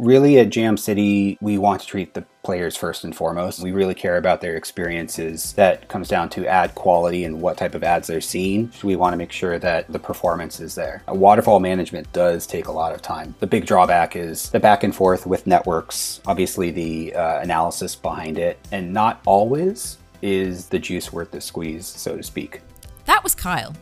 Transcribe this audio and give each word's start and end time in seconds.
Really, 0.00 0.38
at 0.38 0.48
Jam 0.48 0.78
City, 0.78 1.36
we 1.42 1.58
want 1.58 1.82
to 1.82 1.86
treat 1.86 2.14
the 2.14 2.24
players 2.42 2.74
first 2.74 3.04
and 3.04 3.14
foremost. 3.14 3.60
We 3.60 3.72
really 3.72 3.92
care 3.92 4.16
about 4.16 4.40
their 4.40 4.56
experiences. 4.56 5.52
That 5.52 5.88
comes 5.88 6.08
down 6.08 6.30
to 6.30 6.46
ad 6.46 6.74
quality 6.74 7.24
and 7.24 7.42
what 7.42 7.58
type 7.58 7.74
of 7.74 7.84
ads 7.84 8.08
they're 8.08 8.22
seeing. 8.22 8.72
So 8.72 8.88
we 8.88 8.96
want 8.96 9.12
to 9.12 9.18
make 9.18 9.30
sure 9.30 9.58
that 9.58 9.92
the 9.92 9.98
performance 9.98 10.58
is 10.58 10.74
there. 10.74 11.02
Waterfall 11.06 11.60
management 11.60 12.10
does 12.14 12.46
take 12.46 12.68
a 12.68 12.72
lot 12.72 12.94
of 12.94 13.02
time. 13.02 13.34
The 13.40 13.46
big 13.46 13.66
drawback 13.66 14.16
is 14.16 14.48
the 14.48 14.58
back 14.58 14.84
and 14.84 14.96
forth 14.96 15.26
with 15.26 15.46
networks, 15.46 16.22
obviously, 16.26 16.70
the 16.70 17.14
uh, 17.14 17.40
analysis 17.40 17.94
behind 17.94 18.38
it, 18.38 18.58
and 18.72 18.94
not 18.94 19.20
always 19.26 19.98
is 20.22 20.68
the 20.68 20.78
juice 20.78 21.12
worth 21.12 21.30
the 21.30 21.42
squeeze, 21.42 21.86
so 21.86 22.16
to 22.16 22.22
speak. 22.22 22.62
That 23.04 23.22
was 23.22 23.34
Kyle. 23.34 23.74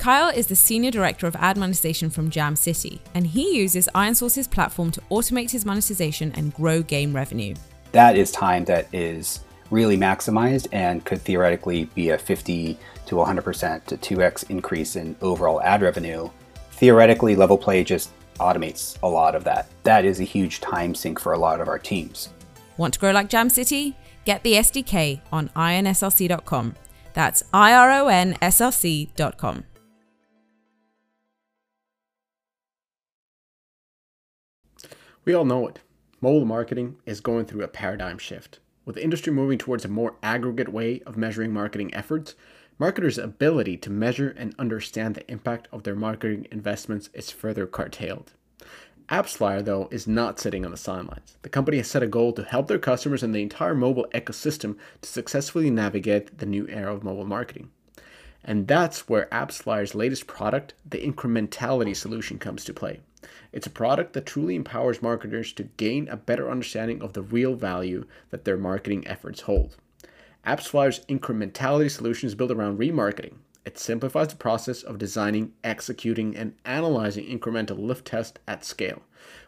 Kyle 0.00 0.30
is 0.30 0.46
the 0.46 0.56
Senior 0.56 0.90
Director 0.90 1.26
of 1.26 1.36
Ad 1.36 1.58
Monetization 1.58 2.08
from 2.08 2.30
Jam 2.30 2.56
City, 2.56 3.02
and 3.12 3.26
he 3.26 3.58
uses 3.58 3.86
ironSource's 3.94 4.48
platform 4.48 4.90
to 4.92 5.02
automate 5.10 5.50
his 5.50 5.66
monetization 5.66 6.32
and 6.36 6.54
grow 6.54 6.82
game 6.82 7.14
revenue. 7.14 7.54
That 7.92 8.16
is 8.16 8.32
time 8.32 8.64
that 8.64 8.88
is 8.94 9.40
really 9.70 9.98
maximized 9.98 10.68
and 10.72 11.04
could 11.04 11.20
theoretically 11.20 11.84
be 11.94 12.08
a 12.08 12.16
50 12.16 12.78
to 13.04 13.14
100% 13.14 13.84
to 13.84 13.96
2x 13.98 14.48
increase 14.48 14.96
in 14.96 15.16
overall 15.20 15.60
ad 15.60 15.82
revenue. 15.82 16.30
Theoretically, 16.70 17.36
Level 17.36 17.58
Play 17.58 17.84
just 17.84 18.08
automates 18.38 18.96
a 19.02 19.06
lot 19.06 19.34
of 19.34 19.44
that. 19.44 19.68
That 19.82 20.06
is 20.06 20.18
a 20.18 20.24
huge 20.24 20.62
time 20.62 20.94
sink 20.94 21.20
for 21.20 21.34
a 21.34 21.38
lot 21.38 21.60
of 21.60 21.68
our 21.68 21.78
teams. 21.78 22.30
Want 22.78 22.94
to 22.94 23.00
grow 23.00 23.10
like 23.10 23.28
Jam 23.28 23.50
City? 23.50 23.98
Get 24.24 24.44
the 24.44 24.54
SDK 24.54 25.20
on 25.30 25.50
ironslc.com. 25.50 26.76
That's 27.12 27.42
I-R-O-N-S-L-C.com. 27.52 29.64
We 35.26 35.34
all 35.34 35.44
know 35.44 35.68
it. 35.68 35.80
Mobile 36.22 36.46
marketing 36.46 36.96
is 37.04 37.20
going 37.20 37.44
through 37.44 37.62
a 37.62 37.68
paradigm 37.68 38.16
shift. 38.16 38.58
With 38.86 38.96
the 38.96 39.04
industry 39.04 39.30
moving 39.30 39.58
towards 39.58 39.84
a 39.84 39.88
more 39.88 40.16
aggregate 40.22 40.70
way 40.70 41.02
of 41.04 41.18
measuring 41.18 41.52
marketing 41.52 41.94
efforts, 41.94 42.34
marketers' 42.78 43.18
ability 43.18 43.76
to 43.78 43.90
measure 43.90 44.34
and 44.38 44.54
understand 44.58 45.14
the 45.14 45.30
impact 45.30 45.68
of 45.72 45.82
their 45.82 45.94
marketing 45.94 46.46
investments 46.50 47.10
is 47.12 47.30
further 47.30 47.66
curtailed. 47.66 48.32
AppsFlyer, 49.10 49.62
though, 49.62 49.88
is 49.90 50.06
not 50.06 50.40
sitting 50.40 50.64
on 50.64 50.70
the 50.70 50.78
sidelines. 50.78 51.36
The 51.42 51.50
company 51.50 51.76
has 51.76 51.90
set 51.90 52.02
a 52.02 52.06
goal 52.06 52.32
to 52.32 52.42
help 52.42 52.68
their 52.68 52.78
customers 52.78 53.22
and 53.22 53.34
the 53.34 53.42
entire 53.42 53.74
mobile 53.74 54.06
ecosystem 54.14 54.78
to 55.02 55.08
successfully 55.08 55.68
navigate 55.68 56.38
the 56.38 56.46
new 56.46 56.66
era 56.68 56.94
of 56.94 57.04
mobile 57.04 57.26
marketing. 57.26 57.70
And 58.42 58.66
that's 58.66 59.06
where 59.06 59.28
AppsFlyer's 59.30 59.94
latest 59.94 60.26
product, 60.26 60.72
the 60.88 60.98
Incrementality 60.98 61.94
solution, 61.94 62.38
comes 62.38 62.64
to 62.64 62.72
play. 62.72 63.00
It's 63.52 63.66
a 63.66 63.70
product 63.70 64.12
that 64.14 64.26
truly 64.26 64.54
empowers 64.54 65.02
marketers 65.02 65.52
to 65.54 65.64
gain 65.64 66.08
a 66.08 66.16
better 66.16 66.50
understanding 66.50 67.02
of 67.02 67.12
the 67.12 67.22
real 67.22 67.54
value 67.54 68.06
that 68.30 68.44
their 68.44 68.56
marketing 68.56 69.06
efforts 69.06 69.42
hold. 69.42 69.76
AppsFlyer's 70.46 71.04
incrementality 71.06 71.90
solution 71.90 72.26
is 72.26 72.34
built 72.34 72.50
around 72.50 72.78
remarketing. 72.78 73.34
It 73.66 73.78
simplifies 73.78 74.28
the 74.28 74.36
process 74.36 74.82
of 74.82 74.98
designing, 74.98 75.52
executing, 75.62 76.34
and 76.34 76.54
analyzing 76.64 77.26
incremental 77.26 77.78
lift 77.78 78.06
tests 78.06 78.38
at 78.48 78.64
scale, 78.64 79.02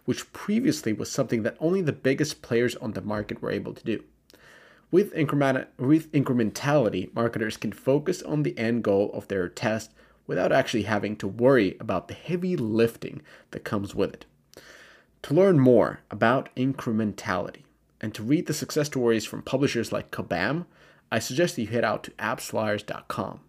which 0.05 0.31
previously 0.35 0.93
was 0.93 1.11
something 1.11 1.43
that 1.45 1.57
only 1.59 1.81
the 1.81 1.93
biggest 1.93 2.43
players 2.43 2.77
on 2.77 2.93
the 2.93 3.01
market 3.01 3.41
were 3.41 3.51
able 3.51 3.73
to 3.73 3.85
do. 3.85 4.05
With, 4.91 5.15
with 5.15 6.13
incrementality, 6.13 7.15
marketers 7.15 7.57
can 7.57 7.73
focus 7.73 8.21
on 8.21 8.43
the 8.43 8.59
end 8.59 8.85
goal 8.85 9.11
of 9.15 9.29
their 9.29 9.49
test 9.49 9.95
without 10.27 10.53
actually 10.53 10.85
having 10.85 11.17
to 11.17 11.29
worry 11.29 11.77
about 11.81 12.09
the 12.09 12.15
heavy 12.15 12.57
lifting 12.57 13.23
that 13.51 13.65
comes 13.65 13.95
with 13.95 14.13
it. 14.13 14.27
To 15.23 15.35
learn 15.35 15.59
more 15.61 16.01
about 16.11 16.55
incrementality 16.57 17.63
and 18.01 18.15
to 18.15 18.23
read 18.23 18.47
the 18.47 18.55
success 18.55 18.89
stories 18.89 19.25
from 19.25 19.43
publishers 19.43 19.93
like 19.93 20.11
Kabam, 20.11 20.67
I 21.11 21.19
suggest 21.19 21.57
that 21.57 21.63
you 21.63 21.69
head 21.69 21.85
out 21.85 22.03
to 22.05 22.11
appsflyers.com. 22.13 23.41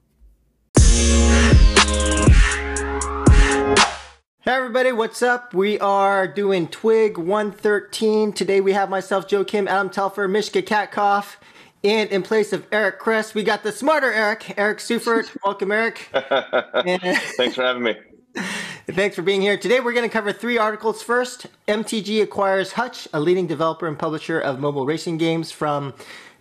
Hey 4.46 4.52
everybody, 4.52 4.92
what's 4.92 5.22
up? 5.22 5.54
We 5.54 5.80
are 5.80 6.28
doing 6.28 6.68
Twig 6.68 7.18
113. 7.18 8.34
Today 8.34 8.60
we 8.60 8.74
have 8.74 8.90
myself, 8.90 9.26
Joe 9.26 9.46
Kim, 9.46 9.70
Adam 9.70 9.90
Telfer, 9.90 10.28
Mishka 10.28 10.62
Katkoff, 10.62 11.38
and 11.84 12.10
in 12.10 12.24
place 12.24 12.54
of 12.54 12.66
Eric 12.72 13.00
Kress, 13.00 13.34
we 13.34 13.44
got 13.44 13.64
the 13.64 13.72
smarter 13.72 14.12
Eric, 14.12 14.54
Eric 14.58 14.78
Seufert. 14.78 15.36
Welcome, 15.46 15.72
Eric. 15.72 16.10
Thanks 16.14 17.56
for 17.56 17.64
having 17.64 17.84
me. 17.84 17.96
Thanks 18.88 19.16
for 19.16 19.22
being 19.22 19.42
here. 19.42 19.58
Today 19.58 19.80
we're 19.80 19.94
going 19.94 20.08
to 20.08 20.12
cover 20.12 20.32
three 20.32 20.58
articles. 20.58 21.04
First, 21.04 21.48
MTG 21.68 22.22
acquires 22.22 22.74
Hutch, 22.74 23.08
a 23.14 23.20
leading 23.20 23.48
developer 23.48 23.88
and 23.88 23.98
publisher 23.98 24.40
of 24.40 24.60
mobile 24.60 24.86
racing 24.86 25.18
games 25.18 25.52
from 25.52 25.94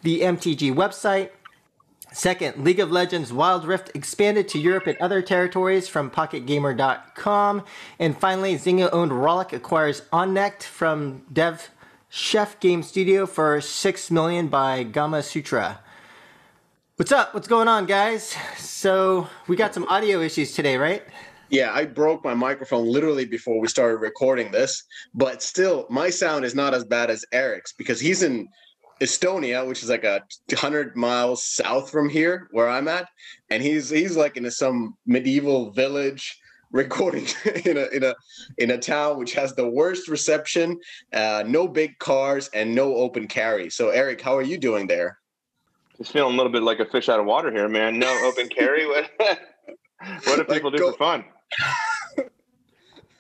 the 0.02 0.20
MTG 0.20 0.74
website. 0.74 1.30
Second, 2.12 2.62
League 2.62 2.80
of 2.80 2.92
Legends 2.92 3.32
Wild 3.32 3.64
Rift 3.64 3.90
expanded 3.94 4.46
to 4.48 4.58
Europe 4.58 4.86
and 4.86 4.98
other 4.98 5.22
territories 5.22 5.88
from 5.88 6.10
PocketGamer.com. 6.10 7.64
And 7.98 8.18
finally, 8.18 8.54
Zynga 8.56 8.90
owned 8.92 9.12
Rollic 9.12 9.52
acquires 9.52 10.02
Onnect 10.12 10.62
from 10.62 11.22
Dev 11.32 11.70
Chef 12.14 12.60
Game 12.60 12.82
Studio 12.82 13.24
for 13.24 13.58
six 13.62 14.10
million 14.10 14.48
by 14.48 14.82
Gamma 14.82 15.22
Sutra. 15.22 15.80
What's 16.96 17.10
up? 17.10 17.32
What's 17.32 17.48
going 17.48 17.68
on, 17.68 17.86
guys? 17.86 18.36
So 18.58 19.28
we 19.48 19.56
got 19.56 19.72
some 19.72 19.84
audio 19.84 20.20
issues 20.20 20.52
today, 20.52 20.76
right? 20.76 21.02
Yeah, 21.48 21.72
I 21.72 21.86
broke 21.86 22.22
my 22.22 22.34
microphone 22.34 22.86
literally 22.86 23.24
before 23.24 23.58
we 23.58 23.66
started 23.66 23.96
recording 23.96 24.52
this, 24.52 24.84
but 25.14 25.42
still, 25.42 25.86
my 25.88 26.10
sound 26.10 26.44
is 26.44 26.54
not 26.54 26.74
as 26.74 26.84
bad 26.84 27.08
as 27.08 27.24
Eric's 27.32 27.72
because 27.72 27.98
he's 27.98 28.22
in 28.22 28.46
Estonia, 29.00 29.66
which 29.66 29.82
is 29.82 29.88
like 29.88 30.04
a 30.04 30.22
hundred 30.54 30.94
miles 30.94 31.42
south 31.42 31.88
from 31.88 32.10
here, 32.10 32.46
where 32.50 32.68
I'm 32.68 32.88
at, 32.88 33.08
and 33.48 33.62
he's 33.62 33.88
he's 33.88 34.18
like 34.18 34.36
in 34.36 34.50
some 34.50 34.98
medieval 35.06 35.70
village 35.70 36.41
recording 36.72 37.26
in 37.64 37.76
a 37.76 37.86
in 37.88 38.02
a 38.02 38.14
in 38.58 38.70
a 38.72 38.78
town 38.78 39.18
which 39.18 39.34
has 39.34 39.54
the 39.54 39.68
worst 39.68 40.08
reception, 40.08 40.80
uh, 41.12 41.44
no 41.46 41.68
big 41.68 41.98
cars, 41.98 42.50
and 42.54 42.74
no 42.74 42.96
open 42.96 43.28
carry. 43.28 43.70
So, 43.70 43.90
Eric, 43.90 44.20
how 44.20 44.36
are 44.36 44.42
you 44.42 44.58
doing 44.58 44.86
there? 44.86 45.18
Just 45.98 46.12
feeling 46.12 46.34
a 46.34 46.36
little 46.36 46.52
bit 46.52 46.62
like 46.62 46.80
a 46.80 46.86
fish 46.86 47.08
out 47.08 47.20
of 47.20 47.26
water 47.26 47.52
here, 47.52 47.68
man. 47.68 47.98
No 47.98 48.10
open 48.24 48.48
carry. 48.56 48.86
What, 48.86 49.10
what 49.18 50.36
do 50.36 50.44
people 50.44 50.70
like, 50.70 50.78
do 50.78 50.78
go, 50.78 50.92
for 50.92 50.98
fun? 50.98 51.24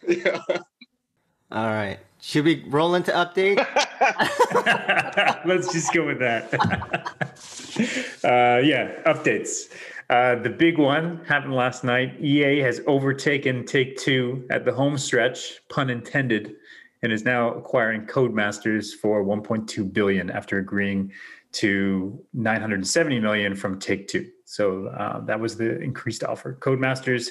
yeah. 0.08 0.40
All 1.52 1.66
right. 1.66 1.98
Should 2.20 2.44
we 2.44 2.64
roll 2.68 2.94
into 2.94 3.10
update? 3.10 3.58
Let's 5.44 5.72
just 5.72 5.92
go 5.92 6.06
with 6.06 6.20
that. 6.20 6.54
uh, 8.24 8.60
yeah, 8.64 9.02
updates. 9.04 9.68
Uh, 10.12 10.34
the 10.34 10.50
big 10.50 10.76
one 10.76 11.24
happened 11.24 11.54
last 11.54 11.84
night. 11.84 12.20
EA 12.20 12.58
has 12.58 12.82
overtaken 12.86 13.64
Take 13.64 13.96
Two 13.96 14.46
at 14.50 14.66
the 14.66 14.70
home 14.70 14.98
stretch, 14.98 15.62
pun 15.70 15.88
intended, 15.88 16.56
and 17.02 17.10
is 17.10 17.24
now 17.24 17.54
acquiring 17.54 18.02
Codemasters 18.02 18.92
for 18.92 19.24
1.2 19.24 19.90
billion 19.90 20.28
after 20.28 20.58
agreeing 20.58 21.10
to 21.52 22.22
970 22.34 23.20
million 23.20 23.56
from 23.56 23.78
Take 23.78 24.06
Two. 24.06 24.28
So 24.44 24.88
uh, 24.88 25.20
that 25.20 25.40
was 25.40 25.56
the 25.56 25.80
increased 25.80 26.24
offer. 26.24 26.58
Codemasters 26.60 27.30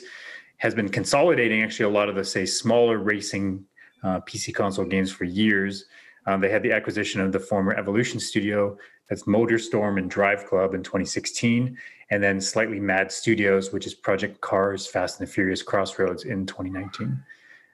has 0.57 0.73
been 0.73 0.89
consolidating 0.89 1.61
actually 1.61 1.85
a 1.85 1.89
lot 1.89 2.09
of 2.09 2.15
the 2.15 2.23
say 2.23 2.47
smaller 2.47 2.97
racing 2.97 3.63
uh, 4.01 4.21
PC 4.21 4.55
console 4.55 4.85
games 4.85 5.11
for 5.11 5.25
years. 5.25 5.85
Um, 6.25 6.41
they 6.41 6.49
had 6.49 6.63
the 6.63 6.71
acquisition 6.71 7.21
of 7.21 7.31
the 7.31 7.39
former 7.39 7.75
Evolution 7.75 8.19
Studio, 8.19 8.75
that's 9.11 9.23
MotorStorm 9.23 9.99
and 9.99 10.09
Drive 10.09 10.45
Club 10.45 10.73
in 10.73 10.81
2016, 10.83 11.77
and 12.11 12.21
then 12.21 12.39
Slightly 12.41 12.79
Mad 12.79 13.11
Studios, 13.11 13.71
which 13.71 13.87
is 13.87 13.93
Project 13.93 14.41
Cars, 14.41 14.85
Fast 14.85 15.19
and 15.19 15.27
the 15.27 15.31
Furious 15.31 15.63
Crossroads 15.63 16.25
in 16.25 16.45
2019. 16.45 17.17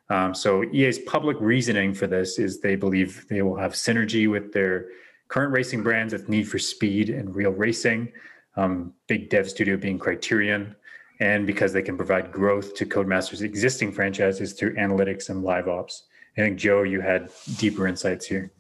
Um, 0.10 0.34
so 0.34 0.64
EA's 0.64 1.00
public 1.00 1.36
reasoning 1.42 1.94
for 1.94 2.08
this 2.08 2.40
is 2.40 2.62
they 2.62 2.76
believe 2.76 3.26
they 3.30 3.42
will 3.42 3.58
have 3.58 3.74
synergy 3.74 4.30
with 4.30 4.54
their 4.54 4.86
current 5.28 5.52
racing 5.52 5.84
brands 5.84 6.14
with 6.14 6.30
Need 6.30 6.48
for 6.48 6.60
Speed 6.60 7.10
and 7.10 7.36
Real 7.36 7.52
Racing, 7.52 8.14
um, 8.56 8.94
big 9.08 9.30
dev 9.30 9.50
studio 9.50 9.76
being 9.76 10.00
Criterion, 10.00 10.76
and 11.20 11.46
because 11.46 11.74
they 11.74 11.82
can 11.82 11.98
provide 11.98 12.32
growth 12.32 12.76
to 12.76 12.86
Codemasters' 12.86 13.42
existing 13.42 13.92
franchises 13.92 14.54
through 14.54 14.76
analytics 14.76 15.30
and 15.30 15.44
live 15.44 15.68
ops. 15.68 16.04
I 16.38 16.42
think 16.42 16.60
Joe, 16.60 16.84
you 16.84 17.02
had 17.02 17.32
deeper 17.58 17.88
insights 17.88 18.28
here. 18.28 18.52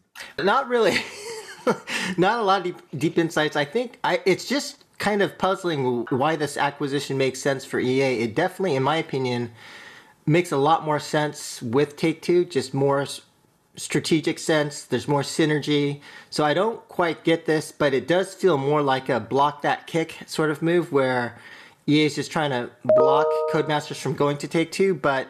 Not 0.44 0.68
really. 0.68 0.98
Not 2.18 2.40
a 2.40 2.44
lot 2.44 2.60
of 2.60 2.64
deep, 2.64 2.82
deep 2.98 3.18
insights. 3.20 3.56
I 3.56 3.64
think 3.64 4.00
I, 4.04 4.22
it's 4.26 4.46
just 4.46 4.84
kind 4.98 5.22
of 5.22 5.38
puzzling 5.38 6.06
why 6.10 6.36
this 6.36 6.58
acquisition 6.58 7.18
makes 7.18 7.40
sense 7.40 7.66
for 7.66 7.80
EA. 7.80 8.22
It 8.22 8.36
definitely, 8.36 8.76
in 8.76 8.84
my 8.84 8.98
opinion, 8.98 9.52
makes 10.26 10.52
a 10.52 10.58
lot 10.58 10.84
more 10.84 11.00
sense 11.00 11.62
with 11.62 11.96
Take 11.96 12.22
Two, 12.22 12.46
just 12.46 12.74
more 12.74 13.06
strategic 13.76 14.40
sense. 14.40 14.84
There's 14.84 15.08
more 15.08 15.22
synergy. 15.22 16.02
So 16.30 16.44
I 16.44 16.54
don't 16.54 16.86
quite 16.88 17.24
get 17.24 17.46
this, 17.46 17.72
but 17.72 17.94
it 17.94 18.08
does 18.08 18.34
feel 18.34 18.58
more 18.58 18.82
like 18.82 19.08
a 19.08 19.20
block 19.20 19.62
that 19.62 19.88
kick 19.88 20.18
sort 20.26 20.50
of 20.50 20.62
move 20.62 20.92
where 20.92 21.38
EA 21.86 22.06
is 22.06 22.16
just 22.16 22.32
trying 22.32 22.50
to 22.50 22.70
block 22.84 23.28
Codemasters 23.54 24.02
from 24.02 24.14
going 24.14 24.38
to 24.40 24.48
Take 24.48 24.72
Two. 24.72 24.94
But 24.96 25.28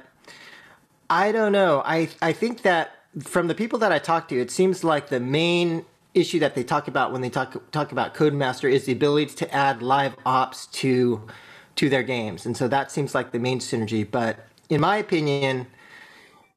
I 1.10 1.31
don't 1.31 1.52
know. 1.52 1.81
I 1.86 2.10
I 2.22 2.31
think 2.31 2.62
that 2.64 2.94
from 3.22 3.48
the 3.48 3.56
people 3.56 3.80
that 3.80 3.92
I 3.92 4.00
talk 4.00 4.28
to, 4.30 4.40
it 4.40 4.50
seems 4.50 4.84
like 4.84 5.10
the 5.10 5.19
main 5.19 5.86
issue 6.18 6.40
that 6.40 6.56
they 6.56 6.64
talk 6.64 6.88
about 6.88 7.12
when 7.12 7.22
they 7.22 7.30
talk 7.30 7.72
talk 7.72 7.92
about 7.92 8.14
Codemaster 8.14 8.72
is 8.72 8.86
the 8.86 8.92
ability 8.92 9.34
to 9.36 9.54
add 9.54 9.81
live 9.81 10.16
ops 10.25 10.66
to 10.68 11.28
to 11.75 11.90
their 11.90 12.04
games, 12.04 12.46
and 12.46 12.58
so 12.58 12.68
that 12.68 12.92
seems 12.92 13.14
like 13.14 13.31
the 13.31 13.40
main 13.40 13.60
synergy. 13.60 14.10
But 14.10 14.46
in 14.69 14.81
my 14.81 14.98
opinion, 14.98 15.68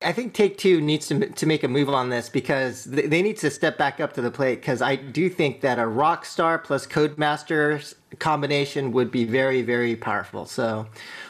I 0.03 0.13
think 0.13 0.33
Take 0.33 0.57
Two 0.57 0.81
needs 0.81 1.07
to 1.09 1.29
to 1.29 1.47
make 1.47 1.63
a 1.63 1.69
move 1.69 1.91
on 1.91 2.09
this 2.09 2.29
because 2.31 2.85
they 2.85 3.23
need 3.23 3.37
to 3.39 3.51
step 3.51 3.77
back 3.77 4.01
up 4.01 4.15
to 4.15 4.23
the 4.23 4.31
plate. 4.31 4.61
Because 4.61 4.81
I 4.81 4.97
do 4.97 5.29
think 5.29 5.61
that 5.61 5.79
a 5.79 5.83
Rockstar 5.83 6.63
plus 6.63 6.87
Codemasters 6.87 7.95
combination 8.19 8.93
would 8.93 9.11
be 9.11 9.25
very 9.25 9.61
very 9.63 9.95
powerful. 9.95 10.47
So 10.47 10.87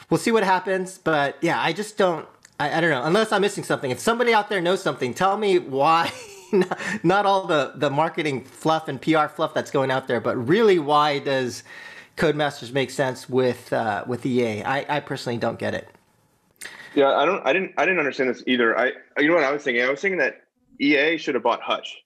we'll 0.09 0.19
see 0.19 0.31
what 0.31 0.43
happens. 0.43 0.97
But 0.97 1.37
yeah, 1.41 1.61
I 1.61 1.73
just 1.73 1.97
don't. 1.97 2.27
I, 2.61 2.77
I 2.77 2.81
don't 2.81 2.91
know 2.91 3.03
unless 3.03 3.31
I'm 3.33 3.41
missing 3.41 3.65
something. 3.65 3.91
If 3.91 3.99
somebody 3.99 4.33
out 4.33 4.49
there 4.49 4.61
knows 4.61 4.81
something, 4.81 5.13
tell 5.13 5.37
me 5.37 5.59
why. 5.59 6.11
not 7.03 7.25
all 7.25 7.45
the 7.45 7.73
the 7.75 7.89
marketing 7.89 8.43
fluff 8.43 8.87
and 8.87 9.01
PR 9.01 9.27
fluff 9.27 9.53
that's 9.53 9.71
going 9.71 9.91
out 9.91 10.07
there, 10.07 10.21
but 10.21 10.35
really 10.35 10.79
why 10.79 11.19
does 11.19 11.63
Codemasters 12.17 12.71
make 12.71 12.91
sense 12.91 13.29
with 13.29 13.71
uh, 13.73 14.03
with 14.07 14.25
EA? 14.25 14.63
I, 14.63 14.97
I 14.97 14.99
personally 14.99 15.37
don't 15.37 15.59
get 15.59 15.73
it. 15.73 15.89
Yeah, 16.93 17.15
I 17.15 17.25
don't. 17.25 17.45
I 17.45 17.53
didn't. 17.53 17.73
I 17.77 17.85
didn't 17.85 17.99
understand 17.99 18.29
this 18.29 18.43
either. 18.47 18.77
I. 18.77 18.91
You 19.17 19.29
know 19.29 19.35
what 19.35 19.43
I 19.43 19.51
was 19.51 19.63
thinking? 19.63 19.83
I 19.83 19.89
was 19.89 20.01
thinking 20.01 20.19
that 20.19 20.43
EA 20.79 21.17
should 21.17 21.35
have 21.35 21.43
bought 21.43 21.61
Hutch, 21.61 22.03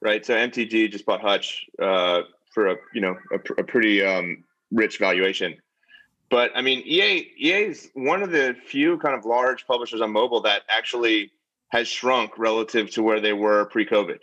right? 0.00 0.24
So 0.24 0.34
MTG 0.34 0.90
just 0.90 1.04
bought 1.04 1.20
Hutch 1.20 1.66
uh, 1.80 2.22
for 2.52 2.68
a 2.68 2.76
you 2.94 3.00
know 3.00 3.16
a, 3.32 3.60
a 3.60 3.64
pretty 3.64 4.04
um, 4.04 4.44
rich 4.70 4.98
valuation. 4.98 5.56
But 6.30 6.52
I 6.54 6.62
mean, 6.62 6.82
EA 6.86 7.32
EA 7.38 7.64
is 7.64 7.90
one 7.94 8.22
of 8.22 8.30
the 8.30 8.54
few 8.66 8.98
kind 8.98 9.14
of 9.14 9.24
large 9.24 9.66
publishers 9.66 10.00
on 10.00 10.12
mobile 10.12 10.40
that 10.42 10.62
actually 10.68 11.32
has 11.68 11.88
shrunk 11.88 12.38
relative 12.38 12.90
to 12.90 13.02
where 13.02 13.20
they 13.20 13.32
were 13.32 13.66
pre-COVID, 13.66 14.18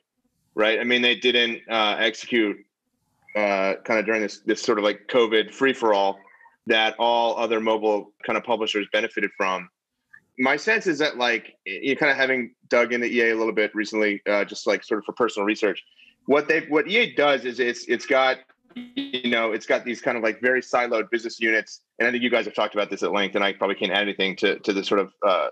right? 0.56 0.80
I 0.80 0.84
mean, 0.84 1.02
they 1.02 1.16
didn't 1.16 1.62
uh, 1.70 1.96
execute 2.00 2.58
uh, 3.36 3.76
kind 3.84 4.00
of 4.00 4.06
during 4.06 4.22
this 4.22 4.40
this 4.40 4.62
sort 4.62 4.78
of 4.78 4.84
like 4.84 5.08
COVID 5.08 5.52
free 5.52 5.74
for 5.74 5.94
all 5.94 6.20
that 6.68 6.96
all 6.98 7.38
other 7.38 7.60
mobile 7.60 8.14
kind 8.26 8.38
of 8.38 8.44
publishers 8.44 8.88
benefited 8.92 9.30
from 9.38 9.70
my 10.38 10.58
sense 10.58 10.88
is 10.88 11.00
that 11.00 11.18
like 11.18 11.56
you 11.66 11.96
kind 11.96 12.12
of 12.12 12.18
having 12.18 12.54
dug 12.70 12.94
into 12.94 13.08
EA 13.08 13.32
a 13.32 13.36
little 13.36 13.54
bit 13.54 13.74
recently, 13.74 14.22
uh, 14.28 14.44
just 14.46 14.68
like 14.68 14.84
sort 14.84 15.00
of 15.00 15.06
for 15.06 15.14
personal 15.14 15.46
research. 15.46 15.84
What 16.26 16.48
they 16.48 16.62
what 16.62 16.88
EA 16.88 17.14
does 17.14 17.46
is 17.46 17.60
it's 17.60 17.86
it's 17.86 18.06
got 18.06 18.38
you 18.76 19.30
know 19.30 19.52
it's 19.52 19.66
got 19.66 19.86
these 19.86 20.02
kind 20.02 20.18
of 20.18 20.24
like 20.24 20.42
very 20.42 20.62
siloed 20.62 21.10
business 21.10 21.40
units, 21.40 21.82
and 22.00 22.08
I 22.08 22.12
think 22.12 22.24
you 22.24 22.30
guys 22.30 22.46
have 22.46 22.54
talked 22.54 22.74
about 22.74 22.90
this 22.90 23.04
at 23.04 23.12
length, 23.12 23.36
and 23.36 23.44
I 23.44 23.54
probably 23.54 23.76
can't 23.76 23.92
add 23.92 24.02
anything 24.02 24.36
to 24.38 24.60
to 24.60 24.74
the 24.74 24.84
sort 24.84 25.00
of 25.00 25.14
uh, 25.26 25.48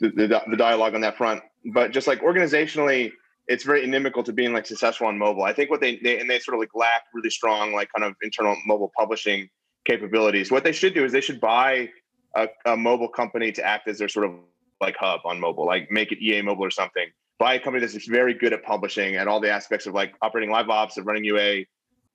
the, 0.00 0.42
the, 0.48 0.56
dialogue 0.56 0.94
on 0.94 1.00
that 1.02 1.16
front. 1.16 1.42
But 1.72 1.92
just 1.92 2.06
like 2.06 2.20
organizationally, 2.20 3.12
it's 3.46 3.64
very 3.64 3.84
inimical 3.84 4.22
to 4.22 4.32
being 4.32 4.52
like 4.52 4.66
successful 4.66 5.06
on 5.06 5.18
mobile. 5.18 5.42
I 5.42 5.52
think 5.52 5.70
what 5.70 5.80
they, 5.80 5.96
they 6.02 6.18
and 6.20 6.28
they 6.28 6.38
sort 6.38 6.54
of 6.54 6.60
like 6.60 6.74
lack 6.74 7.02
really 7.12 7.30
strong 7.30 7.72
like 7.72 7.88
kind 7.94 8.08
of 8.08 8.16
internal 8.22 8.56
mobile 8.66 8.92
publishing 8.96 9.48
capabilities. 9.84 10.50
What 10.50 10.64
they 10.64 10.72
should 10.72 10.94
do 10.94 11.04
is 11.04 11.12
they 11.12 11.20
should 11.20 11.40
buy 11.40 11.90
a, 12.34 12.48
a 12.64 12.76
mobile 12.76 13.08
company 13.08 13.52
to 13.52 13.64
act 13.64 13.88
as 13.88 13.98
their 13.98 14.08
sort 14.08 14.26
of 14.26 14.32
like 14.80 14.96
hub 14.96 15.20
on 15.24 15.40
mobile, 15.40 15.66
like 15.66 15.90
make 15.90 16.12
it 16.12 16.22
EA 16.22 16.42
mobile 16.42 16.64
or 16.64 16.70
something. 16.70 17.08
Buy 17.38 17.54
a 17.54 17.60
company 17.60 17.84
that's 17.84 18.06
very 18.06 18.34
good 18.34 18.52
at 18.52 18.62
publishing 18.62 19.16
and 19.16 19.28
all 19.28 19.40
the 19.40 19.50
aspects 19.50 19.86
of 19.86 19.94
like 19.94 20.14
operating 20.22 20.50
live 20.50 20.68
ops, 20.68 20.96
of 20.96 21.06
running 21.06 21.24
UA, 21.24 21.64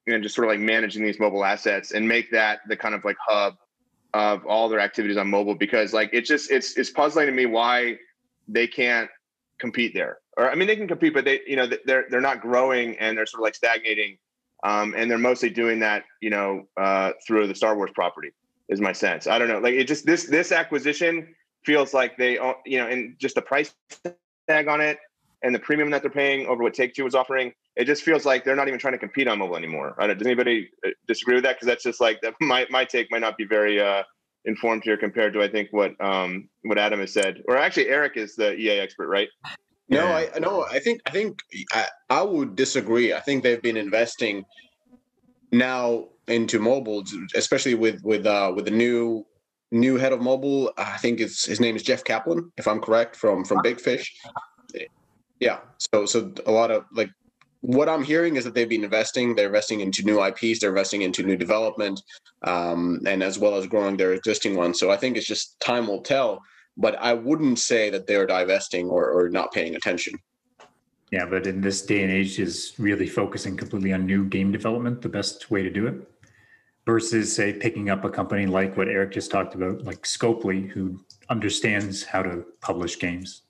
and 0.07 0.23
just 0.23 0.35
sort 0.35 0.47
of 0.47 0.51
like 0.51 0.59
managing 0.59 1.03
these 1.03 1.19
mobile 1.19 1.43
assets 1.43 1.91
and 1.91 2.07
make 2.07 2.31
that 2.31 2.59
the 2.67 2.77
kind 2.77 2.93
of 2.93 3.03
like 3.03 3.17
hub 3.27 3.55
of 4.15 4.45
all 4.45 4.69
their 4.69 4.79
activities 4.79 5.17
on 5.17 5.27
mobile 5.27 5.56
because 5.56 5.94
like 5.94 6.09
it's 6.13 6.29
just 6.29 6.50
it's 6.50 6.77
it's 6.77 6.89
puzzling 6.89 7.27
to 7.27 7.33
me 7.33 7.45
why 7.45 7.97
they 8.47 8.65
can't 8.65 9.09
compete 9.59 9.94
there 9.94 10.19
or 10.38 10.50
i 10.50 10.56
mean 10.56 10.67
they 10.67 10.75
can 10.75 10.88
compete 10.88 11.13
but 11.13 11.25
they 11.25 11.41
you 11.45 11.56
know 11.56 11.67
they're 11.85 12.06
they're 12.09 12.21
not 12.21 12.39
growing 12.39 12.97
and 12.97 13.17
they're 13.17 13.25
sort 13.25 13.41
of 13.41 13.44
like 13.44 13.56
stagnating 13.56 14.17
um, 14.63 14.95
and 14.97 15.12
they're 15.12 15.17
mostly 15.17 15.50
doing 15.50 15.79
that 15.79 16.03
you 16.21 16.29
know 16.29 16.63
uh, 16.77 17.12
through 17.27 17.45
the 17.45 17.56
star 17.56 17.75
wars 17.75 17.91
property 17.94 18.31
is 18.69 18.81
my 18.81 18.91
sense. 18.91 19.27
I 19.27 19.38
don't 19.38 19.47
know. 19.47 19.59
Like 19.59 19.75
it 19.75 19.88
just 19.88 20.06
this 20.06 20.25
this 20.25 20.51
acquisition 20.51 21.35
feels 21.63 21.94
like 21.94 22.17
they 22.17 22.33
you 22.65 22.79
know, 22.79 22.88
and 22.88 23.15
just 23.19 23.35
the 23.35 23.41
price 23.41 23.73
tag 24.47 24.67
on 24.67 24.81
it 24.81 24.97
and 25.43 25.53
the 25.53 25.59
premium 25.59 25.89
that 25.91 26.01
they're 26.01 26.11
paying 26.11 26.47
over 26.47 26.63
what 26.63 26.73
Take 26.73 26.93
Two 26.93 27.03
was 27.03 27.15
offering, 27.15 27.53
it 27.75 27.85
just 27.85 28.03
feels 28.03 28.25
like 28.25 28.43
they're 28.43 28.55
not 28.55 28.67
even 28.67 28.79
trying 28.79 28.93
to 28.93 28.97
compete 28.97 29.27
on 29.27 29.39
mobile 29.39 29.57
anymore. 29.57 29.95
Does 29.99 30.21
anybody 30.21 30.69
uh, 30.85 30.89
disagree 31.07 31.35
with 31.35 31.43
that? 31.43 31.55
Because 31.55 31.67
that's 31.67 31.83
just 31.83 32.01
like 32.01 32.21
that. 32.21 32.35
My 32.41 32.65
my 32.69 32.85
take 32.85 33.11
might 33.11 33.21
not 33.21 33.37
be 33.37 33.45
very 33.45 33.81
uh, 33.81 34.03
informed 34.45 34.83
here 34.83 34.97
compared 34.97 35.33
to 35.33 35.41
I 35.41 35.49
think 35.49 35.69
what 35.71 35.99
um 36.01 36.49
what 36.63 36.77
Adam 36.77 36.99
has 36.99 37.13
said, 37.13 37.41
or 37.47 37.57
actually 37.57 37.89
Eric 37.89 38.17
is 38.17 38.35
the 38.35 38.53
EA 38.55 38.79
expert, 38.79 39.07
right? 39.07 39.29
No, 39.89 40.07
I 40.07 40.29
no, 40.39 40.65
I 40.65 40.79
think 40.79 41.01
I 41.05 41.11
think 41.11 41.39
I, 41.73 41.85
I 42.09 42.21
would 42.23 42.55
disagree. 42.55 43.13
I 43.13 43.19
think 43.19 43.43
they've 43.43 43.61
been 43.61 43.77
investing 43.77 44.45
now 45.51 46.07
into 46.27 46.59
mobile, 46.59 47.03
especially 47.35 47.75
with 47.75 48.01
with 48.03 48.25
uh, 48.25 48.51
with 48.55 48.65
the 48.65 48.71
new 48.71 49.25
new 49.71 49.97
head 49.97 50.11
of 50.11 50.21
mobile. 50.21 50.73
I 50.77 50.97
think 50.97 51.19
it's 51.19 51.45
his 51.45 51.59
name 51.59 51.75
is 51.75 51.83
Jeff 51.83 52.03
Kaplan, 52.03 52.51
if 52.57 52.67
I'm 52.67 52.81
correct, 52.81 53.15
from 53.15 53.45
from 53.45 53.61
Big 53.61 53.79
Fish. 53.79 54.15
Yeah, 55.39 55.59
so 55.77 56.05
so 56.05 56.33
a 56.45 56.51
lot 56.51 56.71
of 56.71 56.85
like 56.93 57.09
what 57.61 57.89
I'm 57.89 58.03
hearing 58.03 58.35
is 58.35 58.43
that 58.43 58.53
they've 58.53 58.69
been 58.69 58.83
investing. 58.83 59.35
They're 59.35 59.47
investing 59.47 59.81
into 59.81 60.03
new 60.03 60.23
IPs. 60.23 60.59
They're 60.59 60.69
investing 60.69 61.01
into 61.01 61.23
new 61.23 61.35
development, 61.35 62.01
um, 62.43 63.01
and 63.05 63.23
as 63.23 63.39
well 63.39 63.55
as 63.55 63.67
growing 63.67 63.97
their 63.97 64.13
existing 64.13 64.55
ones. 64.55 64.79
So 64.79 64.91
I 64.91 64.97
think 64.97 65.17
it's 65.17 65.27
just 65.27 65.59
time 65.59 65.87
will 65.87 66.01
tell. 66.01 66.41
But 66.77 66.95
I 66.99 67.13
wouldn't 67.13 67.59
say 67.59 67.89
that 67.89 68.05
they're 68.05 68.25
divesting 68.25 68.89
or, 68.89 69.09
or 69.09 69.29
not 69.29 69.53
paying 69.53 69.75
attention. 69.75 70.13
Yeah, 71.09 71.25
but 71.25 71.47
in 71.47 71.61
this 71.61 71.81
day 71.81 72.03
and 72.03 72.11
age, 72.11 72.38
is 72.38 72.73
really 72.77 73.07
focusing 73.07 73.55
completely 73.55 73.93
on 73.93 74.05
new 74.05 74.25
game 74.25 74.51
development 74.51 75.01
the 75.01 75.07
best 75.07 75.49
way 75.49 75.63
to 75.63 75.69
do 75.69 75.88
it? 75.88 76.05
versus 76.85 77.35
say 77.35 77.51
picking 77.53 77.89
up 77.89 78.05
a 78.05 78.09
company 78.09 78.45
like 78.45 78.77
what 78.77 78.88
Eric 78.88 79.11
just 79.11 79.31
talked 79.31 79.55
about, 79.55 79.83
like 79.83 80.03
Scopely, 80.03 80.69
who 80.69 80.99
understands 81.29 82.03
how 82.03 82.21
to 82.21 82.45
publish 82.61 82.99
games. 82.99 83.41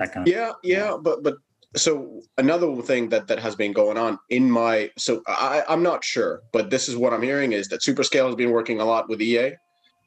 That 0.00 0.12
kind 0.12 0.26
of 0.26 0.32
yeah, 0.32 0.52
yeah, 0.64 0.96
but 1.00 1.22
but 1.22 1.36
so 1.76 2.22
another 2.38 2.74
thing 2.82 3.10
that 3.10 3.28
that 3.28 3.38
has 3.38 3.54
been 3.54 3.72
going 3.72 3.98
on 3.98 4.18
in 4.30 4.50
my 4.50 4.90
so 4.96 5.22
I 5.28 5.62
I'm 5.68 5.82
not 5.82 6.02
sure, 6.02 6.40
but 6.52 6.70
this 6.70 6.88
is 6.88 6.96
what 6.96 7.12
I'm 7.12 7.22
hearing 7.22 7.52
is 7.52 7.68
that 7.68 7.82
Superscale 7.82 8.26
has 8.26 8.34
been 8.34 8.50
working 8.50 8.80
a 8.80 8.84
lot 8.84 9.08
with 9.10 9.20
EA. 9.20 9.52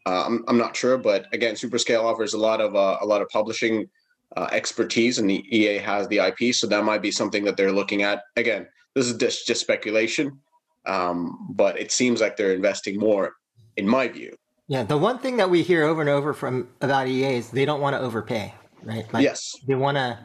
Uh, 0.05 0.23
I'm 0.25 0.43
I'm 0.47 0.57
not 0.57 0.75
sure, 0.75 0.97
but 0.97 1.27
again, 1.31 1.53
Superscale 1.53 2.03
offers 2.03 2.33
a 2.33 2.39
lot 2.39 2.59
of 2.59 2.75
uh, 2.75 2.97
a 3.01 3.05
lot 3.05 3.21
of 3.21 3.29
publishing 3.29 3.87
uh, 4.35 4.47
expertise, 4.51 5.19
and 5.19 5.29
the 5.29 5.45
EA 5.55 5.77
has 5.77 6.07
the 6.07 6.17
IP, 6.17 6.55
so 6.55 6.65
that 6.67 6.83
might 6.83 7.03
be 7.03 7.11
something 7.11 7.45
that 7.45 7.55
they're 7.55 7.71
looking 7.71 8.01
at. 8.01 8.23
Again, 8.35 8.67
this 8.95 9.07
is 9.07 9.15
just 9.15 9.45
just 9.45 9.61
speculation, 9.61 10.39
um, 10.87 11.47
but 11.51 11.79
it 11.79 11.91
seems 11.91 12.19
like 12.19 12.35
they're 12.35 12.53
investing 12.53 12.99
more, 12.99 13.33
in 13.77 13.87
my 13.87 14.07
view. 14.07 14.35
Yeah, 14.67 14.83
the 14.83 14.97
one 14.97 15.19
thing 15.19 15.37
that 15.37 15.49
we 15.49 15.61
hear 15.61 15.83
over 15.83 16.01
and 16.01 16.09
over 16.09 16.33
from 16.33 16.69
about 16.81 17.07
EA 17.07 17.35
is 17.35 17.51
they 17.51 17.65
don't 17.65 17.79
want 17.79 17.95
to 17.95 17.99
overpay, 17.99 18.53
right? 18.85 19.11
Like 19.13 19.23
yes, 19.23 19.55
they 19.67 19.75
want 19.75 19.97
to 19.97 20.19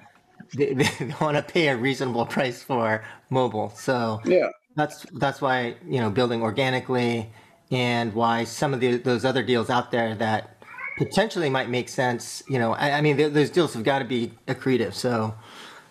they, 0.57 0.75
they 0.75 1.15
want 1.21 1.37
to 1.37 1.43
pay 1.43 1.69
a 1.69 1.77
reasonable 1.77 2.27
price 2.27 2.63
for 2.63 3.05
mobile. 3.31 3.71
So 3.71 4.21
yeah, 4.25 4.49
that's 4.77 5.07
that's 5.15 5.41
why 5.41 5.77
you 5.87 6.01
know 6.01 6.11
building 6.11 6.43
organically 6.43 7.31
and 7.71 8.15
why 8.15 8.45
some 8.45 8.73
of 8.73 8.81
the, 8.81 8.97
those 8.97 9.25
other 9.25 9.43
deals 9.43 9.69
out 9.69 9.91
there 9.91 10.15
that 10.15 10.63
potentially 10.97 11.51
might 11.51 11.69
make 11.69 11.89
sense. 11.89 12.43
You 12.49 12.59
know, 12.59 12.73
I, 12.73 12.93
I 12.93 13.01
mean, 13.01 13.17
those 13.17 13.51
deals 13.51 13.75
have 13.75 13.85
got 13.85 14.01
to 14.01 14.05
be 14.05 14.33
accretive. 14.47 14.95
So 14.95 15.35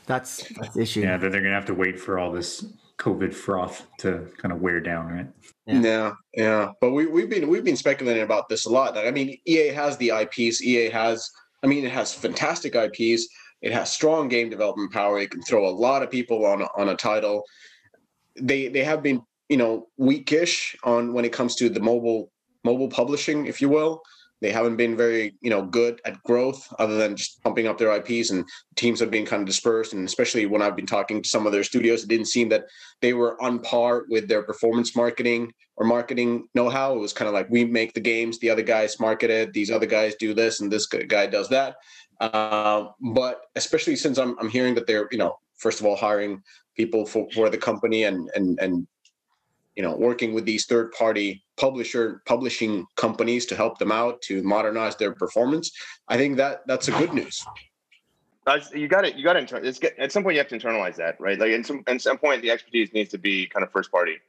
that's 0.06 0.48
that's 0.60 0.74
the 0.74 0.82
issue. 0.82 1.02
Yeah, 1.02 1.18
they're 1.18 1.30
going 1.30 1.44
to 1.44 1.52
have 1.52 1.66
to 1.66 1.74
wait 1.74 2.00
for 2.00 2.18
all 2.20 2.32
this 2.32 2.66
COVID 2.98 3.34
froth 3.34 3.86
to 4.00 4.28
kind 4.38 4.52
of 4.52 4.62
wear 4.62 4.80
down, 4.80 5.08
right? 5.08 5.28
Yeah. 5.66 5.82
yeah, 5.82 6.12
yeah. 6.34 6.72
But 6.82 6.92
we, 6.92 7.06
we've 7.06 7.30
been 7.30 7.48
we've 7.48 7.64
been 7.64 7.76
speculating 7.76 8.24
about 8.24 8.50
this 8.50 8.66
a 8.66 8.70
lot. 8.70 8.98
I 8.98 9.12
mean, 9.12 9.38
EA 9.46 9.68
has 9.68 9.98
the 9.98 10.10
IPs. 10.10 10.64
EA 10.64 10.90
has, 10.90 11.30
I 11.68 11.70
mean, 11.70 11.84
it 11.84 11.92
has 11.92 12.14
fantastic 12.14 12.76
IPs. 12.76 13.28
It 13.62 13.74
has 13.74 13.92
strong 13.92 14.30
game 14.30 14.50
development 14.50 14.94
power. 14.94 15.20
It 15.20 15.32
can 15.32 15.42
throw 15.42 15.68
a 15.68 15.76
lot 15.86 16.02
of 16.02 16.10
people 16.10 16.46
on 16.46 16.62
on 16.62 16.88
a 16.88 16.96
title. 16.96 17.44
They 18.40 18.70
they 18.70 18.86
have 18.86 19.04
been 19.04 19.22
you 19.50 19.58
know 19.58 19.90
weakish 19.98 20.78
on 20.86 21.12
when 21.12 21.26
it 21.26 21.34
comes 21.34 21.56
to 21.56 21.68
the 21.68 21.82
mobile 21.82 22.32
mobile 22.64 22.88
publishing, 22.88 23.48
if 23.48 23.62
you 23.62 23.68
will. 23.68 24.02
They 24.42 24.52
haven't 24.52 24.78
been 24.78 24.96
very, 24.96 25.36
you 25.42 25.50
know, 25.50 25.64
good 25.64 26.00
at 26.06 26.22
growth 26.24 26.72
other 26.78 26.98
than 26.98 27.16
just 27.16 27.42
pumping 27.44 27.68
up 27.68 27.78
their 27.78 27.96
IPs 27.96 28.30
and 28.30 28.46
teams 28.76 29.00
have 29.00 29.10
been 29.10 29.26
kind 29.26 29.42
of 29.42 29.48
dispersed. 29.48 29.94
And 29.94 30.06
especially 30.06 30.46
when 30.46 30.62
I've 30.62 30.76
been 30.76 30.86
talking 30.86 31.22
to 31.22 31.30
some 31.30 31.46
of 31.46 31.52
their 31.52 31.64
studios, 31.64 32.04
it 32.04 32.10
didn't 32.10 32.28
seem 32.28 32.50
that 32.50 32.66
they 33.02 33.14
were 33.14 33.42
on 33.42 33.60
par 33.60 34.06
with 34.10 34.28
their 34.28 34.44
performance 34.44 34.96
marketing 34.96 35.52
or 35.76 35.86
marketing 35.86 36.48
know-how. 36.54 36.96
It 36.96 37.00
was 37.00 37.14
kind 37.14 37.28
of 37.28 37.34
like 37.34 37.50
we 37.50 37.66
make 37.66 37.94
the 37.94 38.00
games, 38.00 38.40
the 38.40 38.50
other 38.50 38.62
guys 38.62 39.00
market 39.00 39.30
it, 39.30 39.54
these 39.54 39.72
other 39.72 39.86
guys 39.86 40.16
do 40.16 40.34
this, 40.34 40.62
and 40.62 40.72
this 40.72 40.86
guy 40.86 41.26
does 41.26 41.50
that. 41.50 41.76
Uh, 42.20 42.88
but 43.00 43.42
especially 43.56 43.96
since 43.96 44.18
I'm, 44.18 44.38
I'm 44.40 44.50
hearing 44.50 44.76
that 44.76 44.88
they're, 44.88 45.08
you 45.12 45.18
know, 45.18 45.38
first 45.58 45.80
of 45.80 45.86
all, 45.86 45.96
hiring 45.96 46.42
people 46.76 47.06
for, 47.06 47.28
for 47.34 47.50
the 47.50 47.58
company 47.58 48.04
and 48.04 48.30
and 48.36 48.60
and 48.60 48.88
you 49.78 49.84
know 49.84 49.96
working 49.96 50.34
with 50.34 50.44
these 50.44 50.66
third 50.66 50.92
party 50.92 51.44
publisher 51.56 52.22
publishing 52.26 52.86
companies 52.96 53.46
to 53.46 53.56
help 53.56 53.78
them 53.78 53.92
out 53.92 54.22
to 54.24 54.44
modernize 54.44 54.96
their 54.98 55.14
performance 55.14 55.72
i 56.10 56.18
think 56.18 56.36
that 56.36 56.64
that's 56.68 56.90
a 56.90 56.92
good 56.92 57.14
news 57.14 57.46
you 58.74 58.88
got 58.88 59.06
it. 59.06 59.16
You 59.16 59.24
got 59.24 59.34
to 59.34 59.40
inter- 59.40 59.62
at 59.98 60.12
some 60.12 60.24
point 60.24 60.36
you 60.36 60.40
have 60.40 60.48
to 60.48 60.58
internalize 60.58 60.96
that, 60.96 61.20
right? 61.20 61.38
Like, 61.38 61.52
at 61.52 61.66
some 61.66 61.84
at 61.88 62.02
some 62.02 62.18
point 62.18 62.42
the 62.42 62.50
expertise 62.50 62.94
needs 62.94 63.12
to 63.12 63.18
be 63.18 63.46
kind 63.46 63.62
of 63.62 63.72
first 63.72 63.92
party. 63.92 64.20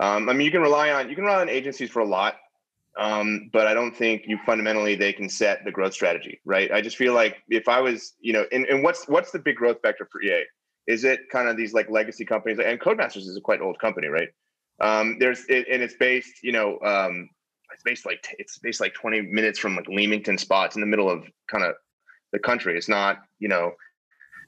Um, 0.00 0.28
I 0.28 0.32
mean, 0.32 0.44
you 0.44 0.50
can 0.50 0.60
rely 0.60 0.90
on 0.90 1.08
you 1.08 1.16
can 1.16 1.24
rely 1.24 1.40
on 1.40 1.48
agencies 1.48 1.90
for 1.90 2.00
a 2.00 2.06
lot, 2.06 2.36
um, 2.96 3.50
but 3.52 3.66
I 3.66 3.74
don't 3.74 3.94
think 3.94 4.22
you 4.26 4.38
fundamentally 4.46 4.94
they 4.94 5.12
can 5.12 5.28
set 5.28 5.64
the 5.64 5.72
growth 5.72 5.92
strategy, 5.92 6.40
right? 6.44 6.70
I 6.70 6.80
just 6.80 6.96
feel 6.96 7.14
like 7.14 7.42
if 7.48 7.68
I 7.68 7.80
was, 7.80 8.14
you 8.20 8.32
know, 8.32 8.44
and, 8.52 8.66
and 8.66 8.82
what's 8.82 9.08
what's 9.08 9.32
the 9.32 9.38
big 9.38 9.56
growth 9.56 9.78
vector 9.82 10.08
for 10.10 10.22
EA? 10.22 10.44
Is 10.86 11.04
it 11.04 11.28
kind 11.30 11.48
of 11.48 11.56
these 11.56 11.74
like 11.74 11.90
legacy 11.90 12.24
companies? 12.24 12.58
And 12.64 12.80
Codemasters 12.80 13.26
is 13.26 13.36
a 13.36 13.40
quite 13.40 13.60
old 13.60 13.78
company, 13.78 14.06
right? 14.06 14.28
Um, 14.80 15.18
there's 15.18 15.44
it, 15.48 15.66
and 15.70 15.82
it's 15.82 15.94
based, 15.94 16.42
you 16.42 16.52
know, 16.52 16.78
um, 16.80 17.28
it's 17.72 17.82
based 17.82 18.06
like 18.06 18.26
it's 18.38 18.58
based 18.58 18.80
like 18.80 18.94
20 18.94 19.22
minutes 19.22 19.58
from 19.58 19.76
like 19.76 19.88
Leamington 19.88 20.38
spots 20.38 20.76
in 20.76 20.80
the 20.80 20.86
middle 20.86 21.10
of 21.10 21.24
kind 21.50 21.64
of 21.64 21.74
the 22.32 22.38
country. 22.38 22.76
It's 22.76 22.88
not, 22.88 23.18
you 23.38 23.48
know, 23.48 23.72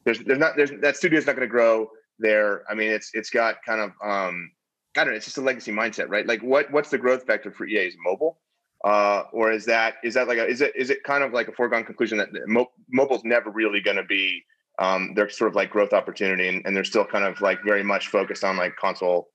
there's 0.04 0.20
there's 0.20 0.38
not 0.38 0.56
there's 0.56 0.70
that 0.80 0.96
studio 0.96 1.18
is 1.18 1.26
not 1.26 1.36
going 1.36 1.48
to 1.48 1.52
grow 1.52 1.88
there. 2.18 2.62
I 2.70 2.74
mean, 2.74 2.90
it's 2.90 3.10
it's 3.14 3.30
got 3.30 3.56
kind 3.64 3.80
of 3.80 3.90
um, 4.02 4.50
I 4.96 5.04
don't 5.04 5.12
know. 5.12 5.16
It's 5.16 5.26
just 5.26 5.38
a 5.38 5.42
legacy 5.42 5.72
mindset, 5.72 6.08
right? 6.08 6.26
Like, 6.26 6.42
what 6.42 6.70
what's 6.70 6.90
the 6.90 6.98
growth 6.98 7.26
vector 7.26 7.50
for 7.50 7.66
EA? 7.66 7.88
Is 7.88 7.96
mobile, 8.04 8.38
uh, 8.84 9.24
or 9.32 9.52
is 9.52 9.64
that 9.66 9.96
is 10.04 10.14
that 10.14 10.28
like 10.28 10.38
a 10.38 10.46
is 10.46 10.60
it 10.60 10.72
is 10.76 10.90
it 10.90 11.02
kind 11.04 11.24
of 11.24 11.32
like 11.32 11.48
a 11.48 11.52
foregone 11.52 11.84
conclusion 11.84 12.18
that 12.18 12.28
mo- 12.46 12.70
mobile's 12.90 13.24
never 13.24 13.50
really 13.50 13.80
going 13.80 13.96
to 13.96 14.04
be 14.04 14.42
um, 14.78 15.12
their 15.14 15.28
sort 15.28 15.50
of 15.50 15.56
like 15.56 15.70
growth 15.70 15.92
opportunity, 15.92 16.48
and, 16.48 16.62
and 16.64 16.76
they're 16.76 16.84
still 16.84 17.04
kind 17.04 17.24
of 17.24 17.40
like 17.40 17.62
very 17.64 17.82
much 17.82 18.08
focused 18.08 18.44
on 18.44 18.56
like 18.56 18.76
console, 18.76 19.28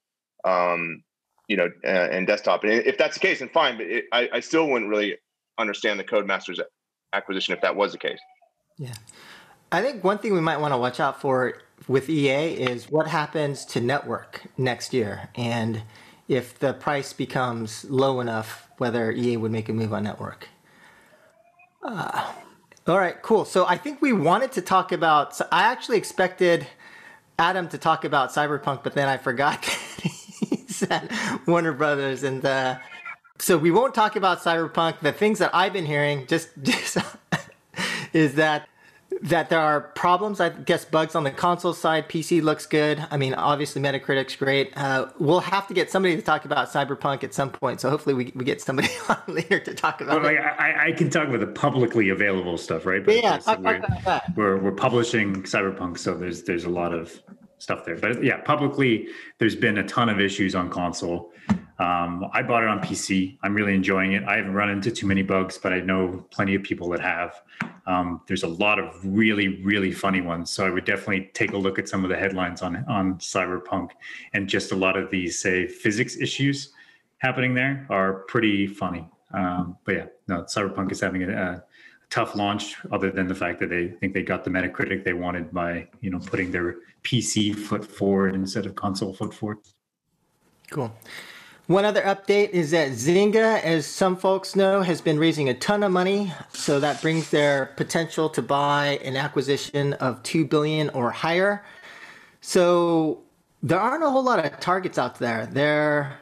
um, 0.45 1.03
you 1.47 1.57
know, 1.57 1.69
uh, 1.83 1.87
and 1.87 2.27
desktop. 2.27 2.63
And 2.63 2.71
if 2.71 2.97
that's 2.97 3.15
the 3.15 3.19
case, 3.19 3.39
then 3.39 3.49
fine. 3.49 3.77
But 3.77 3.87
it, 3.87 4.05
I, 4.11 4.29
I 4.33 4.39
still 4.39 4.67
wouldn't 4.69 4.89
really 4.89 5.17
understand 5.57 5.99
the 5.99 6.03
Codemasters 6.03 6.59
acquisition 7.13 7.53
if 7.53 7.61
that 7.61 7.75
was 7.75 7.91
the 7.91 7.97
case. 7.97 8.19
Yeah. 8.77 8.93
I 9.71 9.81
think 9.81 10.03
one 10.03 10.17
thing 10.17 10.33
we 10.33 10.41
might 10.41 10.57
want 10.57 10.73
to 10.73 10.77
watch 10.77 10.99
out 10.99 11.21
for 11.21 11.61
with 11.87 12.09
EA 12.09 12.53
is 12.53 12.89
what 12.89 13.07
happens 13.07 13.65
to 13.65 13.81
network 13.81 14.43
next 14.57 14.93
year. 14.93 15.29
And 15.35 15.83
if 16.27 16.57
the 16.59 16.73
price 16.73 17.13
becomes 17.13 17.85
low 17.85 18.19
enough, 18.19 18.69
whether 18.77 19.11
EA 19.11 19.37
would 19.37 19.51
make 19.51 19.69
a 19.69 19.73
move 19.73 19.93
on 19.93 20.03
network. 20.03 20.49
Uh, 21.83 22.31
all 22.87 22.97
right, 22.97 23.21
cool. 23.21 23.45
So 23.45 23.65
I 23.65 23.77
think 23.77 24.01
we 24.01 24.13
wanted 24.13 24.51
to 24.53 24.61
talk 24.61 24.91
about, 24.91 25.35
so 25.35 25.47
I 25.51 25.63
actually 25.63 25.97
expected 25.97 26.67
Adam 27.37 27.67
to 27.69 27.77
talk 27.77 28.05
about 28.05 28.31
Cyberpunk, 28.31 28.83
but 28.83 28.93
then 28.93 29.07
I 29.07 29.17
forgot 29.17 29.63
at 30.83 31.11
Warner 31.47 31.73
Brothers. 31.73 32.23
And 32.23 32.45
uh, 32.45 32.77
so 33.39 33.57
we 33.57 33.71
won't 33.71 33.95
talk 33.95 34.15
about 34.15 34.39
Cyberpunk. 34.39 34.99
The 34.99 35.11
things 35.11 35.39
that 35.39 35.51
I've 35.53 35.73
been 35.73 35.85
hearing 35.85 36.27
just, 36.27 36.49
just 36.61 36.97
is 38.13 38.35
that 38.35 38.67
that 39.21 39.49
there 39.49 39.59
are 39.59 39.81
problems, 39.81 40.39
I 40.39 40.49
guess 40.49 40.85
bugs 40.85 41.15
on 41.15 41.23
the 41.23 41.31
console 41.31 41.73
side. 41.73 42.09
PC 42.09 42.41
looks 42.41 42.65
good. 42.65 43.05
I 43.11 43.17
mean, 43.17 43.33
obviously 43.33 43.81
Metacritic's 43.81 44.35
great. 44.35 44.75
Uh, 44.75 45.07
we'll 45.19 45.41
have 45.41 45.67
to 45.67 45.73
get 45.73 45.91
somebody 45.91 46.15
to 46.15 46.21
talk 46.21 46.45
about 46.45 46.69
Cyberpunk 46.69 47.23
at 47.23 47.33
some 47.33 47.51
point. 47.51 47.81
So 47.81 47.89
hopefully 47.89 48.15
we, 48.15 48.31
we 48.35 48.45
get 48.45 48.61
somebody 48.61 48.89
on 49.09 49.17
later 49.27 49.59
to 49.59 49.73
talk 49.73 50.01
about 50.01 50.21
well, 50.21 50.31
it. 50.31 50.37
Like, 50.37 50.59
I, 50.59 50.87
I, 50.87 50.91
can 50.93 51.09
talk 51.09 51.27
about 51.27 51.39
the 51.39 51.47
publicly 51.47 52.09
available 52.09 52.57
stuff, 52.57 52.85
right? 52.85 53.05
But 53.05 53.15
yeah, 53.15 53.35
we're, 53.35 53.79
talk 53.79 53.99
about 53.99 54.35
we're, 54.35 54.57
we're 54.57 54.71
publishing 54.71 55.43
Cyberpunk, 55.43 55.99
so 55.99 56.15
there's 56.15 56.43
there's 56.43 56.63
a 56.63 56.69
lot 56.69 56.93
of 56.93 57.21
stuff 57.61 57.85
there. 57.85 57.95
But 57.95 58.23
yeah, 58.23 58.37
publicly, 58.37 59.07
there's 59.37 59.55
been 59.55 59.77
a 59.77 59.87
ton 59.87 60.09
of 60.09 60.19
issues 60.19 60.55
on 60.55 60.69
console. 60.69 61.31
Um, 61.79 62.29
I 62.33 62.43
bought 62.43 62.63
it 62.63 62.69
on 62.69 62.79
PC. 62.79 63.37
I'm 63.41 63.55
really 63.55 63.73
enjoying 63.73 64.13
it. 64.13 64.23
I 64.25 64.37
haven't 64.37 64.53
run 64.53 64.69
into 64.69 64.91
too 64.91 65.07
many 65.07 65.23
bugs, 65.23 65.57
but 65.57 65.73
I 65.73 65.79
know 65.79 66.25
plenty 66.29 66.53
of 66.53 66.61
people 66.61 66.89
that 66.89 66.99
have. 66.99 67.41
Um, 67.87 68.21
there's 68.27 68.43
a 68.43 68.47
lot 68.47 68.77
of 68.77 68.99
really, 69.03 69.63
really 69.63 69.91
funny 69.91 70.21
ones. 70.21 70.51
So 70.51 70.65
I 70.65 70.69
would 70.69 70.85
definitely 70.85 71.31
take 71.33 71.53
a 71.53 71.57
look 71.57 71.79
at 71.79 71.89
some 71.89 72.03
of 72.03 72.09
the 72.09 72.17
headlines 72.17 72.61
on 72.61 72.85
on 72.87 73.15
Cyberpunk, 73.15 73.91
and 74.33 74.47
just 74.47 74.71
a 74.71 74.75
lot 74.75 74.95
of 74.95 75.09
these, 75.09 75.39
say, 75.39 75.67
physics 75.67 76.17
issues 76.17 76.73
happening 77.17 77.53
there 77.53 77.85
are 77.89 78.13
pretty 78.27 78.67
funny. 78.67 79.07
Um, 79.33 79.77
but 79.85 79.95
yeah, 79.95 80.05
no, 80.27 80.41
Cyberpunk 80.43 80.91
is 80.91 80.99
having 80.99 81.23
a, 81.23 81.29
a 81.29 81.63
tough 82.11 82.35
launch 82.35 82.75
other 82.91 83.09
than 83.09 83.27
the 83.27 83.33
fact 83.33 83.59
that 83.59 83.69
they 83.69 83.87
think 83.87 84.13
they 84.13 84.21
got 84.21 84.43
the 84.43 84.49
metacritic 84.49 85.03
they 85.03 85.13
wanted 85.13 85.51
by 85.51 85.87
you 86.01 86.11
know 86.11 86.19
putting 86.19 86.51
their 86.51 86.75
pc 87.03 87.55
foot 87.55 87.83
forward 87.83 88.35
instead 88.35 88.65
of 88.65 88.75
console 88.75 89.13
foot 89.13 89.33
forward 89.33 89.57
cool 90.69 90.93
one 91.67 91.85
other 91.85 92.01
update 92.01 92.49
is 92.49 92.71
that 92.71 92.89
Zynga, 92.91 93.61
as 93.61 93.85
some 93.85 94.17
folks 94.17 94.57
know, 94.57 94.81
has 94.81 94.99
been 94.99 95.17
raising 95.17 95.47
a 95.47 95.53
ton 95.53 95.83
of 95.83 95.91
money. 95.93 96.33
So 96.51 96.81
that 96.81 97.01
brings 97.01 97.29
their 97.29 97.67
potential 97.77 98.29
to 98.31 98.41
buy 98.41 98.99
an 99.05 99.15
acquisition 99.15 99.93
of 99.93 100.21
2 100.23 100.43
billion 100.45 100.89
or 100.89 101.11
higher. 101.11 101.63
So 102.41 103.21
there 103.63 103.79
aren't 103.79 104.03
a 104.03 104.09
whole 104.09 104.23
lot 104.23 104.43
of 104.43 104.59
targets 104.59 104.97
out 104.97 105.19
there. 105.19 105.45
There 105.45 106.17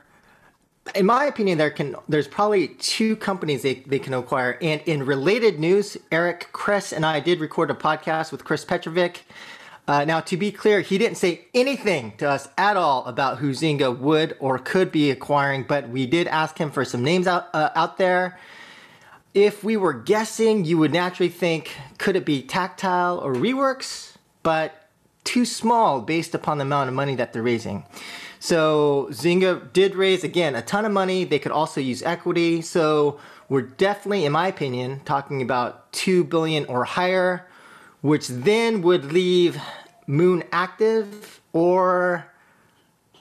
in 0.95 1.05
my 1.05 1.25
opinion, 1.25 1.57
there 1.57 1.71
can 1.71 1.95
there's 2.07 2.27
probably 2.27 2.69
two 2.69 3.15
companies 3.15 3.61
they, 3.61 3.75
they 3.75 3.99
can 3.99 4.13
acquire. 4.13 4.57
And 4.61 4.81
in 4.81 5.05
related 5.05 5.59
news, 5.59 5.97
Eric 6.11 6.49
Kress 6.51 6.91
and 6.93 7.05
I 7.05 7.19
did 7.19 7.39
record 7.39 7.71
a 7.71 7.73
podcast 7.73 8.31
with 8.31 8.43
Chris 8.43 8.65
Petrovic 8.65 9.23
uh, 9.89 10.05
now, 10.05 10.19
to 10.19 10.37
be 10.37 10.51
clear, 10.51 10.81
he 10.81 10.99
didn't 10.99 11.17
say 11.17 11.47
anything 11.51 12.13
to 12.17 12.29
us 12.29 12.47
at 12.59 12.77
all 12.77 13.03
about 13.05 13.39
who 13.39 13.49
Zynga 13.49 13.97
would 13.97 14.37
or 14.39 14.59
could 14.59 14.91
be 14.91 15.09
acquiring, 15.09 15.63
but 15.63 15.89
we 15.89 16.05
did 16.05 16.27
ask 16.27 16.59
him 16.59 16.69
for 16.69 16.85
some 16.85 17.03
names 17.03 17.25
out 17.25 17.47
uh, 17.55 17.71
out 17.73 17.97
there. 17.97 18.37
If 19.33 19.63
we 19.63 19.77
were 19.77 19.93
guessing, 19.93 20.63
you 20.63 20.77
would 20.77 20.93
naturally 20.93 21.31
think 21.31 21.75
could 21.97 22.15
it 22.15 22.23
be 22.23 22.43
Tactile 22.43 23.17
or 23.17 23.33
Reworks, 23.33 24.13
but 24.43 24.89
too 25.23 25.43
small 25.43 26.01
based 26.01 26.35
upon 26.35 26.59
the 26.59 26.65
amount 26.65 26.89
of 26.89 26.93
money 26.93 27.15
that 27.15 27.33
they're 27.33 27.41
raising. 27.41 27.83
So 28.39 29.07
Zynga 29.11 29.71
did 29.73 29.95
raise 29.95 30.23
again 30.23 30.55
a 30.55 30.61
ton 30.61 30.85
of 30.85 30.91
money. 30.91 31.25
They 31.25 31.39
could 31.39 31.51
also 31.51 31.81
use 31.81 32.01
equity. 32.03 32.61
So 32.61 33.19
we're 33.49 33.61
definitely, 33.61 34.25
in 34.25 34.31
my 34.31 34.47
opinion, 34.47 35.01
talking 35.05 35.41
about 35.41 35.91
two 35.91 36.23
billion 36.23 36.65
or 36.65 36.85
higher 36.85 37.45
which 38.01 38.27
then 38.27 38.81
would 38.81 39.11
leave 39.11 39.59
Moon 40.07 40.43
active 40.51 41.41
or 41.53 42.31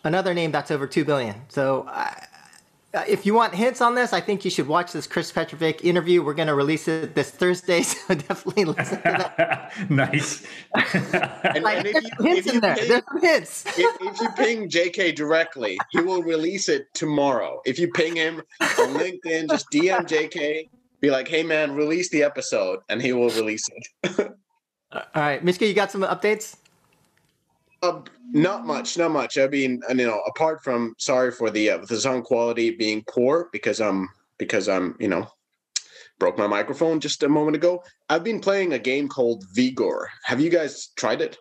another 0.05 0.35
name 0.35 0.53
that's 0.53 0.71
over 0.71 0.87
2 0.87 1.05
billion. 1.05 1.35
So 1.49 1.89
uh, 2.95 3.05
if 3.07 3.27
you 3.27 3.35
want 3.35 3.55
hints 3.55 3.83
on 3.83 3.95
this, 3.95 4.15
I 4.15 4.21
think 4.21 4.47
you 4.47 4.51
should 4.51 4.67
watch 4.67 4.93
this 4.93 5.07
Chris 5.07 5.31
Petrovic 5.31 5.85
interview. 5.85 6.23
We're 6.23 6.33
going 6.33 6.49
to 6.49 6.55
release 6.55 6.89
it 6.89 7.15
this 7.15 7.31
Thursday, 7.31 7.83
so 7.83 8.15
definitely 8.15 8.65
listen 8.65 8.97
to 8.97 9.35
that. 9.37 9.73
nice. 9.91 10.47
and, 10.75 11.67
and 11.67 11.87
if 11.87 12.03
you, 12.03 12.25
hints 12.25 12.49
if 12.49 12.55
in 12.55 12.61
there. 12.61 12.77
Ping, 12.77 12.89
There's 12.89 13.05
some 13.05 13.21
hints. 13.21 13.67
if, 13.67 13.97
if, 14.01 14.21
you 14.21 14.29
ping 14.31 14.71
JK 14.71 15.15
directly, 15.15 15.79
he 15.91 16.01
will 16.01 16.23
release 16.23 16.71
it 16.71 16.87
tomorrow. 16.95 17.61
If 17.67 17.79
you 17.79 17.89
ping 17.89 18.17
him 18.17 18.43
on 18.61 18.95
LinkedIn, 18.95 19.51
just 19.51 19.71
DM 19.71 20.07
JK, 20.07 20.71
be 21.01 21.11
like, 21.11 21.29
"Hey 21.29 21.43
man, 21.43 21.75
release 21.75 22.09
the 22.09 22.23
episode," 22.23 22.81
and 22.89 23.03
he 23.03 23.13
will 23.13 23.29
release 23.31 23.69
it. 23.69 24.33
All 24.91 25.03
right, 25.15 25.45
Mishka, 25.45 25.67
you 25.67 25.75
got 25.75 25.91
some 25.91 26.01
updates? 26.03 26.57
Uh, 27.83 28.01
not 28.33 28.67
much, 28.67 28.99
not 28.99 29.11
much. 29.11 29.39
I 29.39 29.47
mean, 29.47 29.81
you 29.89 30.07
know, 30.07 30.21
apart 30.27 30.63
from 30.65 30.95
sorry 30.99 31.31
for 31.31 31.51
the 31.51 31.71
uh, 31.71 31.79
the 31.89 32.01
sound 32.01 32.25
quality 32.25 32.71
being 32.71 33.05
poor 33.09 33.49
because 33.53 33.81
I'm 33.81 34.09
because 34.39 34.69
I'm 34.69 34.97
you 34.99 35.09
know 35.09 35.31
broke 36.19 36.37
my 36.37 36.49
microphone 36.49 36.99
just 36.99 37.23
a 37.23 37.29
moment 37.29 37.57
ago. 37.57 37.83
I've 38.09 38.25
been 38.25 38.41
playing 38.41 38.73
a 38.73 38.79
game 38.79 39.09
called 39.09 39.45
Vigor. 39.53 40.11
Have 40.25 40.41
you 40.41 40.51
guys 40.51 40.89
tried 40.97 41.21
it? 41.21 41.39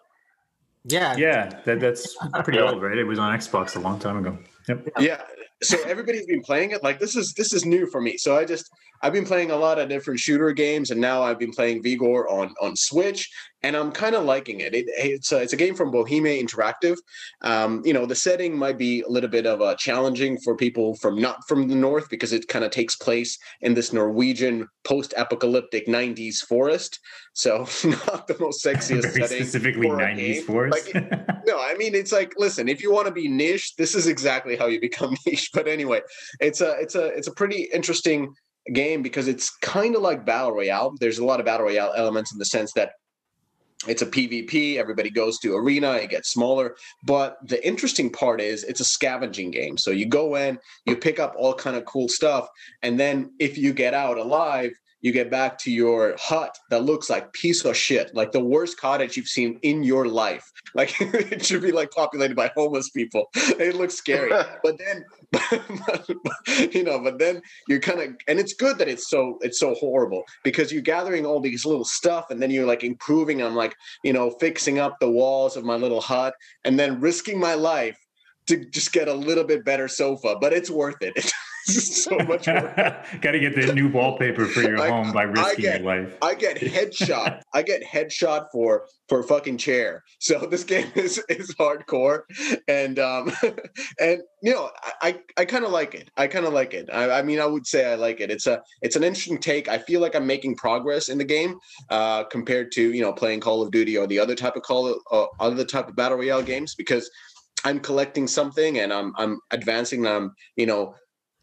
Yeah, 0.86 1.18
yeah, 1.18 1.60
that, 1.66 1.80
that's 1.80 2.16
pretty 2.44 2.60
old, 2.60 2.82
right? 2.82 2.98
It 2.98 3.04
was 3.04 3.20
on 3.20 3.38
Xbox 3.38 3.76
a 3.76 3.80
long 3.80 4.00
time 4.00 4.18
ago. 4.18 4.38
Yep. 4.70 4.90
Yeah, 5.00 5.22
so 5.64 5.78
everybody's 5.86 6.26
been 6.26 6.42
playing 6.42 6.72
it 6.72 6.84
like 6.84 7.00
this 7.00 7.16
is 7.16 7.34
this 7.34 7.54
is 7.54 7.66
new 7.66 7.88
for 7.88 8.00
me 8.00 8.18
so 8.18 8.38
i 8.38 8.46
just 8.46 8.70
i've 9.02 9.14
been 9.14 9.26
playing 9.26 9.52
a 9.52 9.56
lot 9.56 9.80
of 9.80 9.90
different 9.90 10.20
shooter 10.20 10.52
games 10.52 10.92
and 10.92 11.00
now 11.00 11.22
i've 11.22 11.40
been 11.40 11.52
playing 11.52 11.82
vigor 11.82 12.28
on 12.30 12.54
on 12.62 12.76
switch 12.76 13.30
and 13.64 13.76
i'm 13.76 13.92
kind 13.92 14.16
of 14.16 14.24
liking 14.24 14.60
it. 14.60 14.74
it 14.74 14.86
it's 14.98 15.32
a, 15.32 15.42
it's 15.42 15.54
a 15.54 15.58
game 15.58 15.76
from 15.76 15.92
bohemia 15.92 16.42
interactive. 16.42 16.98
Um, 17.42 17.82
you 17.86 17.94
know 17.94 18.06
the 18.06 18.16
setting 18.16 18.58
might 18.58 18.78
be 18.78 19.02
a 19.02 19.10
little 19.10 19.30
bit 19.30 19.46
of 19.46 19.62
a 19.62 19.76
challenging 19.76 20.38
for 20.38 20.56
people 20.56 20.96
from 20.96 21.20
not 21.20 21.48
from 21.48 21.68
the 21.68 21.76
north 21.76 22.10
because 22.10 22.34
it 22.34 22.48
kind 22.48 22.64
of 22.66 22.72
takes 22.72 22.96
place 22.96 23.38
in 23.62 23.74
this 23.74 23.94
norwegian 23.94 24.68
post-apocalyptic 24.84 25.88
90s 25.88 26.38
forest. 26.38 27.00
So 27.34 27.60
not 27.84 28.28
the 28.28 28.38
most 28.40 28.64
sexiest 28.66 29.02
Very 29.02 29.28
setting 29.28 29.46
specifically 29.46 29.88
90s 29.88 30.44
forest. 30.44 30.94
Like, 30.94 31.04
no 31.46 31.60
i 31.60 31.76
mean 31.76 31.96
it's 31.96 32.12
like 32.12 32.34
listen 32.38 32.68
if 32.68 32.82
you 32.82 32.92
want 32.92 33.08
to 33.08 33.14
be 33.14 33.28
niche 33.28 33.76
this 33.78 33.96
is 33.96 34.08
exactly 34.08 34.56
how 34.56 34.68
you 34.68 34.80
become 34.80 35.16
niche. 35.26 35.50
But 35.54 35.68
anyway, 35.68 36.02
it's 36.40 36.62
a 36.62 36.72
it's 36.80 36.96
a 36.96 37.06
it's 37.08 37.28
a 37.28 37.34
pretty 37.34 37.70
interesting 37.74 38.34
game 38.74 39.02
because 39.02 39.28
it's 39.28 39.50
kind 39.58 39.96
of 39.96 40.02
like 40.02 40.26
battle 40.26 40.52
royale. 40.52 40.96
There's 41.00 41.20
a 41.20 41.26
lot 41.26 41.40
of 41.40 41.46
battle 41.46 41.66
royale 41.66 41.94
elements 41.96 42.32
in 42.32 42.40
the 42.40 42.46
sense 42.46 42.74
that 42.74 42.94
it's 43.88 44.02
a 44.02 44.08
PvP. 44.08 44.78
Everybody 44.78 45.10
goes 45.10 45.38
to 45.40 45.56
arena. 45.56 45.94
It 45.94 46.10
gets 46.10 46.30
smaller, 46.30 46.76
but 47.04 47.38
the 47.44 47.66
interesting 47.66 48.12
part 48.12 48.42
is 48.42 48.64
it's 48.64 48.80
a 48.80 48.86
scavenging 48.86 49.52
game. 49.52 49.78
So 49.78 49.92
you 49.92 50.08
go 50.08 50.36
in, 50.36 50.58
you 50.86 50.96
pick 50.96 51.20
up 51.20 51.36
all 51.38 51.54
kind 51.54 51.76
of 51.76 51.86
cool 51.86 52.08
stuff, 52.10 52.48
and 52.82 53.00
then 53.00 53.32
if 53.40 53.58
you 53.58 53.74
get 53.74 53.94
out 53.94 54.18
alive, 54.18 54.72
you 55.02 55.12
get 55.12 55.30
back 55.30 55.58
to 55.60 55.72
your 55.72 56.16
hut 56.20 56.58
that 56.70 56.84
looks 56.84 57.10
like 57.10 57.32
piece 57.34 57.64
of 57.66 57.78
shit, 57.78 58.14
like 58.16 58.32
the 58.32 58.44
worst 58.44 58.80
cottage 58.80 59.16
you've 59.16 59.28
seen 59.28 59.60
in 59.62 59.84
your 59.84 60.08
life. 60.08 60.52
Like 60.74 60.96
it 61.00 61.46
should 61.46 61.62
be 61.62 61.72
like 61.72 61.92
populated 61.92 62.36
by 62.36 62.52
homeless 62.56 62.90
people. 62.90 63.30
It 63.36 63.76
looks 63.76 63.96
scary. 63.96 64.30
but 64.64 64.78
then 64.80 65.06
you 66.72 66.84
know, 66.84 67.00
but 67.00 67.20
then 67.20 67.42
you're 67.68 67.80
kind 67.80 68.00
of 68.00 68.16
and 68.28 68.40
it's 68.40 68.54
good 68.54 68.78
that 68.78 68.88
it's 68.88 69.10
so 69.10 69.38
it's 69.42 69.60
so 69.60 69.74
horrible 69.76 70.24
because 70.44 70.72
you're 70.72 70.82
gathering 70.82 71.26
all 71.26 71.42
these 71.42 71.66
little 71.66 71.84
stuff 71.84 72.30
and 72.30 72.42
then 72.42 72.50
you're 72.50 72.66
like 72.66 72.84
improving 72.84 73.44
I'm 73.44 73.56
like, 73.56 73.76
you 74.04 74.14
know, 74.14 74.32
fixing 74.40 74.80
up 74.80 74.98
the 75.00 75.12
walls 75.12 75.58
of 75.58 75.66
my 75.66 75.76
little 75.76 76.02
hut 76.02 76.34
and 76.64 76.80
then 76.80 77.02
risking 77.02 77.40
my 77.40 77.56
life 77.56 77.98
to 78.48 78.64
just 78.70 78.94
get 78.94 79.08
a 79.10 79.14
little 79.14 79.44
bit 79.44 79.66
better 79.66 79.88
sofa, 79.88 80.38
but 80.40 80.54
it's 80.54 80.70
worth 80.70 81.02
it. 81.02 81.32
So 82.08 82.18
much 82.20 82.48
work. 82.48 82.76
Got 83.22 83.32
to 83.32 83.40
get 83.40 83.56
the 83.56 83.74
new 83.74 83.90
wallpaper 83.90 84.46
for 84.46 84.62
your 84.62 84.78
home 84.78 85.12
by 85.12 85.24
risking 85.24 85.64
get- 85.64 85.82
your 85.82 85.96
life. 86.02 86.18
I 86.22 86.36
get 86.36 86.58
headshot. 86.58 87.42
I 87.54 87.62
get 87.62 87.84
headshot 87.84 88.46
for 88.54 88.88
for 89.10 89.20
a 89.20 89.24
fucking 89.24 89.58
chair. 89.58 90.04
So 90.20 90.40
this 90.50 90.64
game 90.64 90.90
is 90.96 91.22
is 91.28 91.54
hardcore, 91.56 92.22
and 92.70 93.00
um, 93.00 93.34
and 94.00 94.22
you 94.42 94.54
know 94.54 94.70
I 94.82 94.92
I, 95.02 95.42
I 95.42 95.46
kind 95.46 95.66
of 95.66 95.72
like 95.72 95.96
it. 95.96 96.10
I 96.16 96.28
kind 96.28 96.46
of 96.46 96.54
like 96.54 96.74
it. 96.74 96.90
I, 96.92 97.20
I 97.20 97.22
mean 97.24 97.42
I 97.42 97.46
would 97.46 97.68
say 97.68 97.92
I 97.92 97.96
like 97.96 98.22
it. 98.22 98.32
It's 98.32 98.48
a 98.48 98.62
it's 98.82 98.96
an 98.96 99.04
interesting 99.04 99.40
take. 99.40 99.68
I 99.68 99.78
feel 99.78 100.00
like 100.00 100.16
I'm 100.16 100.28
making 100.28 100.56
progress 100.56 101.10
in 101.10 101.18
the 101.18 101.26
game 101.26 101.58
uh, 101.90 102.24
compared 102.26 102.72
to 102.74 102.94
you 102.94 103.02
know 103.02 103.12
playing 103.12 103.42
Call 103.42 103.62
of 103.62 103.72
Duty 103.72 103.98
or 103.98 104.08
the 104.08 104.20
other 104.20 104.36
type 104.36 104.56
of 104.56 104.62
Call 104.62 104.96
uh, 105.12 105.26
other 105.42 105.66
type 105.66 105.90
of 105.90 105.96
battle 105.98 106.18
royale 106.18 106.44
games 106.44 106.76
because 106.76 107.10
I'm 107.66 107.80
collecting 107.80 108.28
something 108.28 108.80
and 108.80 108.94
I'm 108.94 109.14
I'm 109.18 109.40
advancing. 109.52 110.08
I'm 110.08 110.34
you 110.56 110.66
know 110.66 110.96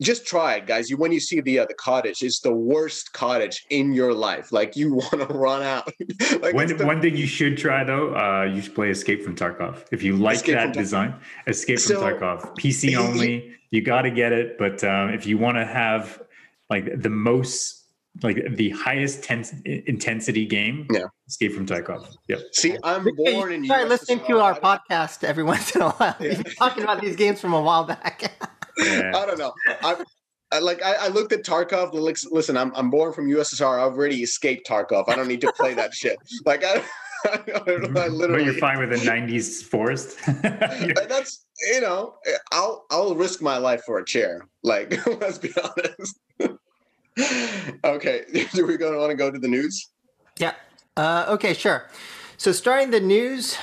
just 0.02 0.26
try 0.26 0.54
it, 0.56 0.66
guys. 0.66 0.90
You 0.90 0.96
when 0.96 1.12
you 1.12 1.20
see 1.20 1.40
the 1.40 1.60
uh, 1.60 1.66
the 1.66 1.74
cottage, 1.74 2.22
it's 2.22 2.40
the 2.40 2.52
worst 2.52 3.12
cottage 3.12 3.64
in 3.70 3.92
your 3.92 4.12
life. 4.12 4.50
Like 4.52 4.76
you 4.76 4.94
want 5.02 5.10
to 5.12 5.26
run 5.26 5.62
out. 5.62 5.90
like 6.40 6.54
One, 6.54 6.66
the- 6.76 6.84
one 6.86 7.00
thing 7.00 7.16
you 7.16 7.26
should 7.26 7.56
try 7.56 7.84
though, 7.84 8.14
uh, 8.14 8.44
you 8.44 8.60
should 8.62 8.74
play 8.74 8.90
Escape 8.90 9.22
from 9.22 9.36
Tarkov. 9.36 9.84
If 9.92 10.02
you 10.02 10.16
like 10.16 10.36
Escape 10.36 10.54
that 10.56 10.62
from 10.64 10.72
Tar- 10.74 10.82
design, 10.82 11.14
Escape 11.46 11.78
So- 11.78 12.00
from 12.00 12.14
Tarkov, 12.18 12.56
PC 12.58 12.96
only, 13.08 13.54
you 13.70 13.82
got 13.82 14.02
to 14.02 14.10
get 14.10 14.32
it. 14.32 14.58
But 14.58 14.82
um, 14.84 15.10
if 15.10 15.26
you 15.26 15.38
want 15.38 15.56
to 15.58 15.64
have 15.64 16.20
like 16.70 17.00
the 17.00 17.10
most, 17.10 17.82
like 18.22 18.42
the 18.56 18.70
highest 18.70 19.22
tense, 19.24 19.52
intensity 19.64 20.46
game, 20.46 20.86
Yeah. 20.92 21.04
Escape 21.28 21.52
from 21.52 21.66
Tarkov. 21.66 22.16
Yep. 22.28 22.40
See, 22.52 22.76
I'm 22.82 23.04
born 23.16 23.50
you 23.50 23.56
in. 23.56 23.64
start 23.64 23.88
listening 23.88 24.20
to 24.26 24.38
our 24.40 24.58
podcast 24.58 25.24
every 25.24 25.42
once 25.44 25.74
in 25.74 25.82
a 25.82 25.90
while. 25.90 26.16
We've 26.20 26.42
been 26.42 26.52
talking 26.54 26.82
about 26.82 27.00
these 27.00 27.16
games 27.16 27.40
from 27.40 27.52
a 27.54 27.60
while 27.60 27.84
back. 27.84 28.32
Yeah. 28.78 29.12
I 29.16 29.26
don't 29.26 29.38
know. 29.38 29.52
I, 29.83 29.97
I 30.52 30.59
like. 30.61 30.83
I, 30.83 30.95
I 30.95 31.09
looked 31.09 31.33
at 31.33 31.43
Tarkov. 31.45 31.93
Listen, 32.31 32.57
I'm 32.57 32.73
I'm 32.75 32.90
born 32.90 33.12
from 33.12 33.28
USSR. 33.28 33.81
I've 33.81 33.97
already 33.97 34.23
escaped 34.23 34.69
Tarkov. 34.69 35.09
I 35.09 35.16
don't 35.16 35.28
need 35.28 35.40
to 35.40 35.52
play 35.52 35.75
that 35.75 35.95
shit. 36.00 36.16
Like 36.45 36.64
I, 36.64 36.83
I, 37.25 37.37
don't 37.66 37.93
know, 37.93 38.28
But 38.28 38.45
you're 38.45 38.54
fine 38.54 38.78
with 38.78 38.90
the 38.90 38.97
'90s 38.97 39.64
forest. 39.64 40.19
That's 40.43 41.45
you 41.73 41.81
know. 41.81 42.16
I'll 42.52 42.87
I'll 42.90 43.14
risk 43.14 43.43
my 43.43 43.57
life 43.57 43.83
for 43.85 43.99
a 43.99 44.04
chair. 44.04 44.47
Like 44.62 45.04
let's 45.21 45.38
be 45.38 45.52
honest. 45.62 46.19
okay, 47.85 48.23
do 48.52 48.66
we 48.66 48.76
going 48.76 48.93
to 48.93 48.99
want 48.99 49.11
to 49.11 49.16
go 49.16 49.31
to 49.31 49.38
the 49.38 49.49
news? 49.49 49.88
Yeah. 50.38 50.54
Uh, 50.97 51.26
okay, 51.28 51.54
sure. 51.54 51.88
So, 52.36 52.50
starting 52.50 52.90
the 52.90 52.98
news, 52.98 53.56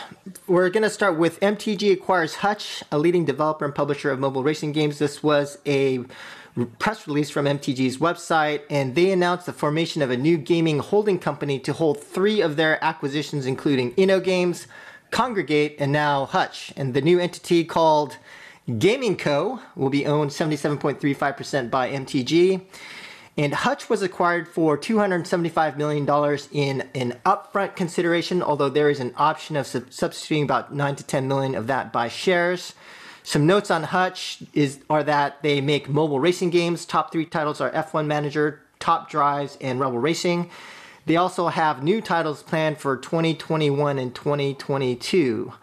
we're 0.47 0.69
going 0.69 0.83
to 0.83 0.89
start 0.89 1.17
with 1.17 1.41
MTG 1.41 1.91
acquires 1.91 2.35
Hutch, 2.35 2.85
a 2.89 2.97
leading 2.97 3.25
developer 3.25 3.65
and 3.65 3.75
publisher 3.75 4.11
of 4.11 4.19
mobile 4.19 4.43
racing 4.43 4.71
games. 4.71 4.97
This 4.97 5.21
was 5.21 5.57
a 5.65 6.05
press 6.79 7.05
release 7.05 7.29
from 7.29 7.47
MTG's 7.47 7.97
website, 7.97 8.61
and 8.69 8.95
they 8.95 9.11
announced 9.11 9.45
the 9.45 9.51
formation 9.51 10.01
of 10.01 10.09
a 10.09 10.15
new 10.15 10.37
gaming 10.37 10.79
holding 10.79 11.19
company 11.19 11.59
to 11.59 11.73
hold 11.73 12.01
three 12.01 12.39
of 12.39 12.55
their 12.55 12.81
acquisitions, 12.81 13.45
including 13.45 13.93
InnoGames, 13.95 14.67
Kongregate, 15.11 15.75
and 15.77 15.91
now 15.91 16.25
Hutch. 16.25 16.71
And 16.77 16.93
the 16.93 17.01
new 17.01 17.19
entity 17.19 17.65
called 17.65 18.17
Gaming 18.79 19.17
Co. 19.17 19.59
will 19.75 19.89
be 19.89 20.05
owned 20.05 20.31
77.35% 20.31 21.69
by 21.69 21.91
MTG. 21.91 22.61
And 23.37 23.53
Hutch 23.53 23.89
was 23.89 24.01
acquired 24.01 24.47
for 24.47 24.77
$275 24.77 25.77
million 25.77 26.05
in 26.51 26.87
an 26.93 27.19
upfront 27.25 27.75
consideration, 27.75 28.43
although 28.43 28.69
there 28.69 28.89
is 28.89 28.99
an 28.99 29.13
option 29.15 29.55
of 29.55 29.65
sub- 29.65 29.91
substituting 29.91 30.43
about 30.43 30.73
9 30.73 30.95
to 30.97 31.03
10 31.03 31.27
million 31.27 31.55
of 31.55 31.67
that 31.67 31.93
by 31.93 32.09
shares. 32.09 32.73
Some 33.23 33.45
notes 33.45 33.71
on 33.71 33.83
Hutch 33.83 34.43
is 34.53 34.79
are 34.89 35.03
that 35.03 35.41
they 35.43 35.61
make 35.61 35.87
mobile 35.87 36.19
racing 36.19 36.49
games. 36.49 36.85
Top 36.85 37.11
three 37.11 37.25
titles 37.25 37.61
are 37.61 37.71
F1 37.71 38.05
Manager, 38.05 38.61
Top 38.79 39.09
Drives, 39.09 39.57
and 39.61 39.79
Rebel 39.79 39.99
Racing. 39.99 40.49
They 41.05 41.15
also 41.15 41.47
have 41.47 41.83
new 41.83 42.01
titles 42.01 42.43
planned 42.43 42.79
for 42.79 42.97
2021 42.97 43.97
and 43.97 44.13
2022. 44.13 45.53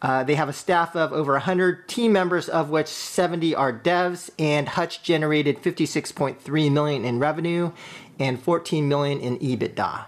Uh, 0.00 0.22
they 0.22 0.36
have 0.36 0.48
a 0.48 0.52
staff 0.52 0.94
of 0.94 1.12
over 1.12 1.32
100 1.32 1.88
team 1.88 2.12
members, 2.12 2.48
of 2.48 2.70
which 2.70 2.86
70 2.86 3.54
are 3.54 3.72
devs, 3.72 4.30
and 4.38 4.68
Hutch 4.68 5.02
generated 5.02 5.60
56.3 5.60 6.72
million 6.72 7.04
in 7.04 7.18
revenue 7.18 7.72
and 8.18 8.40
14 8.40 8.88
million 8.88 9.20
in 9.20 9.38
EBITDA. 9.38 10.04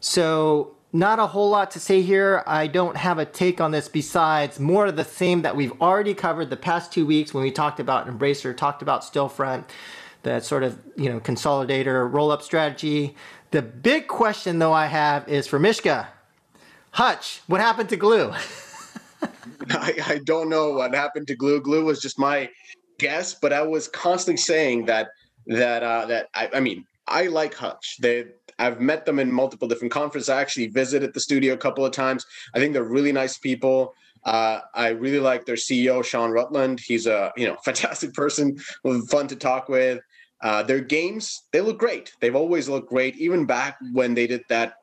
So, 0.00 0.74
not 0.92 1.18
a 1.18 1.28
whole 1.28 1.48
lot 1.48 1.70
to 1.70 1.80
say 1.80 2.02
here. 2.02 2.44
I 2.46 2.66
don't 2.66 2.98
have 2.98 3.18
a 3.18 3.24
take 3.24 3.60
on 3.60 3.70
this 3.70 3.88
besides 3.88 4.60
more 4.60 4.86
of 4.86 4.96
the 4.96 5.04
same 5.04 5.42
that 5.42 5.56
we've 5.56 5.72
already 5.80 6.12
covered 6.12 6.50
the 6.50 6.56
past 6.56 6.92
two 6.92 7.06
weeks 7.06 7.32
when 7.32 7.42
we 7.42 7.50
talked 7.50 7.80
about 7.80 8.06
Embracer, 8.06 8.54
talked 8.54 8.82
about 8.82 9.00
Stillfront, 9.00 9.64
that 10.22 10.44
sort 10.44 10.62
of 10.62 10.78
you 10.96 11.08
know 11.08 11.18
consolidator 11.18 12.12
roll-up 12.12 12.42
strategy. 12.42 13.16
The 13.52 13.62
big 13.62 14.06
question 14.06 14.58
though 14.58 14.72
I 14.72 14.86
have 14.86 15.28
is 15.28 15.46
for 15.46 15.58
Mishka. 15.58 16.08
Hutch, 16.92 17.40
what 17.46 17.60
happened 17.62 17.88
to 17.88 17.96
Glue? 17.96 18.34
I, 19.70 19.94
I 20.06 20.20
don't 20.24 20.48
know 20.48 20.70
what 20.70 20.94
happened 20.94 21.26
to 21.28 21.36
Glue. 21.36 21.60
Glue 21.60 21.84
was 21.84 22.00
just 22.00 22.18
my 22.18 22.50
guess, 22.98 23.34
but 23.34 23.52
I 23.52 23.62
was 23.62 23.88
constantly 23.88 24.38
saying 24.38 24.86
that 24.86 25.08
that 25.46 25.82
uh, 25.82 26.06
that 26.06 26.28
I, 26.34 26.50
I 26.54 26.60
mean 26.60 26.84
I 27.06 27.26
like 27.26 27.54
Hutch. 27.54 27.98
They 28.00 28.26
I've 28.58 28.80
met 28.80 29.06
them 29.06 29.18
in 29.18 29.32
multiple 29.32 29.66
different 29.66 29.92
conferences. 29.92 30.28
I 30.28 30.40
actually 30.40 30.68
visited 30.68 31.14
the 31.14 31.20
studio 31.20 31.54
a 31.54 31.58
couple 31.58 31.84
of 31.84 31.92
times. 31.92 32.24
I 32.54 32.58
think 32.58 32.72
they're 32.72 32.84
really 32.84 33.12
nice 33.12 33.38
people. 33.38 33.94
Uh, 34.24 34.60
I 34.74 34.88
really 34.90 35.18
like 35.18 35.46
their 35.46 35.56
CEO 35.56 36.04
Shaun 36.04 36.30
Rutland. 36.30 36.80
He's 36.80 37.06
a 37.06 37.32
you 37.36 37.46
know 37.46 37.56
fantastic 37.64 38.14
person, 38.14 38.58
fun 39.10 39.28
to 39.28 39.36
talk 39.36 39.68
with. 39.68 40.00
Uh, 40.42 40.62
their 40.62 40.80
games 40.80 41.42
they 41.52 41.60
look 41.60 41.78
great. 41.78 42.12
They've 42.20 42.36
always 42.36 42.68
looked 42.68 42.88
great, 42.88 43.16
even 43.16 43.46
back 43.46 43.76
when 43.92 44.14
they 44.14 44.26
did 44.26 44.42
that 44.48 44.74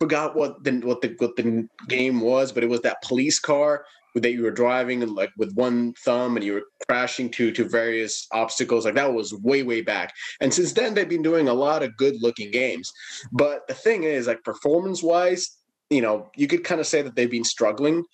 forgot 0.00 0.36
what 0.36 0.62
the 0.64 0.72
what 0.80 1.00
the 1.00 1.14
what 1.18 1.36
the 1.36 1.68
game 1.88 2.20
was, 2.20 2.52
but 2.52 2.62
it 2.62 2.68
was 2.68 2.80
that 2.82 3.02
police 3.02 3.38
car 3.38 3.84
that 4.14 4.32
you 4.32 4.42
were 4.42 4.50
driving 4.50 5.02
and 5.02 5.14
like 5.14 5.30
with 5.36 5.52
one 5.54 5.92
thumb 6.04 6.36
and 6.36 6.44
you 6.44 6.54
were 6.54 6.62
crashing 6.88 7.30
to 7.30 7.52
to 7.52 7.64
various 7.64 8.26
obstacles. 8.32 8.84
Like 8.84 8.94
that 8.94 9.12
was 9.12 9.34
way 9.34 9.62
way 9.62 9.80
back. 9.80 10.12
And 10.40 10.52
since 10.52 10.72
then, 10.72 10.94
they've 10.94 11.08
been 11.08 11.22
doing 11.22 11.48
a 11.48 11.54
lot 11.54 11.82
of 11.82 11.96
good 11.96 12.16
looking 12.20 12.50
games. 12.50 12.92
But 13.32 13.66
the 13.68 13.74
thing 13.74 14.04
is, 14.04 14.26
like 14.26 14.42
performance 14.44 15.02
wise, 15.02 15.56
you 15.90 16.00
know, 16.00 16.30
you 16.36 16.46
could 16.46 16.64
kind 16.64 16.80
of 16.80 16.86
say 16.86 17.02
that 17.02 17.16
they've 17.16 17.30
been 17.30 17.44
struggling. 17.44 18.04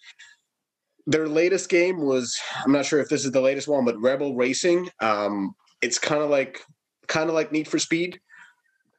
Their 1.07 1.29
latest 1.29 1.69
game 1.69 2.01
was 2.01 2.39
I'm 2.65 2.73
not 2.73 2.87
sure 2.87 3.01
if 3.01 3.09
this 3.09 3.25
is 3.25 3.33
the 3.33 3.41
latest 3.41 3.69
one, 3.69 3.85
but 3.85 4.01
Rebel 4.01 4.35
Racing. 4.35 4.89
Um, 5.01 5.55
it's 5.83 5.99
kind 5.99 6.23
of 6.23 6.31
like 6.31 6.61
kind 7.09 7.29
of 7.29 7.35
like 7.35 7.53
Need 7.53 7.69
for 7.69 7.79
Speed 7.79 8.19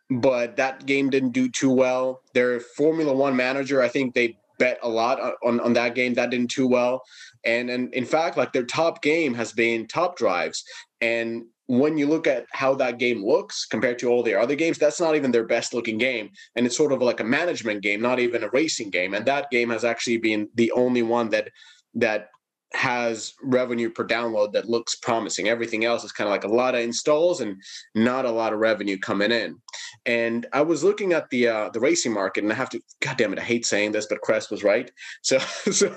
but 0.10 0.56
that 0.58 0.86
game 0.86 1.10
didn't 1.10 1.32
do 1.32 1.50
too 1.50 1.72
well. 1.72 2.22
Their 2.34 2.60
Formula 2.60 3.14
One 3.14 3.36
manager, 3.36 3.82
I 3.82 3.88
think 3.88 4.14
they 4.14 4.38
bet 4.58 4.80
a 4.84 4.90
lot 4.90 5.20
on, 5.44 5.60
on 5.60 5.74
that 5.74 5.96
game. 5.96 6.14
That 6.14 6.30
didn't 6.30 6.52
too 6.52 6.68
well. 6.68 7.02
And, 7.44 7.70
and 7.70 7.94
in 7.94 8.06
fact, 8.06 8.38
like 8.38 8.54
their 8.54 8.66
top 8.66 9.02
game 9.02 9.34
has 9.34 9.52
been 9.52 9.88
top 9.88 10.18
drives. 10.18 10.64
And 11.02 11.44
when 11.68 11.98
you 11.98 12.08
look 12.08 12.28
at 12.28 12.46
how 12.52 12.76
that 12.76 13.00
game 13.00 13.26
looks 13.26 13.66
compared 13.66 13.98
to 14.00 14.10
all 14.10 14.24
their 14.24 14.40
other 14.40 14.56
games, 14.56 14.78
that's 14.78 15.02
not 15.02 15.16
even 15.16 15.32
their 15.32 15.48
best 15.48 15.74
looking 15.74 15.98
game. 15.98 16.30
And 16.56 16.66
it's 16.66 16.78
sort 16.78 16.92
of 16.92 17.02
like 17.02 17.20
a 17.20 17.24
management 17.24 17.82
game, 17.82 18.02
not 18.02 18.20
even 18.20 18.44
a 18.44 18.50
racing 18.50 18.92
game. 18.92 19.14
And 19.14 19.26
that 19.26 19.50
game 19.50 19.70
has 19.72 19.84
actually 19.84 20.18
been 20.18 20.48
the 20.56 20.72
only 20.72 21.02
one 21.02 21.30
that 21.30 21.50
that 21.96 22.30
has 22.76 23.34
revenue 23.42 23.90
per 23.90 24.06
download 24.06 24.54
that 24.54 24.70
looks 24.70 24.96
promising. 24.96 25.48
Everything 25.48 25.86
else 25.86 26.04
is 26.04 26.12
kind 26.12 26.28
of 26.28 26.32
like 26.32 26.44
a 26.44 26.48
lot 26.48 26.76
of 26.76 26.82
installs 26.82 27.42
and 27.42 27.58
not 27.96 28.26
a 28.26 28.32
lot 28.32 28.54
of 28.54 28.60
revenue 28.60 28.98
coming 28.98 29.32
in. 29.32 29.58
And 30.06 30.46
I 30.54 30.62
was 30.62 30.84
looking 30.84 31.14
at 31.14 31.30
the 31.30 31.48
uh, 31.48 31.70
the 31.70 31.80
racing 31.80 32.14
market, 32.14 32.44
and 32.44 32.52
I 32.52 32.56
have 32.56 32.70
to, 32.72 32.82
God 33.02 33.18
damn 33.18 33.34
it, 33.34 33.40
I 33.40 33.44
hate 33.44 33.66
saying 33.66 33.94
this, 33.94 34.06
but 34.06 34.22
Kress 34.22 34.52
was 34.52 34.64
right. 34.64 34.92
So, 35.22 35.40
so 35.40 35.96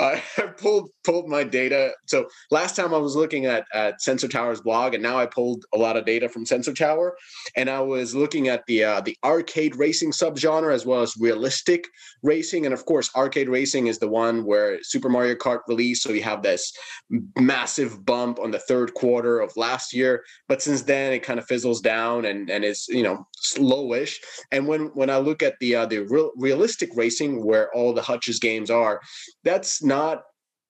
I 0.00 0.22
pulled 0.56 0.88
pulled 1.04 1.28
my 1.28 1.44
data. 1.44 1.92
So 2.06 2.26
last 2.50 2.74
time 2.74 2.94
I 2.94 2.98
was 2.98 3.16
looking 3.16 3.44
at 3.46 3.66
at 3.74 4.00
Sensor 4.00 4.28
Tower's 4.28 4.60
blog, 4.60 4.94
and 4.94 5.02
now 5.02 5.18
I 5.18 5.26
pulled 5.26 5.64
a 5.74 5.78
lot 5.78 5.96
of 5.96 6.06
data 6.06 6.28
from 6.28 6.46
Sensor 6.46 6.72
Tower, 6.72 7.16
and 7.56 7.68
I 7.68 7.80
was 7.80 8.14
looking 8.14 8.48
at 8.48 8.64
the 8.66 8.84
uh, 8.84 9.00
the 9.02 9.16
arcade 9.24 9.76
racing 9.76 10.12
subgenre 10.12 10.72
as 10.72 10.86
well 10.86 11.02
as 11.02 11.16
realistic 11.18 11.86
racing, 12.22 12.64
and 12.64 12.72
of 12.72 12.86
course, 12.86 13.10
arcade 13.14 13.48
racing 13.48 13.88
is 13.88 13.98
the 13.98 14.08
one 14.08 14.44
where 14.44 14.78
Super 14.82 15.08
Mario 15.08 15.34
Kart 15.34 15.60
released. 15.68 16.02
So 16.02 16.12
you 16.12 16.22
have 16.22 16.42
this 16.42 16.72
massive 17.36 18.04
bump 18.04 18.38
on 18.38 18.50
the 18.50 18.58
third 18.58 18.94
quarter 18.94 19.40
of 19.40 19.56
last 19.56 19.92
year. 19.92 20.24
But 20.48 20.62
since 20.62 20.82
then, 20.82 21.12
it 21.12 21.22
kind 21.22 21.38
of 21.38 21.46
fizzles 21.46 21.80
down 21.80 22.24
and 22.24 22.50
and 22.50 22.64
is 22.64 22.86
you 22.88 23.02
know 23.02 23.26
slowish. 23.38 24.16
And 24.52 24.66
when 24.66 24.86
when 24.94 25.10
I 25.10 25.18
look 25.18 25.42
at 25.42 25.58
the 25.60 25.76
uh, 25.76 25.86
the 25.86 26.00
real, 26.00 26.32
realistic 26.36 26.90
racing 26.94 27.44
where 27.44 27.74
all 27.74 27.92
the 27.92 28.02
Hutch's 28.02 28.38
games 28.38 28.70
are, 28.70 29.00
that's 29.42 29.82
not 29.82 30.22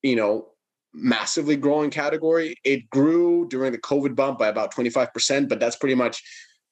you 0.02 0.16
know 0.16 0.48
massively 0.94 1.56
growing 1.56 1.90
category. 1.90 2.56
It 2.64 2.88
grew 2.90 3.48
during 3.48 3.72
the 3.72 3.78
COVID 3.78 4.14
bump 4.14 4.38
by 4.38 4.48
about 4.48 4.72
25%, 4.72 5.48
but 5.48 5.58
that's 5.58 5.76
pretty 5.76 5.96
much 5.96 6.22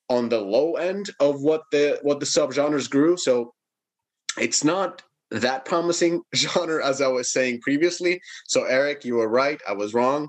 on 0.08 0.28
the 0.28 0.40
low 0.40 0.74
end 0.74 1.10
of 1.20 1.42
what 1.42 1.62
the 1.72 1.98
what 2.02 2.20
the 2.20 2.26
subgenres 2.26 2.88
grew. 2.88 3.16
So 3.16 3.52
it's 4.38 4.64
not 4.64 5.02
that 5.32 5.64
promising 5.64 6.22
genre 6.34 6.84
as 6.84 7.00
I 7.00 7.08
was 7.08 7.32
saying 7.32 7.60
previously. 7.60 8.20
So 8.46 8.64
Eric, 8.64 9.04
you 9.04 9.16
were 9.16 9.28
right. 9.28 9.60
I 9.68 9.72
was 9.72 9.94
wrong. 9.94 10.28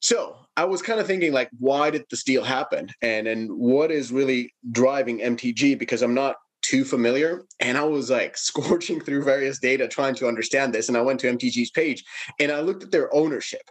So 0.00 0.36
I 0.56 0.64
was 0.64 0.82
kind 0.82 1.00
of 1.00 1.06
thinking 1.06 1.32
like, 1.32 1.48
why 1.58 1.90
did 1.90 2.04
this 2.10 2.24
deal 2.24 2.42
happen? 2.42 2.88
And 3.02 3.26
and 3.26 3.50
what 3.52 3.90
is 3.90 4.12
really 4.12 4.52
driving 4.70 5.18
MTG? 5.18 5.78
Because 5.78 6.02
I'm 6.02 6.14
not 6.14 6.36
too 6.62 6.84
familiar. 6.84 7.44
And 7.60 7.76
I 7.76 7.84
was 7.84 8.10
like 8.10 8.36
scorching 8.50 9.00
through 9.00 9.24
various 9.24 9.58
data 9.58 9.88
trying 9.88 10.14
to 10.16 10.28
understand 10.28 10.72
this. 10.72 10.88
And 10.88 10.96
I 10.96 11.02
went 11.02 11.20
to 11.20 11.32
MTG's 11.32 11.70
page 11.70 12.04
and 12.38 12.50
I 12.50 12.60
looked 12.60 12.82
at 12.82 12.90
their 12.90 13.14
ownership. 13.14 13.62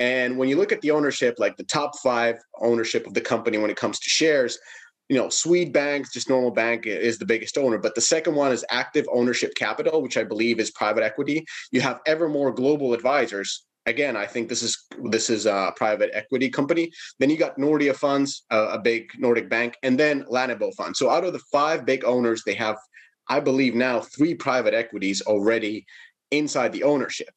And 0.00 0.38
when 0.38 0.48
you 0.48 0.56
look 0.56 0.72
at 0.72 0.80
the 0.80 0.90
ownership, 0.92 1.34
like 1.38 1.56
the 1.56 1.64
top 1.64 1.98
five 1.98 2.36
ownership 2.60 3.06
of 3.06 3.14
the 3.14 3.20
company 3.20 3.58
when 3.58 3.70
it 3.70 3.76
comes 3.76 3.98
to 4.00 4.08
shares, 4.08 4.58
you 5.08 5.16
know, 5.16 5.26
Swedbank, 5.26 6.12
just 6.12 6.28
normal 6.28 6.50
bank 6.50 6.86
is 6.86 7.18
the 7.18 7.26
biggest 7.26 7.56
owner, 7.56 7.78
but 7.78 7.94
the 7.94 8.00
second 8.00 8.34
one 8.34 8.52
is 8.52 8.64
Active 8.70 9.06
Ownership 9.10 9.54
Capital, 9.54 10.02
which 10.02 10.16
I 10.16 10.24
believe 10.24 10.60
is 10.60 10.70
private 10.70 11.02
equity. 11.02 11.44
You 11.72 11.80
have 11.80 12.00
Evermore 12.06 12.52
Global 12.52 12.92
Advisors, 12.92 13.66
again, 13.88 14.16
I 14.16 14.26
think 14.26 14.48
this 14.48 14.62
is 14.62 14.86
this 15.10 15.30
is 15.30 15.46
a 15.46 15.72
private 15.74 16.10
equity 16.12 16.48
company. 16.50 16.92
Then 17.18 17.30
you 17.30 17.36
got 17.36 17.56
Nordea 17.56 17.96
Funds, 17.96 18.44
uh, 18.50 18.68
a 18.72 18.78
big 18.78 19.10
Nordic 19.18 19.48
bank, 19.48 19.76
and 19.82 19.98
then 19.98 20.24
Lannebo 20.24 20.74
Fund. 20.74 20.96
So 20.96 21.10
out 21.10 21.24
of 21.24 21.32
the 21.32 21.42
five 21.50 21.84
big 21.84 22.04
owners, 22.04 22.42
they 22.44 22.54
have, 22.54 22.76
I 23.28 23.40
believe 23.40 23.74
now, 23.74 24.00
three 24.00 24.34
private 24.34 24.74
equities 24.74 25.22
already 25.22 25.86
inside 26.30 26.72
the 26.72 26.82
ownership. 26.82 27.30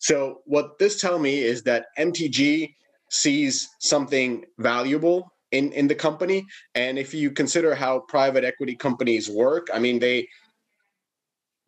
So 0.00 0.40
what 0.44 0.78
this 0.78 1.00
tell 1.00 1.18
me 1.18 1.40
is 1.40 1.62
that 1.64 1.86
MTG 1.98 2.74
sees 3.10 3.68
something 3.80 4.44
valuable 4.58 5.30
in 5.52 5.72
in 5.72 5.86
the 5.88 5.94
company 5.94 6.44
and 6.74 6.98
if 6.98 7.14
you 7.14 7.30
consider 7.30 7.74
how 7.74 8.00
private 8.00 8.44
equity 8.44 8.76
companies 8.76 9.28
work 9.30 9.68
i 9.72 9.78
mean 9.78 9.98
they 9.98 10.26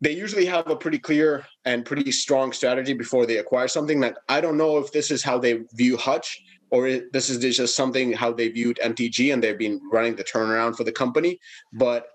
they 0.01 0.11
usually 0.11 0.45
have 0.45 0.67
a 0.67 0.75
pretty 0.75 0.97
clear 0.97 1.45
and 1.63 1.85
pretty 1.85 2.11
strong 2.11 2.51
strategy 2.51 2.93
before 2.93 3.27
they 3.27 3.37
acquire 3.37 3.67
something 3.67 3.99
that 3.99 4.17
I 4.27 4.41
don't 4.41 4.57
know 4.57 4.79
if 4.79 4.91
this 4.91 5.11
is 5.11 5.21
how 5.21 5.37
they 5.37 5.61
view 5.73 5.95
Hutch 5.95 6.41
or 6.71 6.89
this 7.13 7.29
is 7.29 7.37
just 7.55 7.75
something 7.75 8.11
how 8.11 8.33
they 8.33 8.49
viewed 8.49 8.79
MTG 8.83 9.31
and 9.31 9.43
they've 9.43 9.57
been 9.57 9.79
running 9.91 10.15
the 10.15 10.23
turnaround 10.23 10.75
for 10.75 10.83
the 10.83 10.91
company. 10.91 11.39
But 11.73 12.07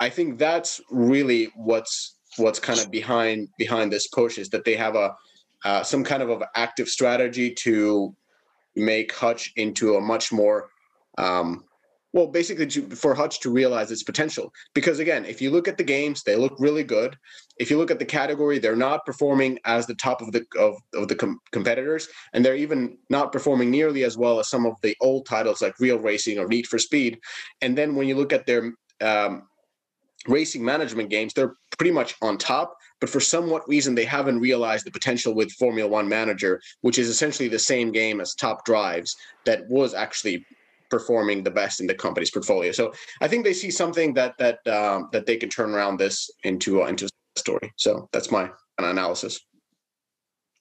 I 0.00 0.08
think 0.08 0.38
that's 0.38 0.80
really 0.90 1.50
what's 1.54 2.16
what's 2.36 2.58
kind 2.58 2.80
of 2.80 2.90
behind 2.90 3.48
behind 3.58 3.92
this 3.92 4.08
push 4.08 4.38
is 4.38 4.48
that 4.48 4.64
they 4.64 4.74
have 4.74 4.96
a 4.96 5.14
uh, 5.64 5.82
some 5.82 6.04
kind 6.04 6.22
of, 6.22 6.30
of 6.30 6.42
active 6.56 6.88
strategy 6.88 7.50
to 7.50 8.14
make 8.76 9.14
Hutch 9.14 9.52
into 9.56 9.96
a 9.96 10.00
much 10.00 10.32
more 10.32 10.68
um, 11.18 11.64
well, 12.14 12.28
basically 12.28 12.68
to, 12.68 12.88
for 12.90 13.12
Hutch 13.12 13.40
to 13.40 13.50
realize 13.50 13.90
its 13.90 14.04
potential. 14.04 14.52
Because 14.72 15.00
again, 15.00 15.24
if 15.24 15.42
you 15.42 15.50
look 15.50 15.66
at 15.66 15.76
the 15.76 15.82
games, 15.82 16.22
they 16.22 16.36
look 16.36 16.54
really 16.60 16.84
good. 16.84 17.18
If 17.58 17.70
you 17.70 17.76
look 17.76 17.90
at 17.90 17.98
the 17.98 18.04
category, 18.04 18.60
they're 18.60 18.76
not 18.76 19.04
performing 19.04 19.58
as 19.64 19.86
the 19.86 19.96
top 19.96 20.22
of 20.22 20.30
the 20.30 20.46
of, 20.58 20.76
of 20.94 21.08
the 21.08 21.16
com- 21.16 21.40
competitors, 21.50 22.08
and 22.32 22.44
they're 22.44 22.54
even 22.54 22.98
not 23.10 23.32
performing 23.32 23.70
nearly 23.70 24.04
as 24.04 24.16
well 24.16 24.38
as 24.38 24.48
some 24.48 24.64
of 24.64 24.80
the 24.80 24.96
old 25.00 25.26
titles 25.26 25.60
like 25.60 25.80
Real 25.80 25.98
Racing 25.98 26.38
or 26.38 26.46
Need 26.46 26.68
for 26.68 26.78
Speed. 26.78 27.18
And 27.62 27.76
then 27.76 27.96
when 27.96 28.06
you 28.06 28.14
look 28.14 28.32
at 28.32 28.46
their 28.46 28.72
um, 29.00 29.48
racing 30.28 30.64
management 30.64 31.10
games, 31.10 31.34
they're 31.34 31.54
pretty 31.78 31.92
much 31.92 32.14
on 32.22 32.38
top. 32.38 32.76
But 33.00 33.10
for 33.10 33.20
somewhat 33.20 33.68
reason, 33.68 33.96
they 33.96 34.04
haven't 34.04 34.38
realized 34.38 34.86
the 34.86 34.92
potential 34.92 35.34
with 35.34 35.50
Formula 35.52 35.90
One 35.90 36.08
Manager, 36.08 36.60
which 36.82 36.98
is 36.98 37.08
essentially 37.08 37.48
the 37.48 37.58
same 37.58 37.90
game 37.90 38.20
as 38.20 38.34
Top 38.34 38.64
Drives 38.64 39.16
that 39.46 39.68
was 39.68 39.94
actually 39.94 40.46
performing 40.98 41.42
the 41.42 41.50
best 41.50 41.80
in 41.80 41.86
the 41.88 41.94
company's 41.94 42.30
portfolio. 42.30 42.70
So 42.70 42.92
I 43.20 43.26
think 43.26 43.44
they 43.44 43.52
see 43.52 43.70
something 43.70 44.14
that 44.14 44.38
that 44.38 44.58
um, 44.78 45.08
that 45.12 45.26
they 45.26 45.36
can 45.36 45.48
turn 45.48 45.74
around 45.74 45.98
this 45.98 46.30
into 46.44 46.82
uh, 46.82 46.86
into 46.86 47.06
a 47.06 47.38
story. 47.44 47.72
So 47.76 48.08
that's 48.12 48.30
my 48.30 48.44
analysis. 48.78 49.40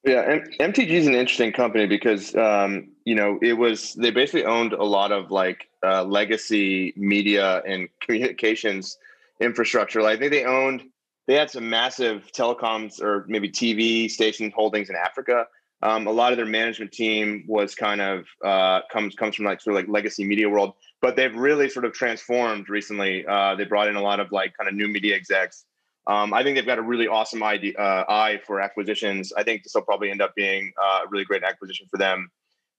Yeah, 0.04 0.40
MTG 0.60 0.90
is 0.90 1.08
an 1.08 1.16
interesting 1.16 1.54
company 1.54 1.86
because 1.86 2.36
um, 2.36 2.72
you 3.06 3.16
know 3.16 3.38
it 3.42 3.54
was 3.54 3.94
they 3.94 4.12
basically 4.12 4.46
owned 4.46 4.74
a 4.74 4.84
lot 4.84 5.12
of 5.12 5.30
like 5.30 5.70
uh, 5.86 6.04
legacy 6.04 6.94
media 6.98 7.62
and 7.68 7.88
communications 8.02 8.98
infrastructure. 9.40 10.02
Like 10.02 10.18
I 10.18 10.20
think 10.20 10.32
they 10.32 10.46
owned 10.46 10.82
they 11.28 11.36
had 11.36 11.52
some 11.52 11.70
massive 11.70 12.30
telecoms 12.36 13.02
or 13.02 13.26
maybe 13.28 13.50
TV 13.50 14.10
station 14.10 14.52
holdings 14.56 14.90
in 14.90 14.96
Africa. 14.96 15.46
Um, 15.84 16.08
a 16.08 16.12
lot 16.12 16.32
of 16.32 16.38
their 16.38 16.46
management 16.46 16.94
team 16.94 17.44
was 17.46 17.76
kind 17.76 18.00
of 18.00 18.26
uh, 18.44 18.82
comes 18.90 19.16
comes 19.16 19.36
from 19.36 19.44
like 19.46 19.60
sort 19.60 19.76
of 19.76 19.84
like 19.84 19.92
legacy 19.92 20.24
media 20.24 20.50
world, 20.50 20.76
but 21.02 21.18
they've 21.18 21.36
really 21.36 21.68
sort 21.68 21.84
of 21.84 21.92
transformed 21.92 22.70
recently. 22.70 23.26
Uh, 23.28 23.56
they 23.56 23.66
brought 23.66 23.90
in 23.90 23.98
a 23.98 24.02
lot 24.02 24.22
of 24.22 24.32
like 24.32 24.54
kind 24.58 24.70
of 24.70 24.76
new 24.76 24.88
media 24.88 25.14
execs. 25.14 25.66
Um, 26.08 26.34
I 26.34 26.42
think 26.42 26.56
they've 26.56 26.66
got 26.66 26.80
a 26.80 26.82
really 26.82 27.08
awesome 27.08 27.44
idea, 27.44 27.74
uh, 27.78 28.06
eye 28.08 28.40
for 28.46 28.62
acquisitions. 28.62 29.34
I 29.34 29.44
think 29.44 29.64
this 29.64 29.74
will 29.76 29.82
probably 29.82 30.10
end 30.10 30.22
up 30.22 30.34
being 30.36 30.72
uh, 30.82 31.02
a 31.06 31.10
really 31.10 31.26
great 31.26 31.44
acquisition 31.44 31.88
for 31.92 31.98
them. 31.98 32.30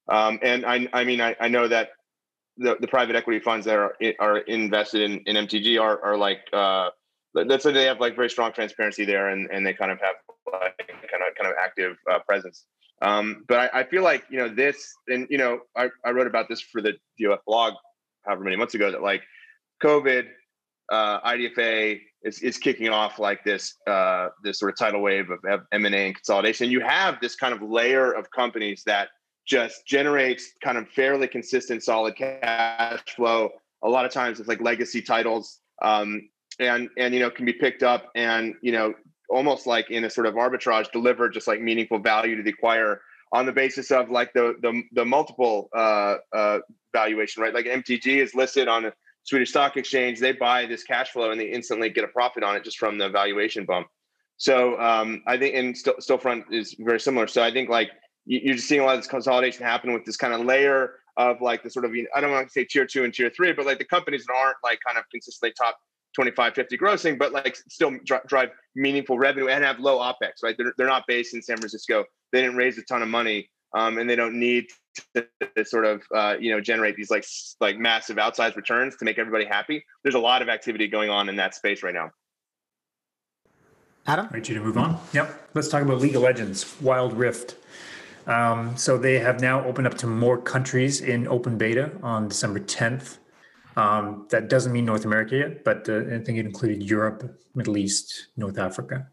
Um, 0.08 0.38
and 0.42 0.64
I, 0.64 0.88
I 0.92 1.04
mean, 1.04 1.20
I, 1.20 1.36
I 1.40 1.48
know 1.48 1.68
that 1.68 1.90
the, 2.56 2.76
the 2.80 2.86
private 2.88 3.16
equity 3.16 3.40
funds 3.40 3.66
that 3.66 3.76
are 3.76 3.96
are 4.18 4.38
invested 4.38 5.02
in, 5.02 5.18
in 5.26 5.36
MTG 5.46 5.78
are 5.78 6.02
are 6.02 6.16
like 6.16 6.40
uh, 6.54 6.88
that's 7.34 7.64
they 7.64 7.84
have 7.84 8.00
like 8.00 8.16
very 8.16 8.30
strong 8.30 8.52
transparency 8.52 9.04
there, 9.04 9.28
and, 9.28 9.50
and 9.50 9.66
they 9.66 9.74
kind 9.74 9.90
of 9.90 9.98
have 10.00 10.14
like 10.52 10.78
kind 10.88 11.22
of 11.28 11.34
kind 11.36 11.50
of 11.50 11.54
active 11.62 11.96
uh, 12.10 12.18
presence. 12.20 12.64
Um, 13.02 13.44
but 13.48 13.58
I, 13.74 13.80
I, 13.80 13.84
feel 13.84 14.02
like 14.02 14.24
you 14.30 14.38
know 14.38 14.48
this, 14.48 14.94
and 15.08 15.26
you 15.28 15.36
know, 15.36 15.60
I, 15.76 15.90
I 16.04 16.10
wrote 16.10 16.26
about 16.26 16.48
this 16.48 16.60
for 16.60 16.80
the 16.80 16.94
DOF 17.20 17.40
blog 17.46 17.74
however 18.24 18.44
many 18.44 18.56
months 18.56 18.74
ago 18.74 18.90
that 18.90 19.02
like 19.02 19.22
COVID, 19.82 20.26
uh, 20.90 21.20
IDFA 21.20 22.00
is, 22.22 22.40
is 22.40 22.58
kicking 22.58 22.88
off 22.88 23.18
like 23.18 23.44
this 23.44 23.74
uh, 23.86 24.28
this 24.42 24.58
sort 24.58 24.72
of 24.72 24.78
tidal 24.78 25.00
wave 25.00 25.30
of 25.30 25.38
M 25.72 25.84
and 25.84 25.94
A 25.94 26.06
and 26.06 26.14
consolidation. 26.14 26.70
You 26.70 26.80
have 26.80 27.20
this 27.20 27.36
kind 27.36 27.54
of 27.54 27.62
layer 27.62 28.12
of 28.12 28.30
companies 28.30 28.82
that 28.86 29.08
just 29.46 29.86
generates 29.86 30.52
kind 30.62 30.78
of 30.78 30.88
fairly 30.88 31.28
consistent, 31.28 31.82
solid 31.82 32.16
cash 32.16 33.00
flow. 33.14 33.50
A 33.82 33.88
lot 33.88 34.04
of 34.04 34.12
times 34.12 34.40
it's 34.40 34.48
like 34.48 34.60
legacy 34.60 35.02
titles, 35.02 35.60
um, 35.82 36.28
and 36.58 36.88
and 36.98 37.14
you 37.14 37.20
know 37.20 37.30
can 37.30 37.44
be 37.44 37.52
picked 37.52 37.82
up 37.82 38.10
and 38.14 38.54
you 38.62 38.72
know 38.72 38.94
almost 39.34 39.66
like 39.66 39.90
in 39.90 40.04
a 40.04 40.10
sort 40.10 40.26
of 40.26 40.34
arbitrage 40.34 40.90
deliver 40.92 41.28
just 41.28 41.48
like 41.48 41.60
meaningful 41.60 41.98
value 41.98 42.36
to 42.36 42.42
the 42.42 42.52
acquirer 42.52 42.98
on 43.32 43.46
the 43.46 43.52
basis 43.52 43.90
of 43.90 44.10
like 44.10 44.32
the 44.32 44.54
the, 44.62 44.82
the 44.92 45.04
multiple 45.04 45.68
uh, 45.74 46.16
uh, 46.32 46.58
valuation, 46.92 47.42
right? 47.42 47.52
Like 47.52 47.66
MTG 47.66 48.06
is 48.22 48.34
listed 48.34 48.68
on 48.68 48.84
the 48.84 48.92
Swedish 49.24 49.50
Stock 49.50 49.76
Exchange. 49.76 50.20
They 50.20 50.32
buy 50.32 50.66
this 50.66 50.84
cash 50.84 51.10
flow 51.10 51.32
and 51.32 51.40
they 51.40 51.46
instantly 51.46 51.90
get 51.90 52.04
a 52.04 52.08
profit 52.08 52.44
on 52.44 52.54
it 52.54 52.64
just 52.64 52.78
from 52.78 52.96
the 52.96 53.08
valuation 53.08 53.64
bump. 53.64 53.88
So 54.36 54.80
um, 54.80 55.22
I 55.26 55.36
think, 55.36 55.54
and 55.54 55.76
Still, 55.76 55.94
Stillfront 55.94 56.52
is 56.52 56.76
very 56.78 57.00
similar. 57.00 57.26
So 57.26 57.42
I 57.42 57.52
think 57.52 57.68
like 57.68 57.90
you're 58.26 58.54
just 58.54 58.68
seeing 58.68 58.80
a 58.80 58.84
lot 58.84 58.94
of 58.94 59.00
this 59.00 59.08
consolidation 59.08 59.64
happen 59.64 59.92
with 59.92 60.04
this 60.04 60.16
kind 60.16 60.32
of 60.32 60.44
layer 60.44 60.94
of 61.16 61.40
like 61.40 61.62
the 61.62 61.70
sort 61.70 61.84
of 61.84 61.92
I 62.14 62.20
don't 62.20 62.30
want 62.30 62.46
to 62.46 62.52
say 62.52 62.64
tier 62.64 62.86
two 62.86 63.04
and 63.04 63.12
tier 63.12 63.30
three, 63.30 63.52
but 63.52 63.66
like 63.66 63.78
the 63.78 63.84
companies 63.84 64.24
that 64.26 64.34
aren't 64.34 64.56
like 64.62 64.78
kind 64.86 64.98
of 64.98 65.04
consistently 65.10 65.52
top 65.56 65.76
25, 66.14 66.54
50 66.54 66.78
grossing, 66.78 67.18
but 67.18 67.32
like 67.32 67.56
still 67.68 67.92
drive 68.04 68.50
meaningful 68.74 69.18
revenue 69.18 69.48
and 69.48 69.64
have 69.64 69.78
low 69.78 69.98
OPEX, 69.98 70.42
right? 70.42 70.56
They're, 70.56 70.72
they're 70.78 70.86
not 70.86 71.04
based 71.06 71.34
in 71.34 71.42
San 71.42 71.56
Francisco. 71.56 72.04
They 72.32 72.40
didn't 72.40 72.56
raise 72.56 72.78
a 72.78 72.82
ton 72.82 73.02
of 73.02 73.08
money 73.08 73.50
um, 73.74 73.98
and 73.98 74.08
they 74.08 74.16
don't 74.16 74.38
need 74.38 74.66
to, 75.14 75.26
to 75.56 75.64
sort 75.64 75.84
of, 75.84 76.02
uh, 76.14 76.36
you 76.38 76.52
know, 76.52 76.60
generate 76.60 76.96
these 76.96 77.10
like, 77.10 77.24
like 77.60 77.78
massive 77.78 78.16
outsized 78.16 78.56
returns 78.56 78.96
to 78.96 79.04
make 79.04 79.18
everybody 79.18 79.44
happy. 79.44 79.84
There's 80.02 80.14
a 80.14 80.20
lot 80.20 80.42
of 80.42 80.48
activity 80.48 80.88
going 80.88 81.10
on 81.10 81.28
in 81.28 81.36
that 81.36 81.54
space 81.54 81.82
right 81.82 81.94
now. 81.94 82.10
Adam? 84.06 84.28
Ready 84.30 84.54
to 84.54 84.60
move 84.60 84.76
on? 84.76 85.00
Yep. 85.12 85.50
Let's 85.54 85.68
talk 85.68 85.82
about 85.82 85.98
League 85.98 86.14
of 86.14 86.22
Legends, 86.22 86.78
Wild 86.80 87.14
Rift. 87.14 87.56
Um, 88.26 88.76
so 88.76 88.96
they 88.96 89.18
have 89.18 89.40
now 89.40 89.64
opened 89.64 89.86
up 89.86 89.94
to 89.98 90.06
more 90.06 90.38
countries 90.38 91.00
in 91.00 91.26
open 91.28 91.58
beta 91.58 91.90
on 92.02 92.28
December 92.28 92.60
10th. 92.60 93.18
Um, 93.76 94.26
that 94.30 94.48
doesn't 94.48 94.72
mean 94.72 94.84
North 94.84 95.04
America 95.04 95.36
yet, 95.36 95.64
but 95.64 95.88
uh, 95.88 95.98
I 96.14 96.18
think 96.18 96.38
it 96.38 96.46
included 96.46 96.82
Europe, 96.82 97.38
Middle 97.54 97.76
East, 97.76 98.28
North 98.36 98.58
Africa. 98.58 99.08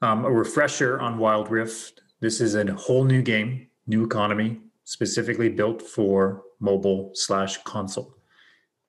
Um, 0.00 0.24
a 0.24 0.30
refresher 0.30 1.00
on 1.00 1.18
Wild 1.18 1.50
Rift. 1.50 2.02
This 2.20 2.40
is 2.40 2.54
a 2.54 2.72
whole 2.74 3.04
new 3.04 3.22
game, 3.22 3.68
new 3.86 4.04
economy, 4.04 4.60
specifically 4.84 5.48
built 5.48 5.80
for 5.80 6.42
mobile 6.58 7.12
slash 7.14 7.58
console. 7.62 8.16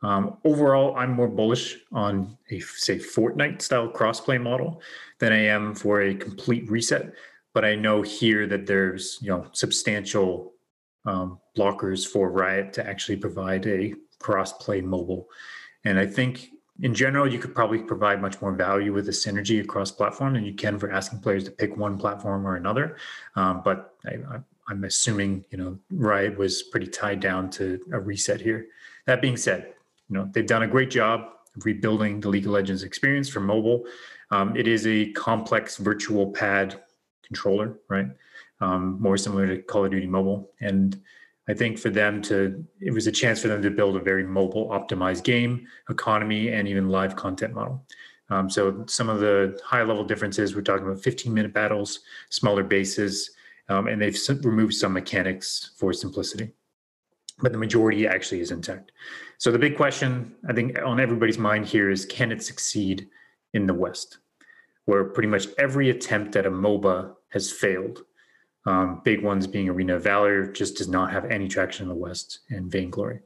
Um, 0.02 0.38
overall, 0.44 0.96
I'm 0.98 1.14
more 1.14 1.30
bullish 1.30 1.78
on 1.92 2.38
a 2.52 2.60
say 2.60 2.98
Fortnite 2.98 3.62
style 3.62 3.88
crossplay 3.88 4.42
model 4.42 4.82
than 5.20 5.32
I 5.32 5.46
am 5.46 5.74
for 5.76 6.02
a 6.02 6.14
complete 6.14 6.70
reset. 6.70 7.14
but 7.54 7.64
I 7.64 7.76
know 7.76 8.02
here 8.02 8.48
that 8.48 8.66
there's 8.66 9.20
you 9.22 9.30
know 9.30 9.46
substantial 9.52 10.54
um, 11.06 11.40
blockers 11.58 12.08
for 12.08 12.32
Riot 12.32 12.74
to 12.74 12.86
actually 12.86 13.18
provide 13.18 13.66
a 13.68 13.94
cross-play 14.24 14.82
mobile, 14.82 15.30
and 15.86 16.00
I 16.00 16.08
think 16.08 16.50
in 16.82 16.94
general 16.96 17.32
you 17.32 17.38
could 17.38 17.54
probably 17.54 17.80
provide 17.80 18.20
much 18.20 18.42
more 18.42 18.52
value 18.52 18.92
with 18.94 19.06
the 19.06 19.12
synergy 19.12 19.62
across 19.62 19.92
platform 19.92 20.34
than 20.34 20.44
you 20.44 20.54
can 20.54 20.80
for 20.80 20.92
asking 20.92 21.20
players 21.20 21.44
to 21.44 21.52
pick 21.52 21.78
one 21.78 21.98
platform 21.98 22.48
or 22.48 22.56
another. 22.56 22.98
Um, 23.36 23.62
but 23.64 23.96
I, 24.08 24.18
I'm 24.68 24.84
assuming 24.86 25.46
you 25.52 25.58
know 25.60 25.78
Riot 25.92 26.38
was 26.38 26.64
pretty 26.64 26.88
tied 26.88 27.20
down 27.20 27.50
to 27.52 27.80
a 27.92 28.00
reset 28.00 28.42
here. 28.42 28.68
That 29.06 29.22
being 29.22 29.38
said, 29.38 29.74
you 30.10 30.16
know 30.16 30.30
they've 30.32 30.48
done 30.48 30.64
a 30.64 30.68
great 30.68 30.90
job 30.90 31.30
of 31.56 31.66
rebuilding 31.66 32.22
the 32.22 32.30
League 32.30 32.46
of 32.46 32.52
Legends 32.52 32.84
experience 32.84 33.30
for 33.30 33.42
mobile. 33.42 33.86
Um, 34.32 34.56
it 34.56 34.68
is 34.68 34.88
a 34.88 35.12
complex 35.12 35.78
virtual 35.78 36.32
pad 36.32 36.82
controller, 37.24 37.78
right? 37.90 38.08
Um, 38.62 38.98
more 39.00 39.18
similar 39.18 39.48
to 39.48 39.62
Call 39.62 39.86
of 39.86 39.92
Duty 39.92 40.08
Mobile. 40.08 40.50
And 40.62 41.00
I 41.48 41.54
think 41.54 41.78
for 41.78 41.90
them 41.90 42.22
to, 42.24 42.64
it 42.80 42.92
was 42.92 43.08
a 43.08 43.12
chance 43.12 43.42
for 43.42 43.50
them 43.50 43.62
to 43.62 43.70
build 43.70 43.98
a 43.98 44.00
very 44.00 44.24
mobile 44.24 44.70
optimized 44.70 45.24
game, 45.24 45.68
economy, 45.90 46.50
and 46.50 46.68
even 46.68 46.90
live 46.90 47.16
content 47.16 47.54
model. 47.54 47.86
Um, 48.30 48.50
so 48.50 48.86
some 48.88 49.10
of 49.10 49.20
the 49.20 49.60
high 49.64 49.84
level 49.84 50.04
differences, 50.04 50.56
we're 50.56 50.62
talking 50.62 50.86
about 50.86 51.04
15 51.04 51.34
minute 51.34 51.54
battles, 51.54 52.00
smaller 52.30 52.64
bases, 52.64 53.32
um, 53.70 53.88
and 53.88 54.02
they've 54.02 54.18
removed 54.44 54.74
some 54.74 54.94
mechanics 54.94 55.72
for 55.78 55.94
simplicity. 55.94 56.52
But 57.40 57.52
the 57.52 57.58
majority 57.58 58.08
actually 58.08 58.40
is 58.40 58.52
intact. 58.52 58.92
So 59.38 59.52
the 59.52 59.60
big 59.60 59.76
question, 59.76 60.36
I 60.48 60.54
think, 60.54 60.78
on 60.84 61.00
everybody's 61.00 61.38
mind 61.38 61.66
here 61.66 61.90
is 61.90 62.06
can 62.06 62.32
it 62.32 62.42
succeed 62.44 63.08
in 63.54 63.66
the 63.68 63.74
West, 63.74 64.20
where 64.86 65.04
pretty 65.04 65.28
much 65.28 65.48
every 65.58 65.90
attempt 65.90 66.36
at 66.36 66.46
a 66.46 66.52
MOBA 66.52 67.14
has 67.30 67.52
failed. 67.52 68.04
Um, 68.66 69.02
big 69.04 69.24
ones 69.24 69.46
being 69.46 69.70
Arena 69.70 69.96
of 69.96 70.04
Valor 70.04 70.48
just 70.48 70.78
does 70.78 70.88
not 70.88 71.12
have 71.12 71.26
any 71.26 71.48
traction 71.48 71.84
in 71.84 71.90
the 71.90 71.96
West, 71.96 72.40
and 72.50 72.72
Vainglory. 72.72 73.20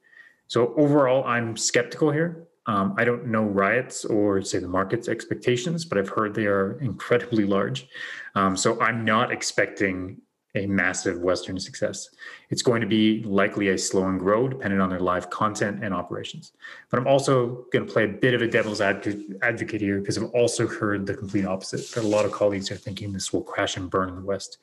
So 0.47 0.73
overall, 0.75 1.23
I'm 1.25 1.55
skeptical 1.55 2.11
here. 2.11 2.47
Um, 2.65 2.95
I 2.97 3.05
don't 3.05 3.27
know 3.27 3.43
Riot's 3.43 4.03
or 4.03 4.41
say 4.41 4.59
the 4.59 4.67
market's 4.67 5.07
expectations, 5.07 5.85
but 5.85 5.97
I've 5.97 6.09
heard 6.09 6.33
they 6.33 6.47
are 6.47 6.79
incredibly 6.81 7.45
large. 7.45 7.87
Um, 8.35 8.57
so 8.57 8.79
I'm 8.81 9.05
not 9.05 9.31
expecting 9.31 10.21
a 10.55 10.65
massive 10.65 11.19
Western 11.19 11.59
success. 11.59 12.09
It's 12.49 12.61
going 12.61 12.81
to 12.81 12.87
be 12.87 13.23
likely 13.23 13.69
a 13.69 13.77
slow 13.77 14.07
and 14.07 14.19
grow 14.19 14.47
depending 14.47 14.81
on 14.81 14.89
their 14.89 14.99
live 14.99 15.29
content 15.29 15.83
and 15.83 15.93
operations. 15.93 16.53
But 16.89 16.99
I'm 16.99 17.07
also 17.07 17.65
going 17.71 17.85
to 17.85 17.91
play 17.91 18.05
a 18.05 18.07
bit 18.07 18.33
of 18.33 18.41
a 18.41 18.47
devil's 18.47 18.81
advocate 18.81 19.81
here 19.81 19.99
because 19.99 20.17
I've 20.17 20.31
also 20.31 20.67
heard 20.67 21.05
the 21.05 21.13
complete 21.13 21.45
opposite. 21.45 21.89
That 21.91 22.03
a 22.03 22.07
lot 22.07 22.25
of 22.25 22.31
colleagues 22.31 22.71
are 22.71 22.75
thinking 22.75 23.13
this 23.13 23.31
will 23.31 23.43
crash 23.43 23.77
and 23.77 23.89
burn 23.89 24.09
in 24.09 24.15
the 24.15 24.21
West, 24.21 24.57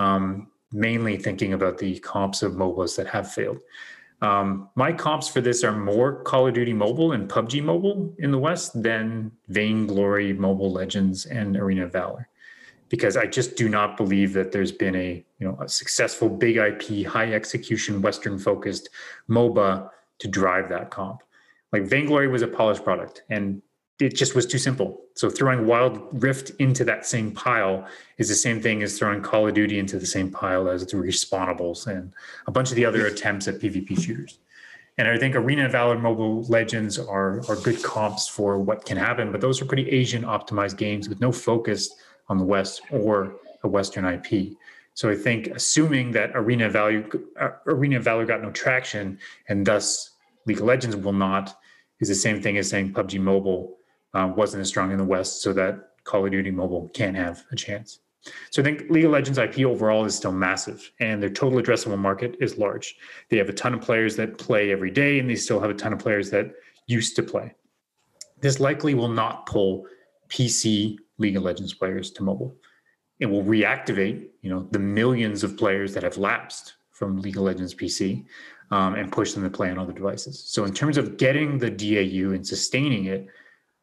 um, 0.00 0.48
mainly 0.72 1.16
thinking 1.16 1.52
about 1.52 1.76
the 1.78 1.98
comps 2.00 2.42
of 2.42 2.52
MOBAs 2.52 2.96
that 2.96 3.06
have 3.08 3.30
failed. 3.30 3.60
Um, 4.22 4.68
my 4.74 4.92
comps 4.92 5.28
for 5.28 5.40
this 5.40 5.62
are 5.64 5.72
more 5.72 6.22
Call 6.22 6.46
of 6.46 6.54
Duty 6.54 6.72
Mobile 6.72 7.12
and 7.12 7.28
PUBG 7.28 7.62
Mobile 7.62 8.14
in 8.18 8.30
the 8.30 8.38
West 8.38 8.82
than 8.82 9.32
Vainglory, 9.48 10.32
Mobile 10.32 10.72
Legends, 10.72 11.26
and 11.26 11.56
Arena 11.56 11.84
of 11.84 11.92
Valor 11.92 12.28
because 12.88 13.16
I 13.16 13.26
just 13.26 13.56
do 13.56 13.68
not 13.68 13.96
believe 13.96 14.32
that 14.32 14.52
there's 14.52 14.72
been 14.72 14.96
a 14.96 15.24
you 15.38 15.46
know 15.46 15.56
a 15.60 15.68
successful 15.68 16.28
big 16.28 16.56
IP, 16.56 17.06
high 17.06 17.32
execution, 17.32 18.02
Western 18.02 18.38
focused 18.38 18.90
MOBA 19.28 19.88
to 20.18 20.28
drive 20.28 20.68
that 20.68 20.90
comp. 20.90 21.22
Like 21.72 21.84
Vainglory 21.84 22.28
was 22.28 22.42
a 22.42 22.48
polished 22.48 22.84
product, 22.84 23.22
and 23.30 23.62
it 24.00 24.16
just 24.16 24.34
was 24.34 24.46
too 24.46 24.58
simple. 24.58 24.98
So 25.14 25.28
throwing 25.28 25.66
Wild 25.66 26.22
Rift 26.22 26.50
into 26.58 26.84
that 26.84 27.04
same 27.06 27.32
pile 27.32 27.86
is 28.16 28.28
the 28.28 28.34
same 28.34 28.60
thing 28.60 28.82
as 28.82 28.98
throwing 28.98 29.20
Call 29.20 29.46
of 29.46 29.54
Duty 29.54 29.78
into 29.78 29.98
the 29.98 30.06
same 30.06 30.30
pile 30.30 30.68
as 30.68 30.86
the 30.86 30.96
respawnables 30.96 31.86
and 31.86 32.12
a 32.46 32.50
bunch 32.50 32.70
of 32.70 32.76
the 32.76 32.86
other 32.86 33.06
attempts 33.06 33.46
at 33.46 33.58
PvP 33.58 34.00
shooters. 34.02 34.38
And 34.96 35.06
I 35.06 35.18
think 35.18 35.34
Arena 35.34 35.68
Valor 35.68 35.98
Mobile 35.98 36.42
Legends 36.44 36.98
are 36.98 37.40
are 37.48 37.56
good 37.56 37.82
comps 37.82 38.26
for 38.26 38.58
what 38.58 38.84
can 38.84 38.96
happen, 38.96 39.30
but 39.32 39.40
those 39.40 39.60
are 39.60 39.66
pretty 39.66 39.88
Asian 39.90 40.22
optimized 40.22 40.76
games 40.76 41.08
with 41.08 41.20
no 41.20 41.30
focus 41.30 41.90
on 42.28 42.38
the 42.38 42.44
West 42.44 42.82
or 42.90 43.36
a 43.62 43.68
Western 43.68 44.04
IP. 44.04 44.56
So 44.94 45.10
I 45.10 45.14
think 45.14 45.48
assuming 45.48 46.10
that 46.12 46.32
Arena 46.34 46.68
Value 46.68 47.08
uh, 47.38 47.50
Arena 47.66 48.00
Valor 48.00 48.26
got 48.26 48.42
no 48.42 48.50
traction 48.50 49.18
and 49.48 49.66
thus 49.66 50.10
League 50.46 50.58
of 50.58 50.64
Legends 50.64 50.96
will 50.96 51.12
not 51.12 51.56
is 52.00 52.08
the 52.08 52.14
same 52.14 52.40
thing 52.40 52.56
as 52.56 52.68
saying 52.68 52.92
PUBG 52.92 53.20
Mobile 53.20 53.76
uh, 54.14 54.32
wasn't 54.34 54.60
as 54.60 54.68
strong 54.68 54.90
in 54.92 54.98
the 54.98 55.04
West, 55.04 55.42
so 55.42 55.52
that 55.52 55.90
Call 56.04 56.24
of 56.24 56.32
Duty 56.32 56.50
Mobile 56.50 56.90
can 56.94 57.14
have 57.14 57.44
a 57.52 57.56
chance. 57.56 58.00
So 58.50 58.60
I 58.60 58.64
think 58.64 58.90
League 58.90 59.04
of 59.04 59.12
Legends 59.12 59.38
IP 59.38 59.60
overall 59.60 60.04
is 60.04 60.14
still 60.14 60.32
massive, 60.32 60.90
and 61.00 61.22
their 61.22 61.30
total 61.30 61.60
addressable 61.60 61.98
market 61.98 62.36
is 62.40 62.58
large. 62.58 62.96
They 63.28 63.38
have 63.38 63.48
a 63.48 63.52
ton 63.52 63.74
of 63.74 63.80
players 63.80 64.16
that 64.16 64.38
play 64.38 64.70
every 64.72 64.90
day, 64.90 65.18
and 65.18 65.28
they 65.28 65.36
still 65.36 65.60
have 65.60 65.70
a 65.70 65.74
ton 65.74 65.92
of 65.92 65.98
players 65.98 66.30
that 66.30 66.52
used 66.86 67.16
to 67.16 67.22
play. 67.22 67.54
This 68.40 68.60
likely 68.60 68.94
will 68.94 69.08
not 69.08 69.46
pull 69.46 69.86
PC 70.28 70.98
League 71.18 71.36
of 71.36 71.42
Legends 71.42 71.74
players 71.74 72.10
to 72.12 72.22
mobile. 72.22 72.56
It 73.20 73.26
will 73.26 73.44
reactivate, 73.44 74.26
you 74.42 74.50
know, 74.50 74.66
the 74.70 74.78
millions 74.78 75.44
of 75.44 75.56
players 75.56 75.92
that 75.94 76.02
have 76.02 76.16
lapsed 76.16 76.74
from 76.90 77.20
League 77.20 77.36
of 77.36 77.42
Legends 77.42 77.74
PC 77.74 78.24
um, 78.70 78.94
and 78.94 79.12
push 79.12 79.32
them 79.32 79.42
to 79.42 79.50
play 79.50 79.70
on 79.70 79.78
other 79.78 79.92
devices. 79.92 80.42
So 80.46 80.64
in 80.64 80.72
terms 80.72 80.96
of 80.96 81.16
getting 81.16 81.58
the 81.58 81.70
DAU 81.70 82.32
and 82.32 82.46
sustaining 82.46 83.06
it, 83.06 83.26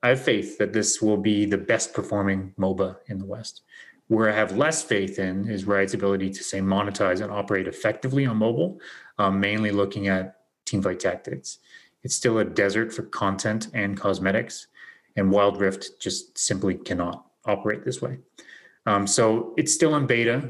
I 0.03 0.10
have 0.10 0.21
faith 0.21 0.57
that 0.57 0.73
this 0.73 1.01
will 1.01 1.17
be 1.17 1.45
the 1.45 1.57
best 1.57 1.93
performing 1.93 2.53
MOBA 2.57 2.97
in 3.07 3.17
the 3.17 3.25
West. 3.25 3.62
Where 4.07 4.29
I 4.29 4.36
have 4.36 4.55
less 4.55 4.83
faith 4.83 5.19
in 5.19 5.49
is 5.49 5.65
Riot's 5.65 5.93
ability 5.93 6.29
to 6.29 6.43
say 6.43 6.60
monetize 6.60 7.21
and 7.21 7.31
operate 7.31 7.67
effectively 7.67 8.25
on 8.25 8.38
mobile, 8.38 8.79
um, 9.17 9.39
mainly 9.39 9.71
looking 9.71 10.07
at 10.07 10.38
teamfight 10.65 10.99
tactics. 10.99 11.60
It's 12.03 12.15
still 12.15 12.38
a 12.38 12.45
desert 12.45 12.93
for 12.93 13.03
content 13.03 13.67
and 13.73 13.99
cosmetics, 13.99 14.67
and 15.15 15.31
Wild 15.31 15.60
Rift 15.60 15.99
just 15.99 16.38
simply 16.38 16.75
cannot 16.75 17.25
operate 17.45 17.83
this 17.83 18.01
way. 18.01 18.19
Um, 18.86 19.07
so 19.07 19.53
it's 19.57 19.73
still 19.73 19.95
in 19.95 20.05
beta, 20.05 20.49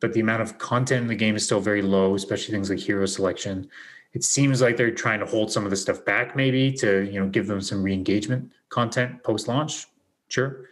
but 0.00 0.12
the 0.12 0.20
amount 0.20 0.42
of 0.42 0.58
content 0.58 1.02
in 1.02 1.08
the 1.08 1.14
game 1.14 1.36
is 1.36 1.44
still 1.44 1.60
very 1.60 1.80
low, 1.80 2.14
especially 2.14 2.52
things 2.52 2.68
like 2.68 2.80
hero 2.80 3.06
selection. 3.06 3.70
It 4.12 4.24
seems 4.24 4.60
like 4.60 4.76
they're 4.76 4.90
trying 4.90 5.20
to 5.20 5.26
hold 5.26 5.50
some 5.50 5.64
of 5.64 5.70
the 5.70 5.76
stuff 5.76 6.04
back, 6.04 6.36
maybe 6.36 6.72
to 6.72 7.02
you 7.10 7.20
know 7.20 7.28
give 7.28 7.46
them 7.46 7.60
some 7.60 7.82
re-engagement 7.82 8.50
content 8.68 9.22
post-launch. 9.22 9.86
Sure. 10.28 10.66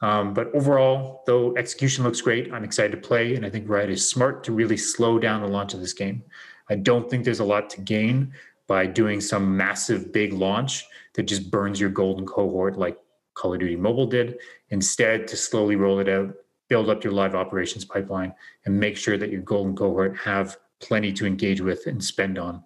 Um, 0.00 0.34
but 0.34 0.54
overall, 0.54 1.22
though 1.26 1.56
execution 1.56 2.04
looks 2.04 2.20
great, 2.20 2.52
I'm 2.52 2.64
excited 2.64 2.90
to 2.92 3.08
play, 3.08 3.36
and 3.36 3.46
I 3.46 3.50
think 3.50 3.68
Riot 3.68 3.90
is 3.90 4.08
smart 4.08 4.44
to 4.44 4.52
really 4.52 4.76
slow 4.76 5.18
down 5.18 5.40
the 5.40 5.48
launch 5.48 5.72
of 5.72 5.80
this 5.80 5.92
game. 5.92 6.22
I 6.68 6.74
don't 6.76 7.08
think 7.08 7.24
there's 7.24 7.40
a 7.40 7.44
lot 7.44 7.70
to 7.70 7.80
gain 7.80 8.32
by 8.66 8.86
doing 8.86 9.20
some 9.20 9.56
massive 9.56 10.12
big 10.12 10.32
launch 10.32 10.84
that 11.14 11.24
just 11.24 11.50
burns 11.50 11.80
your 11.80 11.90
golden 11.90 12.26
cohort 12.26 12.78
like 12.78 12.98
Call 13.34 13.54
of 13.54 13.60
Duty 13.60 13.76
Mobile 13.76 14.06
did. 14.06 14.38
Instead, 14.70 15.26
to 15.28 15.36
slowly 15.36 15.76
roll 15.76 16.00
it 16.00 16.08
out, 16.08 16.34
build 16.68 16.88
up 16.88 17.04
your 17.04 17.12
live 17.12 17.34
operations 17.34 17.84
pipeline, 17.84 18.34
and 18.64 18.78
make 18.78 18.96
sure 18.96 19.16
that 19.16 19.30
your 19.30 19.42
golden 19.42 19.76
cohort 19.76 20.16
have 20.16 20.56
plenty 20.80 21.12
to 21.12 21.26
engage 21.26 21.60
with 21.60 21.86
and 21.86 22.02
spend 22.02 22.38
on 22.38 22.62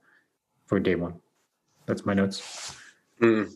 for 0.69 0.79
day 0.79 0.95
one. 0.95 1.15
That's 1.87 2.07
my 2.07 2.15
notes. 2.15 2.77
Mm. 3.21 3.51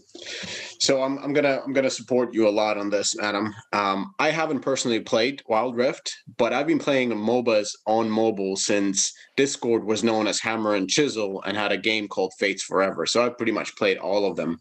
So 0.80 1.02
I'm, 1.02 1.18
I'm 1.18 1.32
gonna 1.32 1.60
I'm 1.64 1.72
gonna 1.72 1.90
support 1.90 2.34
you 2.34 2.48
a 2.48 2.50
lot 2.50 2.76
on 2.76 2.90
this, 2.90 3.16
Adam. 3.20 3.54
Um, 3.72 4.12
I 4.18 4.30
haven't 4.30 4.60
personally 4.60 4.98
played 4.98 5.40
Wild 5.46 5.76
Rift, 5.76 6.12
but 6.36 6.52
I've 6.52 6.66
been 6.66 6.80
playing 6.80 7.10
MOBAs 7.10 7.76
on 7.86 8.10
mobile 8.10 8.56
since 8.56 9.12
Discord 9.36 9.84
was 9.84 10.02
known 10.02 10.26
as 10.26 10.40
Hammer 10.40 10.74
and 10.74 10.90
Chisel 10.90 11.40
and 11.42 11.56
had 11.56 11.70
a 11.70 11.76
game 11.76 12.08
called 12.08 12.32
Fates 12.38 12.64
Forever. 12.64 13.06
So 13.06 13.24
I've 13.24 13.36
pretty 13.36 13.52
much 13.52 13.76
played 13.76 13.98
all 13.98 14.24
of 14.28 14.36
them. 14.36 14.60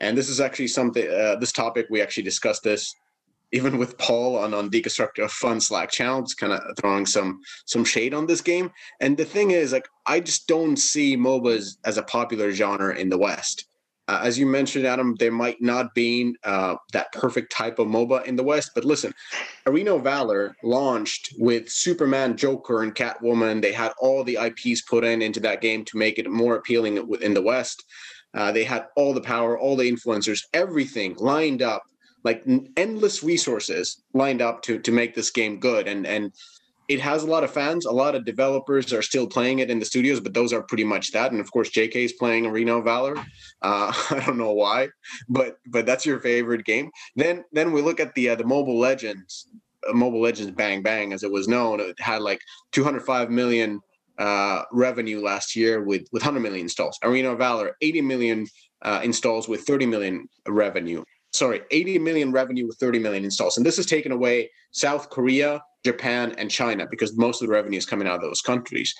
And 0.00 0.18
this 0.18 0.28
is 0.28 0.40
actually 0.40 0.68
something, 0.68 1.06
uh, 1.08 1.36
this 1.36 1.52
topic, 1.52 1.86
we 1.90 2.00
actually 2.00 2.22
discussed 2.24 2.64
this 2.64 2.92
even 3.52 3.78
with 3.78 3.98
Paul 3.98 4.36
on, 4.36 4.54
on 4.54 4.70
Deconstructor 4.70 5.28
Fun 5.30 5.60
Slack 5.60 5.90
channel, 5.90 6.22
just 6.22 6.38
kind 6.38 6.52
of 6.52 6.62
throwing 6.78 7.06
some 7.06 7.40
some 7.66 7.84
shade 7.84 8.14
on 8.14 8.26
this 8.26 8.40
game. 8.40 8.70
And 9.00 9.16
the 9.16 9.24
thing 9.24 9.50
is, 9.50 9.72
like, 9.72 9.88
I 10.06 10.20
just 10.20 10.46
don't 10.46 10.76
see 10.76 11.16
MOBAs 11.16 11.76
as 11.84 11.98
a 11.98 12.02
popular 12.02 12.52
genre 12.52 12.94
in 12.94 13.08
the 13.08 13.18
West. 13.18 13.66
Uh, 14.10 14.20
as 14.24 14.36
you 14.36 14.44
mentioned, 14.44 14.84
Adam, 14.86 15.14
there 15.20 15.30
might 15.30 15.62
not 15.62 15.94
be 15.94 16.34
uh, 16.42 16.74
that 16.92 17.12
perfect 17.12 17.52
type 17.52 17.78
of 17.78 17.86
MOBA 17.86 18.24
in 18.24 18.34
the 18.34 18.42
West. 18.42 18.72
But 18.74 18.84
listen, 18.84 19.14
Arena 19.66 19.98
Valor 19.98 20.56
launched 20.64 21.32
with 21.38 21.70
Superman, 21.70 22.36
Joker, 22.36 22.82
and 22.82 22.92
Catwoman. 22.92 23.62
They 23.62 23.70
had 23.70 23.92
all 24.00 24.24
the 24.24 24.36
IPs 24.36 24.82
put 24.82 25.04
in 25.04 25.22
into 25.22 25.38
that 25.40 25.60
game 25.60 25.84
to 25.84 25.96
make 25.96 26.18
it 26.18 26.28
more 26.28 26.56
appealing 26.56 26.96
in 27.20 27.34
the 27.34 27.42
West. 27.42 27.84
Uh, 28.34 28.50
they 28.50 28.64
had 28.64 28.86
all 28.96 29.14
the 29.14 29.20
power, 29.20 29.56
all 29.56 29.76
the 29.76 29.88
influencers, 29.88 30.42
everything 30.54 31.14
lined 31.18 31.62
up, 31.62 31.82
like 32.24 32.44
endless 32.76 33.22
resources 33.22 34.02
lined 34.14 34.42
up 34.42 34.62
to 34.62 34.78
to 34.78 34.92
make 34.92 35.14
this 35.14 35.30
game 35.30 35.58
good. 35.58 35.88
And 35.88 36.06
and 36.06 36.32
it 36.90 37.00
has 37.00 37.22
a 37.22 37.26
lot 37.26 37.44
of 37.44 37.52
fans. 37.52 37.86
A 37.86 37.92
lot 37.92 38.16
of 38.16 38.24
developers 38.24 38.92
are 38.92 39.00
still 39.00 39.28
playing 39.28 39.60
it 39.60 39.70
in 39.70 39.78
the 39.78 39.84
studios, 39.84 40.18
but 40.18 40.34
those 40.34 40.52
are 40.52 40.62
pretty 40.62 40.82
much 40.82 41.12
that. 41.12 41.30
And 41.30 41.40
of 41.40 41.50
course, 41.52 41.70
JK 41.70 41.94
is 41.94 42.12
playing 42.14 42.46
Arena 42.46 42.78
of 42.78 42.84
Valor. 42.84 43.16
Uh, 43.62 43.92
I 44.10 44.22
don't 44.26 44.38
know 44.38 44.52
why, 44.52 44.88
but 45.28 45.58
but 45.66 45.86
that's 45.86 46.04
your 46.04 46.18
favorite 46.18 46.64
game. 46.64 46.90
Then 47.14 47.44
then 47.52 47.72
we 47.72 47.80
look 47.80 48.00
at 48.00 48.14
the 48.14 48.30
uh, 48.30 48.34
the 48.34 48.44
Mobile 48.44 48.78
Legends. 48.78 49.46
Mobile 49.94 50.20
Legends 50.20 50.50
Bang 50.50 50.82
Bang, 50.82 51.14
as 51.14 51.22
it 51.22 51.32
was 51.32 51.48
known, 51.48 51.80
it 51.80 51.98
had 51.98 52.20
like 52.20 52.40
205 52.72 53.30
million 53.30 53.80
uh, 54.18 54.64
revenue 54.72 55.22
last 55.22 55.56
year 55.56 55.82
with 55.82 56.02
with 56.12 56.22
100 56.22 56.40
million 56.40 56.62
installs. 56.66 56.98
Arena 57.02 57.34
Valor, 57.36 57.76
80 57.80 58.00
million 58.02 58.46
uh, 58.82 59.00
installs 59.02 59.48
with 59.48 59.62
30 59.62 59.86
million 59.86 60.28
revenue. 60.46 61.04
Sorry, 61.32 61.62
80 61.70 61.98
million 61.98 62.32
revenue 62.32 62.66
with 62.66 62.78
30 62.78 62.98
million 62.98 63.24
installs, 63.24 63.56
and 63.56 63.64
this 63.64 63.76
has 63.76 63.86
taken 63.86 64.12
away 64.12 64.50
South 64.72 65.10
Korea, 65.10 65.62
Japan, 65.84 66.34
and 66.38 66.50
China 66.50 66.86
because 66.90 67.16
most 67.16 67.40
of 67.40 67.48
the 67.48 67.52
revenue 67.52 67.78
is 67.78 67.86
coming 67.86 68.08
out 68.08 68.16
of 68.16 68.22
those 68.22 68.40
countries. 68.40 68.94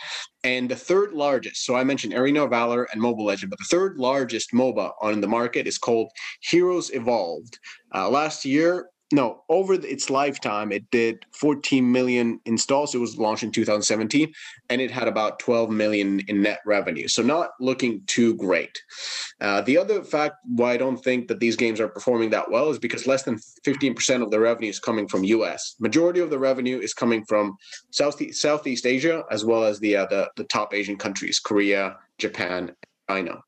And 0.44 0.70
the 0.70 0.76
third 0.76 1.12
largest, 1.12 1.64
so 1.64 1.74
I 1.74 1.84
mentioned 1.84 2.14
Arena 2.14 2.46
Valor 2.46 2.86
and 2.92 3.00
Mobile 3.00 3.24
Legend, 3.24 3.50
but 3.50 3.58
the 3.58 3.66
third 3.70 3.98
largest 3.98 4.52
MOBA 4.52 4.92
on 5.02 5.20
the 5.20 5.28
market 5.28 5.66
is 5.66 5.76
called 5.76 6.10
Heroes 6.40 6.90
Evolved. 6.90 7.58
Uh, 7.94 8.08
last 8.08 8.44
year, 8.44 8.88
no, 9.12 9.42
over 9.49 9.75
its 9.75 10.09
lifetime, 10.09 10.70
it 10.70 10.88
did 10.92 11.27
14 11.33 11.90
million 11.90 12.40
installs. 12.44 12.94
It 12.94 12.99
was 12.99 13.18
launched 13.18 13.42
in 13.42 13.51
2017, 13.51 14.33
and 14.68 14.81
it 14.81 14.90
had 14.90 15.09
about 15.09 15.40
12 15.40 15.68
million 15.70 16.20
in 16.29 16.42
net 16.42 16.61
revenue. 16.64 17.09
So 17.09 17.23
not 17.23 17.51
looking 17.59 18.03
too 18.07 18.37
great. 18.37 18.81
Uh, 19.40 19.62
the 19.62 19.77
other 19.79 20.05
fact 20.05 20.37
why 20.46 20.73
I 20.73 20.77
don't 20.77 21.03
think 21.03 21.27
that 21.27 21.40
these 21.40 21.57
games 21.57 21.81
are 21.81 21.88
performing 21.88 22.31
that 22.31 22.51
well 22.51 22.70
is 22.70 22.79
because 22.79 23.07
less 23.07 23.25
than 23.25 23.40
15% 23.66 24.23
of 24.23 24.31
the 24.31 24.38
revenue 24.38 24.70
is 24.70 24.79
coming 24.79 25.09
from 25.09 25.25
U.S. 25.25 25.75
Majority 25.81 26.20
of 26.20 26.31
the 26.31 26.38
revenue 26.38 26.79
is 26.79 26.94
coming 26.94 27.25
from 27.25 27.57
Southeast 27.90 28.40
Southeast 28.40 28.87
Asia 28.87 29.25
as 29.31 29.44
well 29.44 29.64
as 29.64 29.81
the 29.81 29.96
uh, 29.96 30.07
the, 30.07 30.31
the 30.37 30.44
top 30.44 30.73
Asian 30.73 30.96
countries, 30.96 31.40
Korea, 31.40 31.96
Japan, 32.18 32.73
China. 33.09 33.42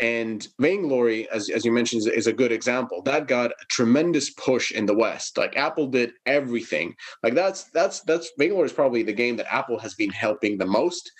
And 0.00 0.46
Vainglory, 0.58 1.28
as, 1.30 1.50
as 1.50 1.64
you 1.64 1.72
mentioned, 1.72 2.06
is, 2.08 2.26
a 2.26 2.32
good 2.32 2.52
example. 2.52 3.02
That 3.02 3.28
got 3.28 3.50
a 3.50 3.64
tremendous 3.68 4.30
push 4.30 4.72
in 4.72 4.86
the 4.86 4.94
West. 4.94 5.36
Like 5.36 5.56
Apple 5.56 5.88
did 5.88 6.12
everything. 6.24 6.94
Like 7.22 7.34
that's 7.34 7.64
that's 7.74 8.00
that's 8.00 8.30
Vainglory 8.38 8.66
is 8.66 8.72
probably 8.72 9.02
the 9.02 9.12
game 9.12 9.36
that 9.36 9.52
Apple 9.52 9.78
has 9.78 9.94
been 9.94 10.10
helping 10.10 10.56
the 10.56 10.66
most. 10.66 11.10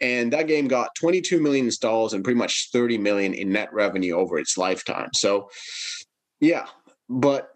And 0.00 0.32
that 0.32 0.46
game 0.46 0.68
got 0.68 0.94
22 0.94 1.40
million 1.40 1.66
installs 1.66 2.14
and 2.14 2.24
pretty 2.24 2.38
much 2.38 2.70
30 2.72 2.98
million 2.98 3.34
in 3.34 3.52
net 3.52 3.72
revenue 3.72 4.14
over 4.14 4.38
its 4.38 4.56
lifetime. 4.56 5.10
So 5.12 5.50
yeah, 6.40 6.66
but 7.10 7.50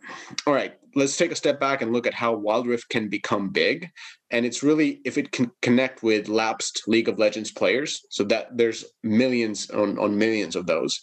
all 0.48 0.52
right, 0.52 0.74
let's 0.96 1.16
take 1.16 1.30
a 1.30 1.36
step 1.36 1.60
back 1.60 1.80
and 1.80 1.92
look 1.92 2.08
at 2.08 2.14
how 2.14 2.34
Wild 2.34 2.66
Rift 2.66 2.88
can 2.88 3.08
become 3.08 3.50
big. 3.50 3.88
And 4.32 4.44
it's 4.44 4.64
really 4.64 5.00
if 5.04 5.16
it 5.16 5.30
can 5.30 5.52
connect 5.62 6.02
with 6.02 6.28
lapsed 6.28 6.82
League 6.88 7.08
of 7.08 7.20
Legends 7.20 7.52
players, 7.52 8.04
so 8.10 8.24
that 8.24 8.56
there's 8.56 8.84
millions 9.04 9.70
on, 9.70 9.96
on 9.98 10.18
millions 10.18 10.56
of 10.56 10.66
those. 10.66 11.00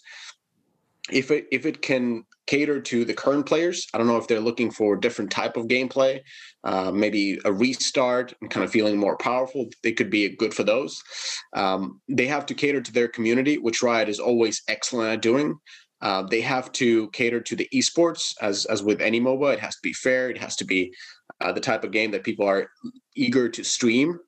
If 1.09 1.31
it 1.31 1.45
if 1.51 1.65
it 1.65 1.81
can 1.81 2.25
cater 2.45 2.81
to 2.81 3.05
the 3.05 3.13
current 3.13 3.45
players, 3.45 3.87
I 3.93 3.97
don't 3.97 4.07
know 4.07 4.17
if 4.17 4.27
they're 4.27 4.41
looking 4.41 4.69
for 4.69 4.95
a 4.95 4.99
different 4.99 5.31
type 5.31 5.55
of 5.55 5.67
gameplay, 5.67 6.19
uh, 6.65 6.91
maybe 6.91 7.39
a 7.45 7.53
restart 7.53 8.33
and 8.41 8.51
kind 8.51 8.65
of 8.65 8.71
feeling 8.71 8.97
more 8.97 9.15
powerful. 9.15 9.69
They 9.83 9.93
could 9.93 10.09
be 10.09 10.35
good 10.35 10.53
for 10.53 10.63
those. 10.63 11.01
Um, 11.55 12.01
they 12.09 12.27
have 12.27 12.45
to 12.47 12.53
cater 12.53 12.81
to 12.81 12.91
their 12.91 13.07
community, 13.07 13.57
which 13.57 13.81
Riot 13.81 14.09
is 14.09 14.19
always 14.19 14.61
excellent 14.67 15.13
at 15.13 15.21
doing. 15.21 15.55
Uh, 16.01 16.23
they 16.23 16.41
have 16.41 16.71
to 16.71 17.09
cater 17.09 17.39
to 17.39 17.55
the 17.55 17.69
esports, 17.73 18.33
as 18.41 18.65
as 18.65 18.81
with 18.83 19.01
any 19.01 19.19
MOBA. 19.19 19.53
It 19.53 19.59
has 19.59 19.75
to 19.75 19.81
be 19.83 19.93
fair. 19.93 20.29
It 20.29 20.37
has 20.37 20.55
to 20.57 20.65
be 20.65 20.93
uh, 21.39 21.51
the 21.51 21.59
type 21.59 21.83
of 21.83 21.91
game 21.91 22.11
that 22.11 22.23
people 22.23 22.47
are 22.47 22.69
eager 23.15 23.47
to 23.49 23.63
stream, 23.63 24.19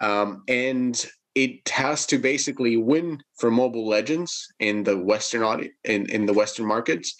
um, 0.00 0.42
and 0.48 1.04
it 1.34 1.68
has 1.68 2.06
to 2.06 2.18
basically 2.18 2.76
win 2.76 3.20
for 3.36 3.50
Mobile 3.50 3.86
Legends 3.86 4.46
in 4.60 4.84
the 4.84 4.96
Western 4.96 5.42
audience, 5.42 5.74
in 5.84 6.08
in 6.10 6.26
the 6.26 6.32
Western 6.32 6.66
markets, 6.66 7.14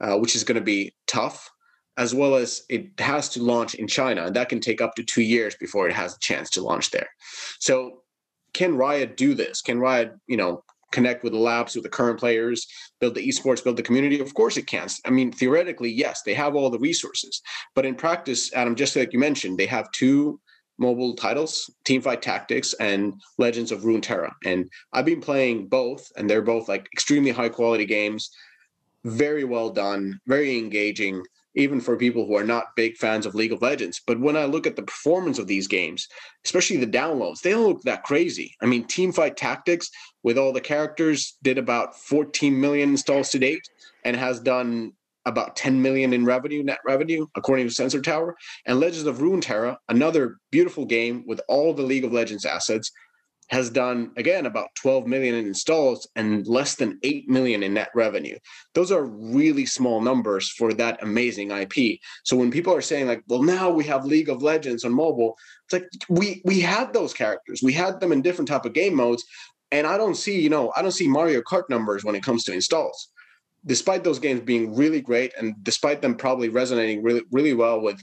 uh, 0.00 0.16
which 0.16 0.34
is 0.34 0.44
going 0.44 0.58
to 0.58 0.64
be 0.64 0.94
tough. 1.06 1.50
As 1.98 2.14
well 2.14 2.36
as 2.36 2.62
it 2.70 2.98
has 3.00 3.28
to 3.30 3.42
launch 3.42 3.74
in 3.74 3.86
China, 3.86 4.24
and 4.24 4.34
that 4.34 4.48
can 4.48 4.60
take 4.60 4.80
up 4.80 4.94
to 4.94 5.04
two 5.04 5.20
years 5.20 5.54
before 5.56 5.86
it 5.86 5.92
has 5.92 6.14
a 6.14 6.20
chance 6.20 6.48
to 6.50 6.62
launch 6.62 6.90
there. 6.90 7.08
So, 7.60 8.02
can 8.54 8.78
Riot 8.78 9.18
do 9.18 9.34
this? 9.34 9.60
Can 9.60 9.78
Riot, 9.78 10.14
you 10.26 10.38
know, 10.38 10.64
connect 10.92 11.24
with 11.24 11.32
the 11.32 11.38
labs, 11.38 11.74
with 11.74 11.84
the 11.84 11.90
current 11.90 12.18
players, 12.18 12.66
build 13.00 13.14
the 13.14 13.26
esports, 13.26 13.64
build 13.64 13.76
the 13.76 13.82
community? 13.82 14.20
Of 14.20 14.34
course 14.34 14.56
it 14.56 14.66
can. 14.66 14.88
I 15.04 15.10
mean, 15.10 15.32
theoretically, 15.32 15.90
yes, 15.90 16.22
they 16.22 16.34
have 16.34 16.54
all 16.54 16.70
the 16.70 16.78
resources. 16.78 17.42
But 17.74 17.86
in 17.86 17.94
practice, 17.94 18.52
Adam, 18.54 18.74
just 18.74 18.94
like 18.94 19.12
you 19.12 19.18
mentioned, 19.18 19.58
they 19.58 19.66
have 19.66 19.90
two 19.92 20.40
mobile 20.78 21.14
titles, 21.14 21.70
Teamfight 21.84 22.20
Tactics 22.20 22.74
and 22.74 23.14
Legends 23.38 23.72
of 23.72 23.82
Runeterra. 23.82 24.32
And 24.44 24.70
I've 24.92 25.04
been 25.04 25.20
playing 25.20 25.68
both, 25.68 26.10
and 26.16 26.28
they're 26.28 26.42
both 26.42 26.68
like 26.68 26.86
extremely 26.92 27.30
high 27.30 27.48
quality 27.48 27.84
games, 27.84 28.30
very 29.04 29.44
well 29.44 29.70
done, 29.70 30.20
very 30.26 30.58
engaging 30.58 31.22
even 31.54 31.80
for 31.80 31.96
people 31.96 32.26
who 32.26 32.36
are 32.36 32.44
not 32.44 32.76
big 32.76 32.96
fans 32.96 33.26
of 33.26 33.34
League 33.34 33.52
of 33.52 33.62
Legends. 33.62 34.00
But 34.06 34.20
when 34.20 34.36
I 34.36 34.44
look 34.44 34.66
at 34.66 34.76
the 34.76 34.82
performance 34.82 35.38
of 35.38 35.46
these 35.46 35.68
games, 35.68 36.08
especially 36.44 36.76
the 36.76 36.86
downloads, 36.86 37.40
they 37.40 37.50
don't 37.50 37.66
look 37.66 37.82
that 37.82 38.04
crazy. 38.04 38.54
I 38.62 38.66
mean, 38.66 38.84
Teamfight 38.84 39.36
Tactics 39.36 39.90
with 40.22 40.38
all 40.38 40.52
the 40.52 40.60
characters 40.60 41.36
did 41.42 41.58
about 41.58 41.96
14 41.96 42.58
million 42.58 42.90
installs 42.90 43.30
to 43.30 43.38
date 43.38 43.62
and 44.04 44.16
has 44.16 44.40
done 44.40 44.92
about 45.24 45.54
10 45.54 45.80
million 45.80 46.12
in 46.12 46.24
revenue, 46.24 46.62
net 46.62 46.80
revenue, 46.84 47.26
according 47.36 47.68
to 47.68 47.74
Sensor 47.74 48.00
Tower. 48.00 48.36
And 48.66 48.80
Legends 48.80 49.06
of 49.06 49.18
Runeterra, 49.18 49.76
another 49.88 50.38
beautiful 50.50 50.84
game 50.84 51.24
with 51.26 51.40
all 51.48 51.74
the 51.74 51.82
League 51.82 52.04
of 52.04 52.12
Legends 52.12 52.44
assets, 52.44 52.90
has 53.52 53.68
done 53.68 54.10
again 54.16 54.46
about 54.46 54.74
12 54.76 55.06
million 55.06 55.34
in 55.34 55.46
installs 55.46 56.08
and 56.16 56.46
less 56.46 56.74
than 56.74 56.98
8 57.02 57.28
million 57.28 57.62
in 57.62 57.74
net 57.74 57.90
revenue. 57.94 58.38
Those 58.72 58.90
are 58.90 59.04
really 59.04 59.66
small 59.66 60.00
numbers 60.00 60.48
for 60.48 60.72
that 60.72 61.02
amazing 61.02 61.50
IP. 61.50 62.00
So 62.24 62.34
when 62.34 62.50
people 62.50 62.74
are 62.74 62.80
saying 62.80 63.08
like, 63.08 63.22
well, 63.28 63.42
now 63.42 63.68
we 63.70 63.84
have 63.84 64.06
League 64.06 64.30
of 64.30 64.42
Legends 64.42 64.86
on 64.86 64.94
mobile, 64.94 65.36
it's 65.66 65.74
like 65.74 65.86
we 66.08 66.40
we 66.46 66.60
had 66.60 66.94
those 66.94 67.12
characters. 67.12 67.60
We 67.62 67.74
had 67.74 68.00
them 68.00 68.10
in 68.10 68.22
different 68.22 68.48
type 68.48 68.64
of 68.64 68.72
game 68.72 68.94
modes. 68.94 69.22
And 69.70 69.86
I 69.86 69.98
don't 69.98 70.16
see, 70.16 70.40
you 70.40 70.50
know, 70.50 70.72
I 70.74 70.80
don't 70.80 70.90
see 70.92 71.08
Mario 71.08 71.42
Kart 71.42 71.68
numbers 71.68 72.04
when 72.04 72.14
it 72.14 72.22
comes 72.22 72.44
to 72.44 72.52
installs. 72.54 73.08
Despite 73.66 74.02
those 74.02 74.18
games 74.18 74.40
being 74.40 74.74
really 74.74 75.02
great 75.02 75.34
and 75.38 75.54
despite 75.62 76.00
them 76.00 76.14
probably 76.14 76.48
resonating 76.48 77.02
really, 77.02 77.22
really 77.30 77.54
well 77.54 77.80
with 77.80 78.02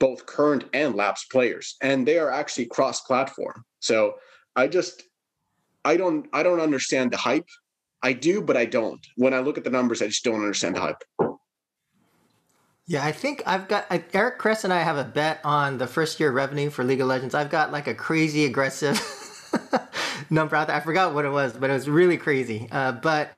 both 0.00 0.26
current 0.26 0.64
and 0.72 0.96
lapsed 0.96 1.30
players. 1.30 1.76
And 1.80 2.06
they 2.06 2.18
are 2.18 2.30
actually 2.30 2.66
cross-platform. 2.66 3.64
So 3.80 4.14
I 4.60 4.68
just 4.68 5.04
I 5.84 5.96
don't 5.96 6.28
I 6.32 6.42
don't 6.42 6.60
understand 6.60 7.12
the 7.12 7.16
hype. 7.16 7.48
I 8.02 8.12
do, 8.12 8.42
but 8.42 8.56
I 8.56 8.66
don't. 8.66 9.04
When 9.16 9.32
I 9.32 9.40
look 9.40 9.58
at 9.58 9.64
the 9.64 9.70
numbers, 9.70 10.02
I 10.02 10.06
just 10.06 10.22
don't 10.24 10.42
understand 10.42 10.76
the 10.76 10.80
hype. 10.80 11.02
Yeah, 12.86 13.04
I 13.04 13.12
think 13.12 13.42
I've 13.46 13.68
got 13.68 13.86
I, 13.90 14.04
Eric 14.12 14.38
Kress 14.38 14.64
and 14.64 14.72
I 14.72 14.80
have 14.80 14.98
a 14.98 15.04
bet 15.04 15.40
on 15.44 15.78
the 15.78 15.86
first 15.86 16.20
year 16.20 16.30
revenue 16.30 16.70
for 16.70 16.84
League 16.84 17.00
of 17.00 17.08
Legends. 17.08 17.34
I've 17.34 17.50
got 17.50 17.72
like 17.72 17.86
a 17.86 17.94
crazy 17.94 18.44
aggressive 18.44 18.98
number 20.30 20.56
out 20.56 20.66
there. 20.66 20.76
I 20.76 20.80
forgot 20.80 21.14
what 21.14 21.24
it 21.24 21.30
was, 21.30 21.54
but 21.54 21.70
it 21.70 21.72
was 21.72 21.88
really 21.88 22.18
crazy. 22.18 22.68
Uh, 22.70 22.92
but 22.92 23.30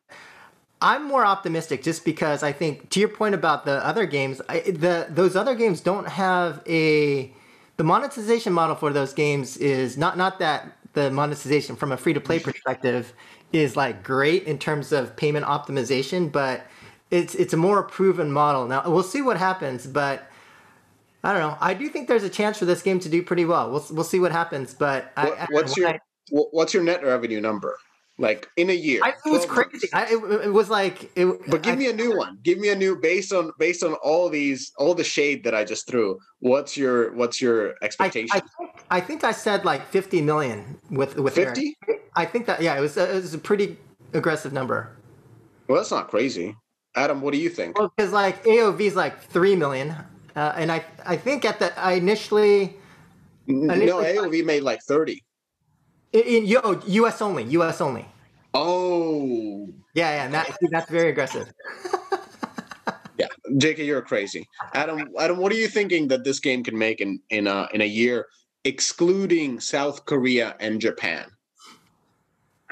I'm 0.81 1.07
more 1.07 1.25
optimistic 1.25 1.85
just 1.85 2.05
because 2.05 2.43
I 2.43 2.51
think, 2.51 2.91
to 2.91 3.01
your 3.01 3.11
point 3.11 3.37
about 3.37 3.65
the 3.65 3.85
other 3.87 4.07
games, 4.07 4.41
I, 4.49 4.61
the 4.61 5.07
those 5.09 5.37
other 5.37 5.55
games 5.55 5.81
don't 5.81 6.09
have 6.09 6.63
a 6.67 7.33
the 7.77 7.85
monetization 7.85 8.53
model 8.53 8.75
for 8.75 8.93
those 8.93 9.13
games 9.13 9.57
is 9.57 9.97
not 9.97 10.17
not 10.17 10.39
that 10.41 10.73
the 10.93 11.11
monetization 11.11 11.77
from 11.77 11.93
a 11.93 11.97
free 11.97 12.13
to 12.13 12.21
play 12.21 12.39
mm-hmm. 12.39 12.51
perspective 12.51 13.13
is 13.53 13.77
like 13.77 14.03
great 14.03 14.45
in 14.45 14.59
terms 14.59 14.93
of 14.93 15.17
payment 15.17 15.47
optimization, 15.47 16.31
but 16.31 16.67
it's 17.11 17.35
it's 17.35 17.53
a 17.53 17.57
more 17.57 17.83
proven 17.83 18.33
model. 18.33 18.67
Now 18.67 18.83
we'll 18.87 19.03
see 19.03 19.23
what 19.23 19.37
happens, 19.37 19.87
but 19.87 20.29
I 21.25 21.33
don't 21.33 21.43
know. 21.43 21.57
I 21.61 21.75
do 21.75 21.89
think 21.89 22.09
there's 22.09 22.25
a 22.25 22.31
chance 22.31 22.59
for 22.59 22.65
this 22.65 22.83
game 22.83 22.99
to 23.01 23.09
do 23.09 23.23
pretty 23.23 23.45
well. 23.45 23.71
We'll 23.71 23.87
we'll 23.91 24.05
see 24.05 24.21
what 24.21 24.33
happens, 24.33 24.75
but 24.75 25.13
what, 25.15 25.39
I, 25.39 25.47
what's 25.51 25.77
your 25.77 25.89
I, 25.89 25.99
what's 26.31 26.75
your 26.75 26.83
net 26.83 27.05
revenue 27.05 27.41
number? 27.41 27.79
Like 28.23 28.49
in 28.57 28.71
a 28.71 28.73
year. 28.73 29.01
I, 29.03 29.11
it 29.11 29.31
was 29.31 29.45
crazy. 29.45 29.89
I, 29.93 30.05
it, 30.05 30.45
it, 30.45 30.53
was 30.53 30.71
like, 30.71 31.11
it, 31.17 31.27
but 31.51 31.63
give 31.63 31.75
I, 31.75 31.77
me 31.77 31.91
a 31.91 31.93
new 31.93 32.17
one. 32.17 32.39
Give 32.43 32.57
me 32.57 32.69
a 32.69 32.77
new 32.77 32.97
based 32.97 33.33
on 33.33 33.51
based 33.59 33.83
on 33.83 33.95
all 33.95 34.29
these 34.29 34.71
all 34.79 34.95
the 34.95 35.05
shade 35.05 35.43
that 35.45 35.55
I 35.55 35.65
just 35.65 35.89
threw. 35.89 36.19
What's 36.39 36.77
your 36.77 37.13
what's 37.15 37.43
your 37.43 37.75
expectation? 37.83 38.31
I, 38.33 38.41
think, 38.41 38.71
I 38.91 39.01
think 39.01 39.25
I 39.25 39.33
said 39.33 39.65
like 39.65 39.87
fifty 39.89 40.23
million 40.23 40.79
with 40.89 41.17
with 41.17 41.35
fifty. 41.35 41.77
I 42.15 42.25
think 42.25 42.47
that 42.47 42.63
yeah, 42.63 42.79
it 42.79 42.81
was 42.81 42.97
it 42.97 43.13
was 43.13 43.35
a 43.35 43.39
pretty 43.39 43.77
aggressive 44.15 44.53
number. 44.53 44.97
Well, 45.67 45.79
that's 45.79 45.91
not 45.91 46.09
crazy. 46.09 46.57
Adam, 46.95 47.23
what 47.23 47.33
do 47.33 47.41
you 47.41 47.51
think? 47.51 47.77
Well, 47.77 47.93
because 47.97 48.13
like 48.13 48.45
AOV 48.45 48.81
is 48.81 48.95
like 48.95 49.21
three 49.21 49.57
million, 49.57 49.97
uh, 50.37 50.53
and 50.57 50.71
I 50.71 50.85
I 51.05 51.17
think 51.17 51.45
at 51.45 51.59
the 51.59 51.77
I 51.77 51.95
initially, 51.95 52.77
initially 53.49 53.87
no 53.87 53.97
AOV 53.97 54.45
made 54.45 54.63
like 54.63 54.81
thirty. 54.83 55.25
In, 56.13 56.45
in 56.45 56.57
oh, 56.63 56.81
U.S. 56.87 57.23
only, 57.23 57.45
U.S. 57.45 57.81
only. 57.81 58.07
Oh. 58.55 59.69
Yeah, 59.95 60.25
yeah, 60.25 60.29
that, 60.29 60.57
that's 60.71 60.91
very 60.91 61.11
aggressive. 61.11 61.53
yeah, 63.19 63.27
JK, 63.51 63.79
you're 63.79 64.03
crazy. 64.03 64.47
Adam, 64.75 65.09
Adam, 65.19 65.39
what 65.39 65.53
are 65.53 65.57
you 65.57 65.69
thinking 65.69 66.09
that 66.09 66.25
this 66.25 66.41
game 66.41 66.63
can 66.63 66.79
make 66.79 67.01
in 67.01 67.21
in 67.31 67.47
a 67.47 67.69
in 67.73 67.81
a 67.81 67.87
year, 67.87 68.27
excluding 68.65 69.61
South 69.61 70.05
Korea 70.05 70.57
and 70.61 70.81
Japan? 70.81 71.27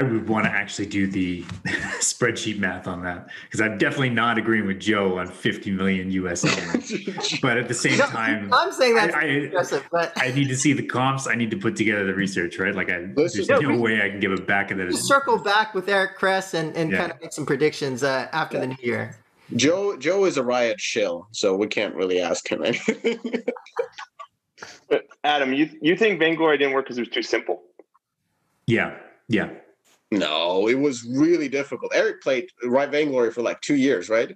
I 0.01 0.03
would 0.03 0.27
want 0.29 0.47
to 0.47 0.51
actually 0.51 0.87
do 0.87 1.07
the 1.07 1.43
spreadsheet 2.01 2.59
math 2.59 2.87
on 2.89 3.03
that 3.03 3.29
because 3.45 3.61
I'm 3.61 3.77
definitely 3.77 4.09
not 4.09 4.39
agreeing 4.39 4.67
with 4.67 4.81
Joe 4.81 5.19
on 5.19 5.27
50 5.27 5.73
million 5.73 6.11
US 6.13 6.41
but 7.43 7.59
at 7.59 7.69
the 7.69 7.75
same 7.75 7.99
No, 7.99 8.07
time, 8.07 8.49
I'm 8.51 8.73
saying 8.73 8.95
that 8.95 9.15
I- 9.15 9.51
I- 9.55 9.83
but 9.93 10.13
I 10.17 10.33
need 10.33 10.49
to 10.49 10.57
see 10.57 10.73
the 10.73 10.83
comps. 10.83 11.27
I 11.27 11.35
need 11.35 11.51
to 11.51 11.59
put 11.59 11.77
together 11.77 12.07
the 12.07 12.15
research, 12.15 12.59
right? 12.59 12.75
Like, 12.75 12.91
I, 12.91 13.01
Listen- 13.15 13.45
there's 13.47 13.49
Yeah, 13.63 13.69
no 13.69 13.75
we- 13.75 13.79
way 13.79 14.03
I 14.03 14.09
can 14.09 14.21
give 14.21 14.33
it 14.33 14.47
back. 14.47 14.71
And 14.71 14.81
then 14.81 14.91
just 14.91 15.07
circle 15.07 15.37
back 15.37 15.75
with 15.75 15.87
Eric 15.89 16.17
Kress 16.17 16.55
and, 16.55 16.75
and 16.75 16.91
Yeah. 16.91 16.99
kind 16.99 17.13
of 17.13 17.21
make 17.21 17.33
some 17.35 17.45
predictions 17.45 18.03
uh, 18.03 18.29
after 18.33 18.59
the 18.59 18.69
new 18.69 18.77
year. 18.81 19.17
Joe 19.57 19.97
Joe 19.99 20.25
is 20.25 20.39
a 20.39 20.43
riot 20.45 20.81
shill, 20.81 21.27
so 21.33 21.55
we 21.57 21.67
can't 21.67 21.95
really 21.95 22.21
ask 22.21 22.49
him 22.51 22.65
anything. 22.65 23.19
Adam, 25.25 25.53
you 25.53 25.69
you 25.83 25.95
think 25.97 26.19
Vainglory 26.19 26.57
didn't 26.57 26.73
work 26.73 26.87
because 26.87 26.97
it 26.99 27.03
was 27.03 27.09
too 27.11 27.23
simple? 27.23 27.63
yeah, 28.67 28.97
yeah. 29.29 29.51
No, 30.11 30.69
it 30.69 30.79
was 30.79 31.05
really 31.05 31.49
difficult. 31.49 31.93
Eric 31.95 32.23
played 32.23 32.49
right 32.65 32.91
Vainglory 32.91 33.31
for 33.33 33.43
like 33.43 33.61
two 33.61 33.77
years, 33.77 34.09
right? 34.09 34.35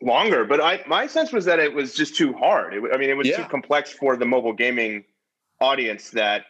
Longer, 0.00 0.44
but 0.44 0.60
I 0.60 0.82
my 0.86 1.06
sense 1.06 1.32
was 1.32 1.44
that 1.46 1.58
it 1.58 1.72
was 1.72 1.94
just 1.94 2.16
too 2.16 2.32
hard. 2.32 2.74
It, 2.74 2.82
I 2.92 2.96
mean, 2.98 3.10
it 3.10 3.16
was 3.16 3.26
Yeah. 3.26 3.42
too 3.42 3.48
complex 3.48 3.92
for 3.92 4.16
the 4.16 4.24
mobile 4.24 4.52
gaming 4.52 5.04
audience 5.60 6.10
that, 6.10 6.44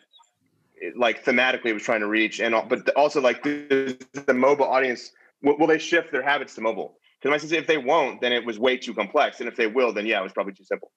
it, 0.76 0.96
like, 0.96 1.24
thematically 1.24 1.66
it 1.66 1.72
was 1.72 1.82
trying 1.82 2.00
to 2.00 2.06
reach, 2.08 2.40
and 2.40 2.54
all- 2.54 2.66
but 2.66 2.88
also 2.90 3.20
like 3.20 3.42
the, 3.42 3.98
the 4.26 4.34
mobile 4.34 4.66
audience 4.66 5.12
will, 5.42 5.56
will 5.58 5.66
they 5.66 5.78
shift 5.78 6.12
their 6.12 6.22
habits 6.22 6.54
to 6.56 6.60
mobile? 6.60 6.98
Because 7.20 7.30
my 7.30 7.38
sense, 7.38 7.52
is 7.52 7.58
if 7.58 7.66
they 7.66 7.78
won't, 7.78 8.20
then 8.20 8.32
it 8.32 8.44
was 8.44 8.58
way 8.58 8.76
too 8.76 8.94
complex, 8.94 9.40
and 9.40 9.48
if 9.48 9.56
they 9.56 9.66
will, 9.66 9.92
then 9.92 10.06
yeah, 10.06 10.20
it 10.20 10.22
was 10.22 10.32
probably 10.32 10.52
too 10.52 10.64
simple. 10.64 10.92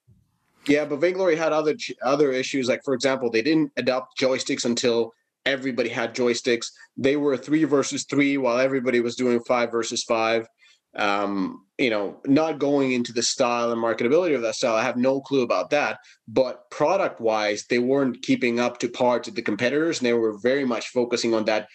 Yeah, 0.67 0.85
but 0.85 0.97
Vainglory 0.97 1.35
had 1.35 1.53
other 1.53 1.75
other 2.03 2.31
issues. 2.31 2.67
Like 2.67 2.83
for 2.83 2.93
example, 2.93 3.31
they 3.31 3.41
didn't 3.41 3.71
adopt 3.77 4.19
joysticks 4.19 4.65
until 4.65 5.13
everybody 5.45 5.89
had 5.89 6.15
joysticks. 6.15 6.67
They 6.97 7.17
were 7.17 7.37
three 7.37 7.63
versus 7.63 8.05
three 8.09 8.37
while 8.37 8.57
everybody 8.59 8.99
was 8.99 9.15
doing 9.15 9.39
five 9.47 9.71
versus 9.71 10.03
five. 10.03 10.47
Um, 10.95 11.65
you 11.77 11.89
know, 11.89 12.19
not 12.25 12.59
going 12.59 12.91
into 12.91 13.13
the 13.13 13.23
style 13.23 13.71
and 13.71 13.81
marketability 13.81 14.35
of 14.35 14.41
that 14.41 14.55
style. 14.55 14.75
I 14.75 14.83
have 14.83 14.97
no 14.97 15.21
clue 15.21 15.41
about 15.41 15.69
that. 15.69 15.99
But 16.27 16.69
product 16.69 17.21
wise, 17.21 17.65
they 17.69 17.79
weren't 17.79 18.21
keeping 18.21 18.59
up 18.59 18.77
to 18.79 18.89
par 18.89 19.21
to 19.21 19.31
the 19.31 19.41
competitors, 19.41 19.99
and 19.99 20.05
they 20.05 20.13
were 20.13 20.37
very 20.39 20.65
much 20.65 20.89
focusing 20.89 21.33
on 21.33 21.45
that 21.45 21.67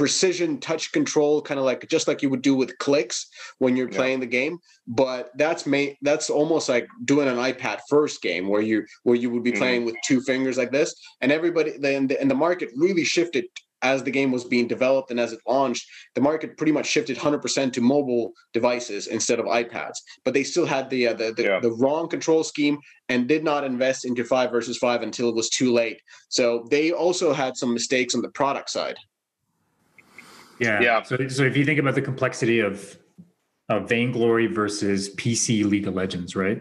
precision 0.00 0.58
touch 0.58 0.92
control, 0.92 1.42
kind 1.42 1.60
of 1.60 1.66
like 1.66 1.86
just 1.90 2.08
like 2.08 2.22
you 2.22 2.30
would 2.30 2.40
do 2.40 2.54
with 2.54 2.78
clicks 2.78 3.26
when 3.58 3.76
you're 3.76 3.90
Yeah. 3.90 3.98
playing 3.98 4.20
the 4.20 4.26
game. 4.40 4.56
But 4.86 5.30
that's 5.36 5.66
ma- 5.66 5.92
that's 6.00 6.30
almost 6.30 6.70
like 6.70 6.86
doing 7.04 7.28
an 7.28 7.36
iPad 7.36 7.80
first 7.90 8.22
game 8.22 8.48
where 8.48 8.62
you 8.62 8.86
where 9.02 9.14
you 9.22 9.28
would 9.28 9.42
be 9.42 9.52
Mhm. 9.52 9.58
playing 9.58 9.84
with 9.84 9.96
two 10.08 10.22
fingers 10.22 10.56
like 10.56 10.72
this, 10.72 10.94
and 11.20 11.30
everybody 11.30 11.72
then 11.78 12.06
the, 12.06 12.18
and 12.18 12.30
the 12.30 12.34
market 12.46 12.70
really 12.74 13.04
shifted 13.04 13.44
as 13.82 14.02
the 14.02 14.10
game 14.10 14.30
was 14.32 14.44
being 14.44 14.66
developed 14.68 15.10
and 15.10 15.18
as 15.20 15.32
it 15.34 15.40
launched. 15.46 15.86
The 16.14 16.20
market 16.22 16.56
pretty 16.58 16.72
much 16.72 16.86
shifted 16.86 17.16
100% 17.18 17.72
to 17.74 17.80
mobile 17.82 18.32
devices 18.54 19.06
instead 19.06 19.38
of 19.38 19.46
iPads. 19.46 19.96
But 20.24 20.32
they 20.34 20.44
still 20.44 20.66
had 20.66 20.88
the 20.88 21.08
uh, 21.08 21.12
the 21.12 21.32
the, 21.36 21.42
Yeah. 21.44 21.60
the 21.60 21.72
wrong 21.72 22.08
control 22.08 22.42
scheme 22.42 22.78
and 23.10 23.28
did 23.28 23.44
not 23.44 23.64
invest 23.64 24.06
into 24.06 24.24
five 24.24 24.50
versus 24.50 24.78
five 24.78 25.02
until 25.02 25.28
it 25.28 25.34
was 25.34 25.50
too 25.50 25.70
late. 25.72 26.00
So 26.30 26.66
they 26.70 26.90
also 26.90 27.34
had 27.34 27.58
some 27.58 27.74
mistakes 27.74 28.14
on 28.14 28.22
the 28.22 28.30
product 28.30 28.70
side. 28.70 28.96
Yeah. 30.60 30.80
Yeah. 30.80 31.02
So, 31.02 31.28
so 31.28 31.42
if 31.44 31.56
you 31.56 31.64
think 31.64 31.78
about 31.78 31.94
the 31.94 32.02
complexity 32.02 32.60
of 32.60 32.98
of 33.68 33.88
Vainglory 33.88 34.48
versus 34.48 35.14
PC 35.14 35.64
League 35.64 35.86
of 35.86 35.94
Legends, 35.94 36.34
right? 36.34 36.60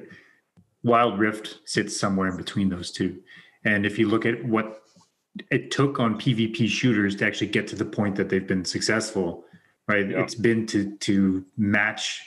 Wild 0.84 1.20
Rift 1.20 1.60
sits 1.66 2.00
somewhere 2.00 2.28
in 2.28 2.38
between 2.38 2.70
those 2.70 2.92
two. 2.92 3.20
And 3.66 3.86
if 3.86 3.98
you 3.98 4.08
look 4.08 4.26
at 4.26 4.46
what 4.46 4.84
it 5.52 5.72
took 5.72 6.00
on 6.00 6.20
PvP 6.20 6.68
shooters 6.68 7.16
to 7.18 7.26
actually 7.26 7.48
get 7.48 7.68
to 7.68 7.76
the 7.76 7.86
point 7.86 8.16
that 8.16 8.30
they've 8.30 8.46
been 8.46 8.64
successful, 8.64 9.44
right? 9.88 10.10
Yeah. 10.10 10.22
It's 10.22 10.36
been 10.36 10.66
to 10.68 10.96
to 10.98 11.46
match 11.58 12.22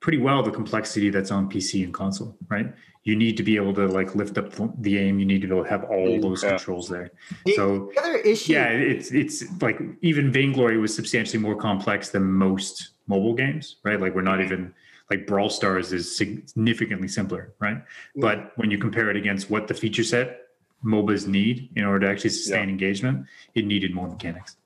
pretty 0.00 0.18
well 0.18 0.42
the 0.42 0.50
complexity 0.50 1.10
that's 1.10 1.30
on 1.30 1.50
PC 1.50 1.84
and 1.84 1.92
console, 1.92 2.36
right? 2.48 2.72
You 3.04 3.16
need 3.16 3.36
to 3.36 3.42
be 3.42 3.56
able 3.56 3.74
to 3.74 3.86
like 3.86 4.14
lift 4.14 4.38
up 4.38 4.52
the 4.80 4.98
aim. 4.98 5.18
You 5.18 5.26
need 5.26 5.42
to 5.42 5.48
be 5.48 5.54
able 5.54 5.64
to 5.64 5.70
have 5.70 5.84
all 5.84 6.20
those 6.20 6.42
Yeah. 6.42 6.50
controls 6.50 6.88
there. 6.88 7.10
The, 7.44 7.54
So 7.54 7.90
the 7.94 8.00
other 8.00 8.16
issue, 8.18 8.52
yeah, 8.52 8.68
it's 8.68 9.10
it's 9.10 9.44
like 9.60 9.80
even 10.02 10.30
Vainglory 10.30 10.78
was 10.78 10.94
substantially 10.94 11.42
more 11.42 11.56
complex 11.56 12.10
than 12.10 12.24
most 12.24 12.90
mobile 13.08 13.34
games, 13.34 13.76
right? 13.84 14.00
Like 14.00 14.14
we're 14.14 14.22
not 14.22 14.40
even 14.40 14.72
like 15.10 15.26
Brawl 15.26 15.50
Stars 15.50 15.92
is 15.92 16.16
significantly 16.16 17.08
simpler, 17.08 17.52
right? 17.58 17.82
But 18.16 18.52
when 18.56 18.70
you 18.70 18.78
compare 18.78 19.10
it 19.10 19.16
against 19.16 19.50
what 19.50 19.66
the 19.66 19.74
feature 19.74 20.04
set 20.04 20.38
MOBAs 20.84 21.26
need 21.26 21.70
in 21.76 21.84
order 21.84 22.06
to 22.06 22.12
actually 22.12 22.30
sustain 22.30 22.68
engagement, 22.68 23.26
it 23.54 23.66
needed 23.66 23.94
more 23.94 24.08
mechanics. 24.08 24.56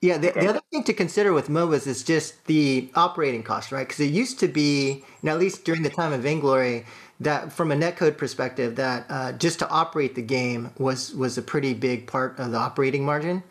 Yeah, 0.00 0.16
the, 0.16 0.30
the 0.30 0.48
other 0.48 0.62
thing 0.70 0.82
to 0.84 0.94
consider 0.94 1.34
with 1.34 1.48
MOBAs 1.48 1.86
is 1.86 2.02
just 2.02 2.46
the 2.46 2.90
operating 2.94 3.42
cost, 3.42 3.70
right? 3.70 3.86
Because 3.86 4.00
it 4.00 4.10
used 4.10 4.40
to 4.40 4.48
be, 4.48 5.04
and 5.20 5.28
at 5.28 5.38
least 5.38 5.64
during 5.64 5.82
the 5.82 5.90
time 5.90 6.12
of 6.14 6.22
Vainglory, 6.22 6.86
that 7.20 7.52
from 7.52 7.70
a 7.70 7.76
netcode 7.76 8.16
perspective, 8.16 8.76
that 8.76 9.06
uh, 9.08 9.32
just 9.32 9.58
to 9.60 9.68
operate 9.68 10.14
the 10.14 10.22
game 10.22 10.70
was 10.78 11.14
was 11.14 11.38
a 11.38 11.42
pretty 11.42 11.74
big 11.74 12.06
part 12.06 12.38
of 12.38 12.52
the 12.52 12.58
operating 12.58 13.04
margin. 13.04 13.42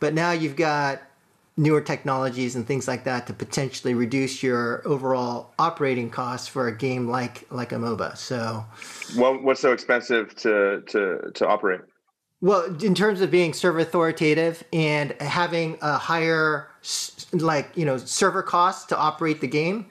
But 0.00 0.14
now 0.14 0.32
you've 0.32 0.56
got 0.56 1.02
newer 1.56 1.80
technologies 1.80 2.54
and 2.54 2.66
things 2.66 2.86
like 2.86 3.04
that 3.04 3.26
to 3.26 3.32
potentially 3.32 3.92
reduce 3.92 4.42
your 4.42 4.86
overall 4.86 5.52
operating 5.58 6.08
costs 6.08 6.46
for 6.48 6.68
a 6.68 6.76
game 6.76 7.08
like 7.08 7.44
like 7.50 7.72
a 7.72 7.76
MOBA. 7.76 8.16
So, 8.16 8.64
What, 9.14 9.42
what's 9.42 9.60
so 9.60 9.72
expensive 9.72 10.34
to 10.36 10.82
to 10.88 11.30
to 11.34 11.46
operate? 11.46 11.80
Well, 12.40 12.76
in 12.82 12.94
terms 12.94 13.20
of 13.20 13.32
being 13.32 13.52
server 13.52 13.80
authoritative 13.80 14.62
and 14.72 15.10
having 15.20 15.76
a 15.82 15.98
higher, 15.98 16.68
like, 17.32 17.76
you 17.76 17.84
know, 17.84 17.96
server 17.96 18.44
costs 18.44 18.86
to 18.86 18.96
operate 18.96 19.40
the 19.40 19.48
game. 19.48 19.86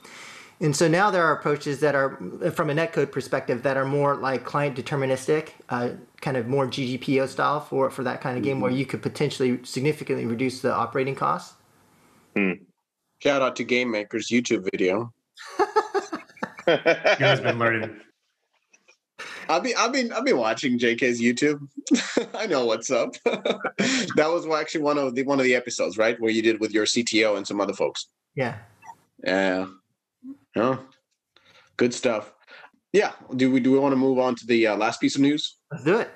And 0.59 0.75
so 0.75 0.87
now 0.87 1.11
there 1.11 1.23
are 1.23 1.33
approaches 1.33 1.81
that 1.81 1.93
are, 1.93 2.17
from 2.51 2.69
a 2.69 2.73
netcode 2.73 3.11
perspective, 3.11 3.61
that 3.63 3.77
are 3.77 3.85
more 3.85 4.15
like 4.15 4.43
client 4.43 4.75
deterministic, 4.75 5.49
uh, 5.69 5.91
kind 6.21 6.35
of 6.35 6.47
more 6.47 6.65
GGPO 6.65 7.27
style 7.27 7.59
for, 7.59 7.91
for 7.91 8.03
that 8.03 8.21
kind 8.21 8.37
of 8.37 8.43
game 8.43 8.59
where 8.59 8.71
you 8.71 8.85
could 8.85 9.03
potentially 9.03 9.59
significantly 9.63 10.25
reduce 10.25 10.61
the 10.61 10.73
operating 10.73 11.13
costs. 11.13 11.53
Shout 13.19 13.41
out 13.41 13.55
to 13.57 13.63
Game 13.63 13.91
Maker's 13.91 14.29
YouTube 14.29 14.67
video. 14.71 15.13
You 16.67 16.77
guys 17.19 17.39
been 17.39 17.59
learning. 17.59 18.01
I've 19.49 19.63
been 19.63 19.73
I've 19.77 19.93
been 19.93 20.11
I've 20.11 20.25
been 20.25 20.37
watching 20.37 20.77
JK's 20.77 21.21
YouTube. 21.21 21.65
I 22.35 22.47
know 22.47 22.65
what's 22.65 22.91
up. 22.91 23.13
that 23.23 24.29
was 24.29 24.45
actually 24.47 24.81
one 24.81 24.97
of 24.97 25.15
the 25.15 25.23
one 25.23 25.39
of 25.39 25.45
the 25.45 25.55
episodes, 25.55 25.97
right, 25.97 26.19
where 26.19 26.31
you 26.31 26.41
did 26.41 26.59
with 26.59 26.71
your 26.71 26.85
CTO 26.85 27.37
and 27.37 27.47
some 27.47 27.61
other 27.61 27.73
folks. 27.73 28.07
Yeah. 28.35 28.57
Yeah. 29.23 29.67
Oh, 30.57 30.79
good 31.77 31.93
stuff. 31.93 32.33
Yeah. 32.93 33.11
Do 33.35 33.51
we 33.51 33.59
do 33.59 33.71
we 33.71 33.79
want 33.79 33.93
to 33.93 33.97
move 33.97 34.19
on 34.19 34.35
to 34.35 34.45
the 34.47 34.67
uh, 34.67 34.77
last 34.77 34.99
piece 34.99 35.15
of 35.15 35.21
news? 35.21 35.57
Let's 35.71 35.83
do 35.83 35.99
it. 35.99 36.09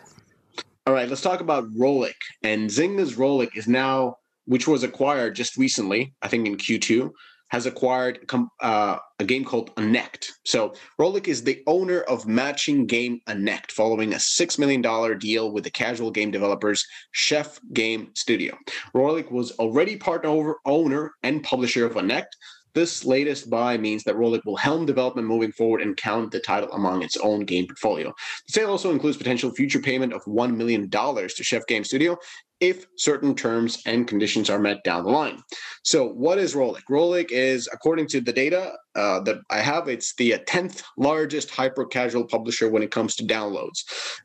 All 0.88 0.96
right, 0.96 1.08
let's 1.08 1.22
talk 1.22 1.42
about 1.42 1.72
Rollic. 1.76 2.16
And 2.44 2.68
Zynga's 2.68 3.16
Rollic 3.16 3.56
is 3.56 3.68
now, 3.68 4.16
which 4.46 4.68
was 4.68 4.82
acquired 4.82 5.36
just 5.36 5.56
recently, 5.56 6.16
I 6.24 6.28
think 6.28 6.48
in 6.48 6.58
Q2, 6.58 7.12
has 7.50 7.68
acquired 7.68 8.20
uh, 8.62 8.98
a 9.20 9.24
game 9.26 9.44
called 9.44 9.76
Onnect. 9.76 10.26
So 10.46 10.74
Rollic 11.00 11.28
is 11.28 11.44
the 11.44 11.62
owner 11.68 12.02
of 12.02 12.26
matching 12.26 12.88
game 12.88 13.20
Onnect, 13.28 13.72
following 13.72 14.14
a 14.14 14.18
$6 14.18 14.58
million 14.58 14.82
deal 15.20 15.52
with 15.52 15.66
the 15.66 15.70
casual 15.70 16.10
game 16.10 16.32
developers 16.32 16.84
Chef 17.12 17.60
Game 17.74 18.10
Studio. 18.16 18.58
Rollic 18.96 19.32
was 19.32 19.52
already 19.60 19.98
partner 19.98 20.30
over, 20.30 20.60
owner 20.66 21.12
and 21.24 21.44
publisher 21.44 21.86
of 21.86 21.94
Onnect. 21.94 22.32
This 22.74 23.06
latest 23.06 23.50
buy 23.50 23.78
means 23.78 24.04
that 24.04 24.16
Rollic 24.16 24.46
will 24.46 24.56
helm 24.56 24.86
development 24.86 25.28
moving 25.28 25.52
forward 25.52 25.82
and 25.82 25.98
count 25.98 26.32
the 26.32 26.40
title 26.40 26.72
among 26.72 27.04
its 27.04 27.18
own 27.18 27.42
game 27.46 27.68
portfolio. 27.68 28.14
The 28.48 28.54
sale 28.54 28.70
also 28.70 28.92
includes 28.92 29.18
potential 29.18 29.52
future 29.52 29.80
payment 29.80 30.14
of 30.14 30.24
$1 30.26 30.56
million 30.56 30.90
to 30.90 31.30
Chef 31.44 31.68
Game 31.68 31.84
Studio 31.84 32.18
if 32.62 32.86
certain 32.96 33.36
terms 33.36 33.82
and 33.88 34.08
conditions 34.08 34.50
are 34.50 34.60
met 34.60 34.84
down 34.84 35.04
the 35.04 35.10
line. 35.10 35.42
So, 35.84 36.08
what 36.08 36.38
is 36.38 36.54
Rollic? 36.54 36.84
Rollic 36.90 37.32
is, 37.32 37.68
according 37.74 38.08
to 38.10 38.22
the 38.22 38.32
data 38.32 38.74
uh, 38.96 39.20
that 39.22 39.40
I 39.50 39.58
have, 39.60 39.90
it's 39.90 40.14
the 40.16 40.36
10th 40.48 40.84
largest 40.96 41.50
hyper 41.50 41.86
casual 41.86 42.24
publisher 42.26 42.70
when 42.70 42.84
it 42.84 42.92
comes 42.92 43.16
to 43.16 43.26
downloads. 43.26 43.80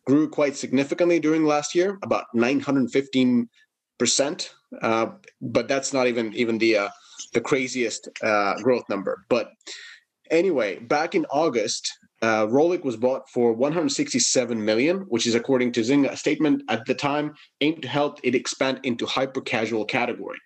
Grew 0.07 0.29
quite 0.29 0.55
significantly 0.55 1.19
during 1.19 1.45
last 1.45 1.75
year, 1.75 1.99
about 2.03 2.27
915%. 2.37 3.49
Uh, 4.83 5.07
but 5.41 5.69
that's 5.69 5.95
not 5.95 6.07
even 6.07 6.35
even 6.35 6.59
the 6.59 6.77
uh, 6.77 6.89
the 7.33 7.41
craziest 7.41 8.09
uh, 8.23 8.55
growth 8.63 8.85
number. 8.89 9.25
But 9.29 9.53
anyway, 10.31 10.79
back 10.79 11.15
in 11.15 11.27
August, 11.27 11.91
uh, 12.23 12.47
Rollic 12.47 12.83
was 12.83 12.97
bought 12.97 13.29
for 13.31 13.53
167 13.53 14.65
million, 14.65 14.99
which 15.09 15.27
is 15.27 15.35
according 15.35 15.73
to 15.73 15.81
Zynga, 15.81 16.17
statement 16.17 16.63
at 16.69 16.87
the 16.87 16.95
time 16.95 17.35
aimed 17.61 17.83
to 17.83 17.89
help 17.89 18.19
it 18.23 18.35
expand 18.35 18.81
into 18.85 19.07
hyper 19.07 19.41
casual 19.41 19.85
category. 19.85 20.39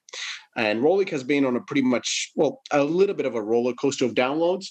And 0.56 0.82
Rollic 0.82 1.10
has 1.10 1.22
been 1.22 1.44
on 1.44 1.56
a 1.56 1.60
pretty 1.60 1.82
much, 1.82 2.32
well, 2.34 2.60
a 2.72 2.82
little 2.82 3.14
bit 3.14 3.26
of 3.26 3.36
a 3.36 3.42
roller 3.42 3.72
coaster 3.74 4.04
of 4.04 4.14
downloads, 4.14 4.66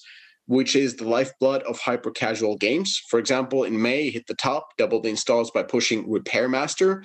which 0.48 0.76
is 0.76 0.96
the 0.96 1.08
lifeblood 1.08 1.64
of 1.64 1.80
hyper 1.80 2.12
casual 2.12 2.58
games. 2.58 3.02
For 3.10 3.18
example, 3.18 3.64
in 3.64 3.82
May, 3.82 4.08
it 4.08 4.14
hit 4.14 4.28
the 4.28 4.36
top, 4.36 4.68
doubled 4.78 5.04
the 5.04 5.10
installs 5.10 5.52
by 5.52 5.64
pushing 5.64 6.10
Repair 6.10 6.50
Master. 6.50 7.04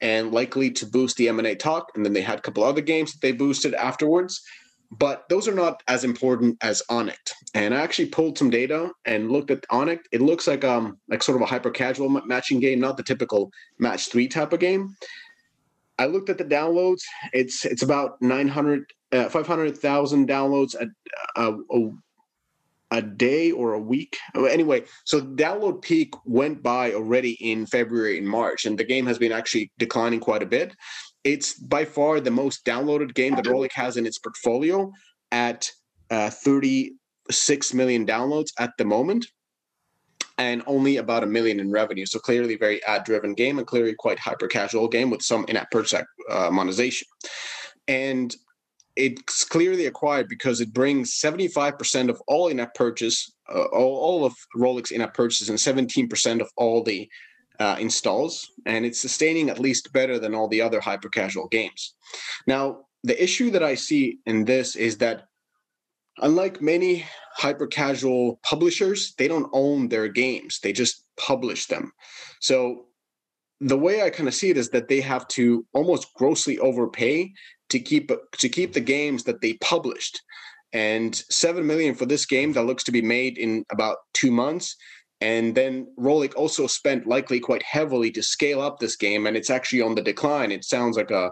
And 0.00 0.32
likely 0.32 0.70
to 0.72 0.86
boost 0.86 1.16
the 1.16 1.28
M&A 1.28 1.54
talk. 1.54 1.90
And 1.94 2.04
then 2.04 2.12
they 2.12 2.20
had 2.20 2.38
a 2.38 2.42
couple 2.42 2.64
other 2.64 2.82
games 2.82 3.12
that 3.12 3.20
they 3.22 3.32
boosted 3.32 3.74
afterwards. 3.74 4.42
But 4.90 5.28
those 5.28 5.48
are 5.48 5.54
not 5.54 5.82
as 5.88 6.04
important 6.04 6.58
as 6.62 6.82
Onnect. 6.90 7.32
And 7.54 7.74
I 7.74 7.80
actually 7.80 8.08
pulled 8.08 8.38
some 8.38 8.50
data 8.50 8.90
and 9.04 9.32
looked 9.32 9.50
at 9.50 9.66
Onnect. 9.68 10.04
It 10.12 10.20
looks 10.20 10.46
like 10.46 10.64
um 10.64 10.98
like 11.08 11.22
sort 11.22 11.36
of 11.36 11.42
a 11.42 11.46
hyper 11.46 11.70
casual 11.70 12.08
matching 12.08 12.60
game, 12.60 12.80
not 12.80 12.96
the 12.96 13.02
typical 13.02 13.50
match 13.78 14.08
three 14.10 14.28
type 14.28 14.52
of 14.52 14.60
game. 14.60 14.94
I 15.98 16.06
looked 16.06 16.28
at 16.28 16.38
the 16.38 16.44
downloads. 16.44 17.02
It's 17.32 17.64
it's 17.64 17.82
about 17.82 18.20
900 18.20 18.84
uh, 19.12 19.28
500,000 19.28 20.28
downloads 20.28 20.74
a, 20.74 20.86
a, 21.40 21.52
a, 21.52 21.90
a 22.90 23.02
day 23.02 23.50
or 23.50 23.72
a 23.72 23.80
week. 23.80 24.16
Anyway, 24.34 24.84
so 25.04 25.20
download 25.20 25.82
peak 25.82 26.14
went 26.24 26.62
by 26.62 26.92
already 26.92 27.32
in 27.32 27.66
February 27.66 28.18
and 28.18 28.28
March, 28.28 28.64
and 28.64 28.78
the 28.78 28.84
game 28.84 29.06
has 29.06 29.18
been 29.18 29.32
actually 29.32 29.72
declining 29.78 30.20
quite 30.20 30.42
a 30.42 30.46
bit. 30.46 30.74
It's 31.24 31.54
by 31.54 31.84
far 31.84 32.20
the 32.20 32.30
most 32.30 32.64
downloaded 32.64 33.14
game 33.14 33.34
that 33.34 33.46
Rollic 33.46 33.72
has 33.72 33.96
in 33.96 34.06
its 34.06 34.18
portfolio 34.18 34.92
at 35.32 35.68
uh, 36.10 36.30
36 36.30 37.74
million 37.74 38.06
downloads 38.06 38.50
at 38.58 38.70
the 38.78 38.84
moment 38.84 39.26
and 40.38 40.62
only 40.66 40.98
about 40.98 41.24
a 41.24 41.26
million 41.26 41.58
in 41.58 41.70
revenue. 41.70 42.06
So 42.06 42.18
clearly 42.18 42.56
very 42.56 42.84
ad 42.84 43.04
driven 43.04 43.34
game 43.34 43.58
and 43.58 43.66
clearly 43.66 43.94
quite 43.98 44.18
hyper 44.18 44.46
casual 44.46 44.86
game 44.86 45.10
with 45.10 45.22
some 45.22 45.44
in-app 45.48 45.70
purchase 45.70 46.02
uh, 46.30 46.50
monetization. 46.50 47.08
And 47.88 48.34
it's 48.96 49.44
clearly 49.44 49.86
acquired 49.86 50.28
because 50.28 50.60
it 50.60 50.72
brings 50.72 51.18
75% 51.20 52.08
of 52.08 52.20
all 52.26 52.48
in-app 52.48 52.74
purchase, 52.74 53.30
uh, 53.54 53.64
all, 53.64 53.96
all 53.96 54.24
of 54.24 54.34
Rollic's 54.54 54.90
in-app 54.90 55.14
purchases 55.14 55.50
and 55.50 55.58
17% 55.58 56.40
of 56.40 56.50
all 56.56 56.82
the 56.82 57.08
uh, 57.58 57.76
installs, 57.78 58.50
and 58.64 58.84
it's 58.84 59.00
sustaining 59.00 59.48
at 59.48 59.58
least 59.58 59.92
better 59.92 60.18
than 60.18 60.34
all 60.34 60.48
the 60.48 60.60
other 60.60 60.80
hyper 60.80 61.08
casual 61.08 61.48
games. 61.48 61.94
Now, 62.46 62.86
the 63.04 63.22
issue 63.22 63.50
that 63.50 63.62
I 63.62 63.74
see 63.74 64.18
in 64.26 64.44
this 64.44 64.76
is 64.76 64.98
that 64.98 65.26
unlike 66.18 66.62
many 66.62 67.04
hyper 67.34 67.66
casual 67.66 68.40
publishers, 68.42 69.14
they 69.18 69.28
don't 69.28 69.50
own 69.52 69.88
their 69.88 70.08
games, 70.08 70.60
they 70.62 70.72
just 70.72 71.04
publish 71.18 71.66
them. 71.66 71.92
So 72.40 72.86
the 73.60 73.78
way 73.78 74.02
I 74.02 74.10
kind 74.10 74.28
of 74.28 74.34
see 74.34 74.50
it 74.50 74.56
is 74.56 74.70
that 74.70 74.88
they 74.88 75.00
have 75.00 75.26
to 75.28 75.64
almost 75.72 76.12
grossly 76.14 76.58
overpay 76.58 77.32
to 77.70 77.78
keep 77.78 78.10
to 78.38 78.48
keep 78.48 78.72
the 78.72 78.80
games 78.80 79.24
that 79.24 79.40
they 79.40 79.54
published. 79.54 80.20
And 80.72 81.14
seven 81.30 81.66
million 81.66 81.94
for 81.94 82.06
this 82.06 82.26
game 82.26 82.52
that 82.52 82.64
looks 82.64 82.84
to 82.84 82.92
be 82.92 83.02
made 83.02 83.38
in 83.38 83.64
about 83.70 83.98
two 84.14 84.30
months. 84.30 84.76
And 85.20 85.54
then 85.54 85.86
Rollic 85.98 86.34
also 86.34 86.66
spent 86.66 87.06
likely 87.06 87.40
quite 87.40 87.62
heavily 87.62 88.10
to 88.10 88.22
scale 88.22 88.60
up 88.60 88.78
this 88.78 88.96
game, 88.96 89.26
and 89.26 89.36
it's 89.36 89.48
actually 89.48 89.80
on 89.80 89.94
the 89.94 90.02
decline. 90.02 90.52
It 90.52 90.64
sounds 90.64 90.96
like 90.96 91.10
a 91.10 91.30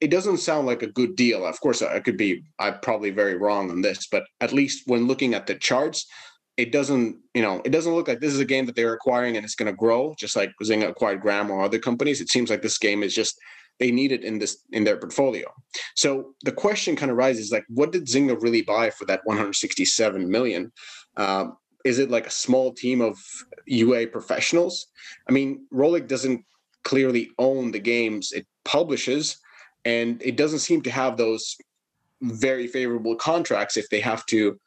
it 0.00 0.10
doesn't 0.12 0.38
sound 0.38 0.66
like 0.66 0.82
a 0.82 0.92
good 0.92 1.16
deal. 1.16 1.44
Of 1.44 1.60
course, 1.60 1.82
I 1.82 1.98
could 2.00 2.16
be 2.16 2.44
I'm 2.58 2.78
probably 2.80 3.10
very 3.10 3.36
wrong 3.36 3.70
on 3.70 3.82
this, 3.82 4.06
but 4.06 4.24
at 4.40 4.52
least 4.52 4.84
when 4.86 5.08
looking 5.08 5.34
at 5.34 5.46
the 5.46 5.56
charts, 5.56 6.06
it 6.56 6.72
doesn't, 6.72 7.16
you 7.34 7.42
know, 7.42 7.62
it 7.64 7.70
doesn't 7.70 7.94
look 7.94 8.08
like 8.08 8.20
this 8.20 8.34
is 8.34 8.40
a 8.40 8.44
game 8.44 8.66
that 8.66 8.76
they're 8.76 8.92
acquiring 8.92 9.36
and 9.36 9.44
it's 9.44 9.54
going 9.54 9.70
to 9.70 9.76
grow, 9.76 10.14
just 10.18 10.36
like 10.36 10.50
Zynga 10.62 10.88
acquired 10.88 11.20
Gram 11.20 11.50
or 11.50 11.62
other 11.62 11.78
companies. 11.78 12.20
It 12.20 12.30
seems 12.30 12.50
like 12.50 12.62
this 12.62 12.78
game 12.78 13.02
is 13.02 13.14
just 13.14 13.38
they 13.78 13.90
need 13.90 14.12
it 14.12 14.24
in 14.24 14.38
this 14.38 14.64
in 14.72 14.84
their 14.84 14.96
portfolio. 14.96 15.46
So 15.94 16.34
the 16.42 16.52
question 16.52 16.96
kind 16.96 17.10
of 17.10 17.16
rises 17.16 17.52
like, 17.52 17.64
what 17.68 17.92
did 17.92 18.06
Zynga 18.06 18.40
really 18.40 18.62
buy 18.62 18.90
for 18.90 19.04
that 19.06 19.20
167 19.24 20.30
million? 20.30 20.72
Um, 21.16 21.56
is 21.84 21.98
it 21.98 22.10
like 22.10 22.26
a 22.26 22.30
small 22.30 22.72
team 22.72 23.00
of 23.00 23.16
UA 23.66 24.08
professionals? 24.08 24.86
I 25.28 25.32
mean, 25.32 25.66
Rollic 25.72 26.08
doesn't 26.08 26.44
clearly 26.84 27.30
own 27.38 27.70
the 27.70 27.78
games 27.78 28.32
it 28.32 28.46
publishes, 28.64 29.38
and 29.84 30.20
it 30.22 30.36
doesn't 30.36 30.60
seem 30.60 30.82
to 30.82 30.90
have 30.90 31.16
those 31.16 31.56
very 32.20 32.66
favorable 32.66 33.14
contracts 33.14 33.76
if 33.76 33.88
they 33.90 34.00
have 34.00 34.26
to 34.26 34.58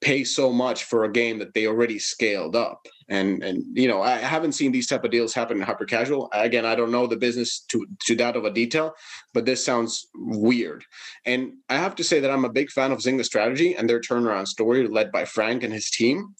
pay 0.00 0.24
so 0.24 0.52
much 0.52 0.84
for 0.84 1.04
a 1.04 1.12
game 1.12 1.38
that 1.38 1.54
they 1.54 1.66
already 1.66 1.98
scaled 1.98 2.56
up 2.56 2.86
and 3.10 3.42
and 3.42 3.64
you 3.74 3.88
know 3.88 4.00
i 4.00 4.16
haven't 4.16 4.52
seen 4.52 4.72
these 4.72 4.86
type 4.86 5.04
of 5.04 5.10
deals 5.10 5.34
happen 5.34 5.58
in 5.58 5.62
hyper 5.62 5.84
casual. 5.84 6.30
Again 6.32 6.64
i 6.64 6.74
don't 6.74 6.92
know 6.92 7.06
the 7.06 7.16
business 7.16 7.60
to 7.68 7.86
to 8.06 8.14
that 8.16 8.36
of 8.36 8.44
a 8.44 8.50
detail 8.50 8.94
but 9.34 9.44
this 9.44 9.64
sounds 9.64 10.06
weird. 10.14 10.84
And 11.26 11.54
i 11.68 11.76
have 11.76 11.94
to 11.96 12.04
say 12.04 12.20
that 12.20 12.30
i'm 12.30 12.44
a 12.44 12.52
big 12.52 12.70
fan 12.70 12.92
of 12.92 13.00
zynga 13.00 13.24
strategy 13.24 13.74
and 13.74 13.88
their 13.88 14.00
turnaround 14.00 14.46
story 14.46 14.86
led 14.86 15.12
by 15.12 15.24
frank 15.24 15.62
and 15.62 15.72
his 15.72 15.90
team. 15.90 16.34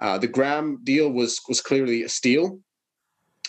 Uh, 0.00 0.16
the 0.18 0.28
gram 0.28 0.78
deal 0.84 1.10
was 1.10 1.40
was 1.48 1.60
clearly 1.60 2.04
a 2.04 2.08
steal. 2.08 2.60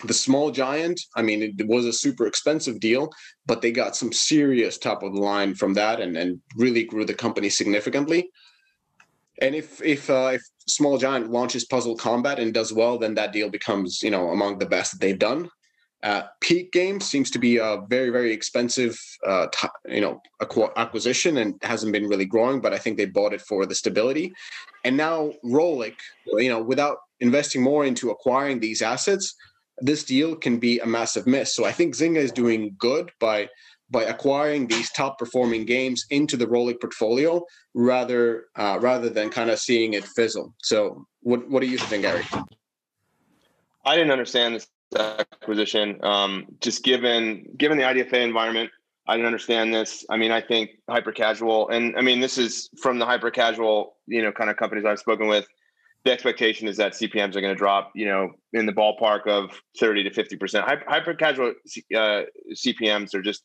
The 0.04 0.14
small 0.14 0.50
giant 0.52 1.00
i 1.16 1.22
mean 1.22 1.44
it 1.44 1.68
was 1.68 1.86
a 1.86 1.94
super 1.94 2.26
expensive 2.26 2.80
deal 2.80 3.12
but 3.46 3.62
they 3.62 3.72
got 3.72 3.96
some 3.96 4.12
serious 4.14 4.78
top 4.78 5.04
of 5.04 5.14
the 5.14 5.20
line 5.20 5.56
from 5.56 5.74
that 5.74 6.00
and, 6.00 6.16
and 6.16 6.40
really 6.56 6.84
grew 6.84 7.06
the 7.06 7.14
company 7.14 7.50
significantly. 7.50 8.30
And 9.42 9.56
if 9.56 9.82
if 9.82 10.10
uh, 10.10 10.32
if 10.34 10.44
Small 10.68 10.98
Giant 10.98 11.32
launches 11.32 11.66
Puzzle 11.66 11.96
Combat 11.96 12.40
and 12.40 12.54
does 12.54 12.74
well, 12.74 12.98
then 12.98 13.16
that 13.16 13.34
deal 13.34 13.50
becomes 13.50 14.02
you 14.04 14.12
know 14.12 14.30
among 14.30 14.60
the 14.60 14.66
best 14.66 14.92
that 14.92 15.02
they've 15.02 15.18
done. 15.18 15.50
Uh, 16.04 16.24
Peak 16.40 16.72
Games 16.72 17.06
seems 17.06 17.30
to 17.32 17.40
be 17.40 17.58
a 17.58 17.84
very 17.88 18.10
very 18.10 18.32
expensive 18.32 19.00
uh, 19.26 19.48
t- 19.52 19.68
you 19.88 20.02
know 20.02 20.22
acquisition 20.76 21.38
and 21.38 21.56
hasn't 21.62 21.94
been 21.94 22.08
really 22.08 22.26
growing, 22.26 22.60
but 22.60 22.74
I 22.74 22.78
think 22.78 22.98
they 22.98 23.06
bought 23.06 23.34
it 23.34 23.42
for 23.42 23.66
the 23.66 23.76
stability. 23.76 24.34
And 24.84 24.98
now 24.98 25.34
Rollic, 25.46 25.96
you 26.26 26.50
know, 26.50 26.62
without 26.62 26.98
investing 27.20 27.62
more 27.62 27.86
into 27.86 28.10
acquiring 28.10 28.60
these 28.60 28.82
assets, 28.82 29.36
this 29.80 30.04
deal 30.04 30.36
can 30.36 30.58
be 30.58 30.80
a 30.80 30.86
massive 30.86 31.28
miss. 31.28 31.56
So 31.56 31.66
I 31.66 31.72
think 31.72 31.96
Zynga 31.96 32.18
is 32.18 32.32
doing 32.32 32.76
good 32.80 33.12
by 33.20 33.50
by 33.92 34.04
acquiring 34.06 34.68
these 34.68 34.90
top 34.92 35.20
performing 35.20 35.66
games 35.66 36.06
into 36.10 36.38
the 36.38 36.48
Rollic 36.48 36.80
portfolio 36.80 37.44
rather 37.74 38.46
uh, 38.56 38.80
rather 38.82 39.10
than 39.10 39.30
kind 39.30 39.50
of 39.50 39.60
seeing 39.60 39.94
it 39.94 40.06
fizzle. 40.06 40.56
So 40.64 41.06
what 41.22 41.48
what 41.50 41.62
do 41.62 41.68
you 41.68 41.78
think, 41.78 42.04
Gary? 42.04 42.24
I 43.86 43.96
didn't 43.96 44.12
understand 44.12 44.56
this 44.56 44.68
acquisition. 44.98 46.04
Um, 46.04 46.46
just 46.62 46.84
given 46.84 47.46
given 47.58 47.78
the 47.78 47.84
IDFA 47.84 48.24
environment, 48.24 48.70
I 49.08 49.16
didn't 49.16 49.28
understand 49.28 49.74
this. 49.74 50.06
I 50.10 50.18
mean, 50.18 50.32
I 50.32 50.42
think 50.42 50.72
hyper 50.90 51.12
casual, 51.12 51.70
and 51.70 51.96
I 51.98 52.02
mean, 52.02 52.20
this 52.20 52.38
is 52.38 52.70
from 52.82 53.00
the 53.00 53.06
hyper 53.06 53.32
casual, 53.32 53.98
you 54.08 54.22
know, 54.22 54.32
kind 54.32 54.50
of 54.50 54.58
companies 54.58 54.86
I've 54.86 55.00
spoken 55.00 55.28
with. 55.28 55.46
The 56.04 56.12
expectation 56.12 56.68
is 56.68 56.78
that 56.78 56.94
CPMS 56.94 57.36
are 57.36 57.42
going 57.42 57.54
to 57.54 57.56
drop, 57.56 57.92
you 57.94 58.08
know, 58.08 58.32
in 58.54 58.66
the 58.66 58.74
ballpark 58.74 59.28
of 59.28 59.52
30 59.80 60.06
to 60.06 60.12
50 60.12 60.38
percent. 60.38 60.66
Hyper, 60.66 61.14
casual 61.14 61.54
uh, 61.96 62.22
CPMS 62.54 63.14
are 63.14 63.22
just 63.22 63.44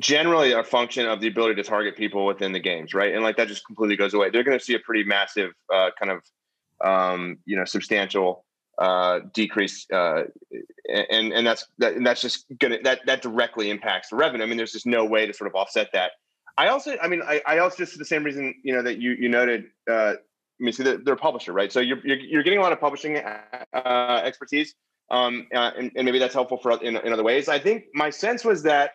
generally 0.00 0.52
a 0.52 0.62
function 0.62 1.06
of 1.06 1.20
the 1.20 1.28
ability 1.28 1.54
to 1.54 1.62
target 1.62 1.96
people 1.96 2.26
within 2.26 2.52
the 2.52 2.60
games, 2.60 2.92
right? 2.92 3.14
And 3.14 3.22
like 3.22 3.36
that 3.36 3.48
just 3.48 3.64
completely 3.66 3.96
goes 3.96 4.14
away. 4.14 4.30
They're 4.30 4.44
going 4.44 4.58
to 4.58 4.64
see 4.64 4.74
a 4.74 4.78
pretty 4.78 5.04
massive 5.04 5.52
uh, 5.72 5.90
kind 5.98 6.12
of 6.12 6.22
um, 6.84 7.38
you 7.44 7.56
know 7.56 7.64
substantial 7.64 8.44
uh, 8.78 9.20
decrease, 9.32 9.86
uh, 9.92 10.24
and 10.88 11.32
and 11.32 11.46
that's 11.46 11.66
that, 11.78 11.94
and 11.94 12.06
that's 12.06 12.20
just 12.20 12.46
gonna 12.58 12.78
that 12.84 13.00
that 13.06 13.22
directly 13.22 13.70
impacts 13.70 14.10
the 14.10 14.16
revenue. 14.16 14.44
I 14.44 14.46
mean, 14.46 14.56
there's 14.56 14.72
just 14.72 14.86
no 14.86 15.04
way 15.04 15.26
to 15.26 15.32
sort 15.32 15.48
of 15.48 15.54
offset 15.54 15.88
that. 15.94 16.12
I 16.56 16.68
also, 16.68 16.96
I 17.00 17.08
mean, 17.08 17.22
I, 17.22 17.40
I 17.46 17.58
also 17.58 17.78
just 17.78 17.92
for 17.92 17.98
the 17.98 18.04
same 18.04 18.24
reason 18.24 18.54
you 18.62 18.74
know 18.74 18.82
that 18.82 18.98
you 18.98 19.12
you 19.12 19.28
noted. 19.28 19.64
Uh, 19.90 20.14
I 20.60 20.64
mean, 20.64 20.72
see, 20.72 20.82
they're, 20.82 20.98
they're 20.98 21.14
a 21.14 21.16
publisher, 21.16 21.52
right? 21.52 21.70
So 21.70 21.78
you're, 21.78 22.04
you're, 22.04 22.16
you're 22.16 22.42
getting 22.42 22.58
a 22.58 22.62
lot 22.62 22.72
of 22.72 22.80
publishing 22.80 23.16
uh, 23.16 24.22
expertise, 24.24 24.74
um, 25.08 25.46
uh, 25.54 25.70
and, 25.78 25.92
and 25.94 26.04
maybe 26.04 26.18
that's 26.18 26.34
helpful 26.34 26.58
for 26.58 26.72
in, 26.82 26.96
in 26.96 27.12
other 27.12 27.22
ways. 27.22 27.48
I 27.48 27.60
think 27.60 27.84
my 27.94 28.10
sense 28.10 28.44
was 28.44 28.64
that 28.64 28.90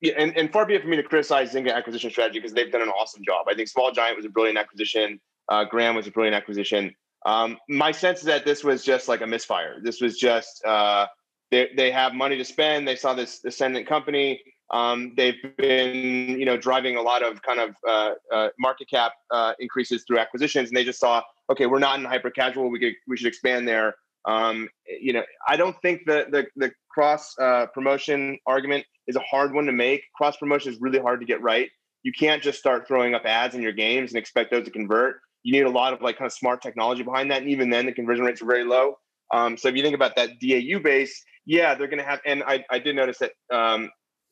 yeah, 0.00 0.14
and, 0.16 0.36
and 0.36 0.52
far 0.52 0.66
be 0.66 0.74
it 0.74 0.82
for 0.82 0.88
me 0.88 0.96
to 0.96 1.02
criticize 1.02 1.52
Zynga 1.52 1.74
acquisition 1.74 2.10
strategy 2.10 2.38
because 2.38 2.52
they've 2.52 2.72
done 2.72 2.82
an 2.82 2.88
awesome 2.88 3.22
job. 3.24 3.46
I 3.48 3.54
think 3.54 3.68
Small 3.68 3.92
Giant 3.92 4.16
was 4.16 4.24
a 4.24 4.30
brilliant 4.30 4.58
acquisition. 4.58 5.20
Uh, 5.48 5.64
Gram 5.64 5.94
was 5.94 6.06
a 6.06 6.10
brilliant 6.10 6.36
acquisition. 6.36 6.94
Um, 7.26 7.58
my 7.68 7.92
sense 7.92 8.20
is 8.20 8.24
that 8.26 8.46
this 8.46 8.64
was 8.64 8.84
just 8.84 9.08
like 9.08 9.20
a 9.20 9.26
misfire. 9.26 9.76
This 9.82 10.00
was 10.00 10.16
just 10.16 10.64
uh, 10.64 11.06
they 11.50 11.68
they 11.76 11.90
have 11.90 12.14
money 12.14 12.38
to 12.38 12.44
spend. 12.44 12.88
They 12.88 12.96
saw 12.96 13.14
this 13.14 13.44
ascendant 13.44 13.86
company. 13.86 14.40
Um, 14.70 15.12
they've 15.16 15.34
been 15.58 16.38
you 16.38 16.46
know 16.46 16.56
driving 16.56 16.96
a 16.96 17.02
lot 17.02 17.22
of 17.22 17.42
kind 17.42 17.60
of 17.60 17.74
uh, 17.86 18.12
uh, 18.32 18.48
market 18.58 18.88
cap 18.88 19.12
uh, 19.30 19.52
increases 19.58 20.04
through 20.06 20.18
acquisitions, 20.18 20.68
and 20.68 20.76
they 20.76 20.84
just 20.84 21.00
saw 21.00 21.22
okay, 21.50 21.66
we're 21.66 21.80
not 21.80 21.98
in 21.98 22.04
hyper 22.04 22.30
casual. 22.30 22.70
We 22.70 22.78
could, 22.78 22.94
we 23.08 23.16
should 23.16 23.26
expand 23.26 23.66
there. 23.66 23.96
Um, 24.24 24.68
you 24.86 25.12
know, 25.12 25.24
I 25.48 25.56
don't 25.56 25.76
think 25.82 26.02
the 26.06 26.26
the, 26.30 26.46
the 26.56 26.72
cross 26.90 27.36
uh, 27.38 27.66
promotion 27.66 28.38
argument 28.46 28.86
is 29.10 29.16
a 29.16 29.20
hard 29.20 29.52
one 29.52 29.66
to 29.66 29.72
make. 29.72 30.04
Cross 30.14 30.38
promotion 30.38 30.72
is 30.72 30.80
really 30.80 30.98
hard 30.98 31.20
to 31.20 31.26
get 31.26 31.42
right. 31.42 31.68
You 32.02 32.12
can't 32.12 32.42
just 32.42 32.58
start 32.58 32.88
throwing 32.88 33.14
up 33.14 33.26
ads 33.26 33.54
in 33.54 33.60
your 33.60 33.72
games 33.72 34.12
and 34.12 34.18
expect 34.18 34.50
those 34.50 34.64
to 34.64 34.70
convert. 34.70 35.16
You 35.42 35.52
need 35.52 35.66
a 35.66 35.70
lot 35.70 35.92
of 35.92 36.00
like 36.00 36.16
kind 36.16 36.26
of 36.26 36.32
smart 36.32 36.62
technology 36.62 37.02
behind 37.02 37.30
that, 37.30 37.42
and 37.42 37.50
even 37.50 37.68
then, 37.68 37.86
the 37.86 37.92
conversion 37.92 38.24
rates 38.24 38.40
are 38.40 38.46
very 38.46 38.64
low. 38.64 38.94
Um, 39.32 39.56
so 39.56 39.68
if 39.68 39.76
you 39.76 39.82
think 39.82 39.94
about 39.94 40.16
that 40.16 40.40
DAU 40.40 40.78
base, 40.78 41.22
yeah, 41.44 41.74
they're 41.74 41.88
going 41.88 41.98
to 41.98 42.04
have. 42.04 42.20
And 42.24 42.42
I, 42.46 42.64
I 42.70 42.78
did 42.78 42.96
notice 42.96 43.18
that 43.18 43.32
um, 43.52 43.90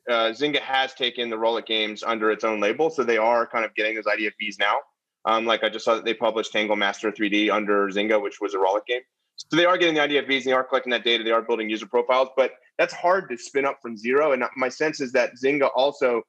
uh, 0.08 0.32
Zynga 0.32 0.60
has 0.60 0.94
taken 0.94 1.30
the 1.30 1.36
Rollic 1.36 1.66
games 1.66 2.02
under 2.02 2.30
its 2.30 2.44
own 2.44 2.60
label, 2.60 2.90
so 2.90 3.04
they 3.04 3.18
are 3.18 3.46
kind 3.46 3.64
of 3.64 3.74
getting 3.74 3.94
those 3.94 4.06
IDFVs 4.06 4.58
now. 4.58 4.76
Um, 5.24 5.44
like 5.44 5.62
I 5.64 5.68
just 5.68 5.84
saw 5.84 5.94
that 5.94 6.04
they 6.04 6.14
published 6.14 6.52
Tangle 6.52 6.76
Master 6.76 7.10
3D 7.10 7.50
under 7.50 7.88
Zynga, 7.88 8.20
which 8.22 8.40
was 8.40 8.54
a 8.54 8.58
Rollic 8.58 8.86
game. 8.86 9.02
So 9.38 9.56
they 9.56 9.64
are 9.64 9.78
getting 9.78 9.94
the 9.94 10.02
idea 10.02 10.20
of 10.20 10.26
IDFVs, 10.26 10.44
they 10.44 10.52
are 10.52 10.64
collecting 10.64 10.90
that 10.90 11.04
data, 11.04 11.24
they 11.24 11.30
are 11.30 11.42
building 11.42 11.70
user 11.70 11.86
profiles, 11.86 12.28
but 12.36 12.52
that's 12.76 12.92
hard 12.92 13.28
to 13.30 13.38
spin 13.38 13.64
up 13.64 13.78
from 13.80 13.96
zero. 13.96 14.32
And 14.32 14.44
my 14.56 14.68
sense 14.68 15.00
is 15.00 15.12
that 15.12 15.32
Zynga 15.42 15.70
also 15.74 16.22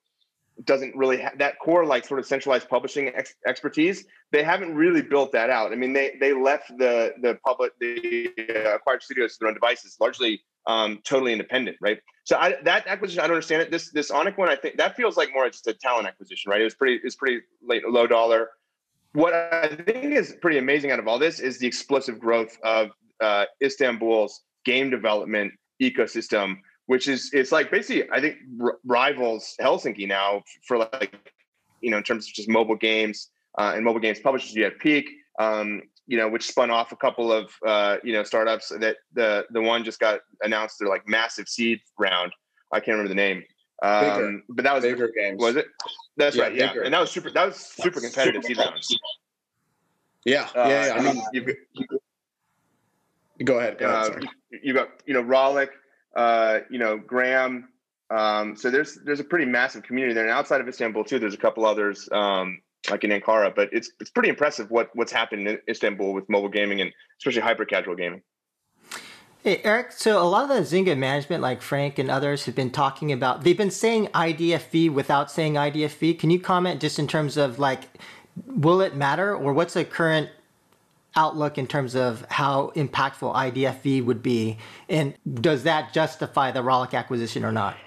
doesn't 0.66 0.96
really 0.96 1.18
have 1.18 1.38
that 1.38 1.58
core 1.60 1.86
like 1.86 2.06
sort 2.06 2.20
of 2.20 2.26
centralized 2.26 2.68
publishing 2.70 3.08
ex- 3.10 3.36
expertise. 3.48 4.06
They 4.32 4.44
haven't 4.44 4.76
really 4.76 5.02
built 5.02 5.32
that 5.32 5.50
out. 5.50 5.72
I 5.72 5.76
mean, 5.76 5.94
they 5.94 6.18
they 6.20 6.34
left 6.34 6.70
the 6.78 7.14
the 7.22 7.38
public 7.46 7.72
the 7.80 8.30
acquired 8.76 9.02
studios 9.02 9.34
to 9.34 9.40
their 9.40 9.48
own 9.50 9.54
devices 9.54 9.98
largely 10.00 10.42
um, 10.68 11.00
totally 11.04 11.32
independent, 11.32 11.78
right? 11.82 12.00
So 12.26 12.38
I, 12.38 12.56
that 12.64 12.86
acquisition, 12.88 13.22
I 13.22 13.28
don't 13.28 13.36
understand 13.36 13.62
it. 13.62 13.72
This 13.72 13.92
this 13.92 14.12
Onnect 14.12 14.38
one, 14.38 14.50
I 14.50 14.56
think 14.56 14.78
that 14.78 14.96
feels 14.96 15.18
like 15.18 15.30
more 15.34 15.48
just 15.50 15.68
a 15.68 15.74
talent 15.74 16.08
acquisition, 16.08 16.52
right? 16.52 16.62
It 16.62 16.66
was 16.66 16.76
pretty 16.76 17.00
it's 17.04 17.16
pretty 17.16 17.42
late, 17.64 17.88
low 17.88 18.08
dollar. 18.08 18.50
What 19.14 19.34
I 19.34 19.68
think 19.68 20.14
is 20.14 20.36
pretty 20.42 20.60
amazing 20.60 20.92
out 20.92 21.00
of 21.00 21.08
all 21.08 21.20
this 21.20 21.40
is 21.40 21.58
the 21.58 21.68
explosive 21.68 22.20
growth 22.20 22.58
of 22.64 22.92
uh, 23.22 23.46
Istanbul's 23.62 24.42
game 24.66 24.90
development 24.90 25.54
ecosystem 25.82 26.58
which 26.90 27.08
is 27.08 27.30
it's 27.34 27.52
like 27.52 27.70
basically 27.70 28.10
I 28.12 28.20
think 28.20 28.38
r- 28.60 28.80
rivals 28.84 29.54
Helsinki 29.62 30.08
now 30.08 30.42
for 30.68 30.80
like 30.80 31.14
you 31.82 31.92
know 31.92 31.98
in 31.98 32.04
terms 32.04 32.28
of 32.28 32.34
just 32.34 32.50
mobile 32.50 32.76
games 32.76 33.30
uh, 33.60 33.74
and 33.76 33.86
mobile 33.86 34.00
games 34.00 34.20
publishers. 34.20 34.56
You 34.56 34.64
have 34.64 34.80
Peak, 34.80 35.08
um, 35.38 35.84
you 36.08 36.18
know, 36.18 36.28
which 36.28 36.48
spun 36.48 36.72
off 36.72 36.92
a 36.92 36.96
couple 36.96 37.32
of 37.32 37.52
uh, 37.64 37.98
you 38.04 38.12
know 38.12 38.24
startups. 38.24 38.70
That 38.70 38.98
the 39.14 39.46
the 39.52 39.62
one 39.62 39.84
just 39.84 40.00
got 40.00 40.22
announced 40.42 40.80
their 40.80 40.90
like 40.90 41.08
massive 41.08 41.48
seed 41.48 41.80
round. 42.00 42.32
I 42.72 42.80
can't 42.80 42.98
remember 42.98 43.10
the 43.10 43.16
name. 43.16 43.44
Um, 43.84 44.42
but 44.50 44.64
that 44.64 44.74
was 44.74 44.84
bigger 44.84 45.12
games. 45.16 45.40
Was 45.40 45.58
it? 45.58 45.68
That's 46.20 46.36
Yeah, 46.36 46.44
right. 46.44 46.56
Yeah, 46.56 46.68
bigger. 46.68 46.82
and 46.84 46.94
that 46.94 47.00
was 47.00 47.10
super. 47.12 47.32
That 47.32 47.48
was 47.48 47.56
super 47.56 48.02
competitive 48.02 48.44
round. 48.58 48.84
Yeah, 50.26 50.50
Uh, 50.54 50.66
yeah, 50.68 50.86
yeah. 50.86 50.94
I 50.94 51.02
mean, 51.02 51.24
you've, 51.32 51.48
go 53.46 53.58
ahead. 53.58 53.78
Go 53.80 53.86
ahead 53.88 54.12
uh, 54.12 54.20
you, 54.52 54.60
you 54.62 54.74
got 54.74 54.90
you 55.06 55.14
know 55.14 55.24
Rollic, 55.24 55.70
uh, 56.18 56.60
you 56.70 56.78
know 56.78 56.98
Gram. 56.98 57.70
Um, 58.10 58.58
so 58.58 58.70
there's 58.70 59.00
there's 59.06 59.22
a 59.22 59.24
pretty 59.24 59.46
massive 59.46 59.84
community 59.84 60.14
there, 60.14 60.26
and 60.26 60.34
outside 60.34 60.60
of 60.60 60.68
Istanbul 60.68 61.06
too, 61.06 61.20
there's 61.20 61.34
a 61.34 61.38
couple 61.38 61.66
others 61.66 62.10
um, 62.12 62.62
like 62.92 63.06
in 63.06 63.12
Ankara. 63.12 63.56
But 63.56 63.70
it's 63.72 63.90
it's 64.02 64.10
pretty 64.10 64.28
impressive 64.28 64.70
what 64.70 64.90
what's 64.96 65.14
happened 65.14 65.48
in 65.48 65.58
Istanbul 65.70 66.14
with 66.14 66.28
mobile 66.28 66.50
gaming 66.50 66.82
and 66.82 66.92
especially 67.18 67.42
hyper 67.42 67.64
casual 67.64 67.96
gaming. 67.96 68.22
Hey, 69.42 69.62
Eric, 69.64 69.94
so 69.94 70.22
a 70.22 70.28
lot 70.28 70.44
of 70.44 70.50
the 70.50 70.64
Zynga 70.64 70.98
management, 70.98 71.42
like 71.42 71.62
Frank 71.62 71.98
and 71.98 72.12
others, 72.12 72.44
have 72.44 72.56
been 72.56 72.72
talking 72.72 73.14
about, 73.14 73.46
they've 73.46 73.58
been 73.58 73.72
saying 73.72 74.08
IDFV 74.08 74.92
without 74.92 75.32
saying 75.32 75.54
IDFV. 75.54 76.20
Can 76.20 76.30
you 76.30 76.42
comment 76.42 76.82
just 76.82 77.00
in 77.00 77.08
terms 77.08 77.38
of 77.38 77.58
like, 77.58 77.84
will 78.46 78.82
it 78.82 78.98
matter 78.98 79.34
or 79.34 79.54
what's 79.54 79.76
the 79.76 79.86
current 79.86 80.30
outlook 81.16 81.58
in 81.58 81.68
terms 81.68 81.96
of 81.96 82.26
how 82.30 82.74
impactful 82.76 83.34
IDFV 83.34 84.04
would 84.04 84.22
be? 84.22 84.58
And 84.90 85.14
does 85.36 85.64
that 85.64 85.94
justify 85.94 86.52
the 86.52 86.60
Rollic 86.60 86.94
acquisition 86.94 87.46
or 87.46 87.54
not? 87.54 87.78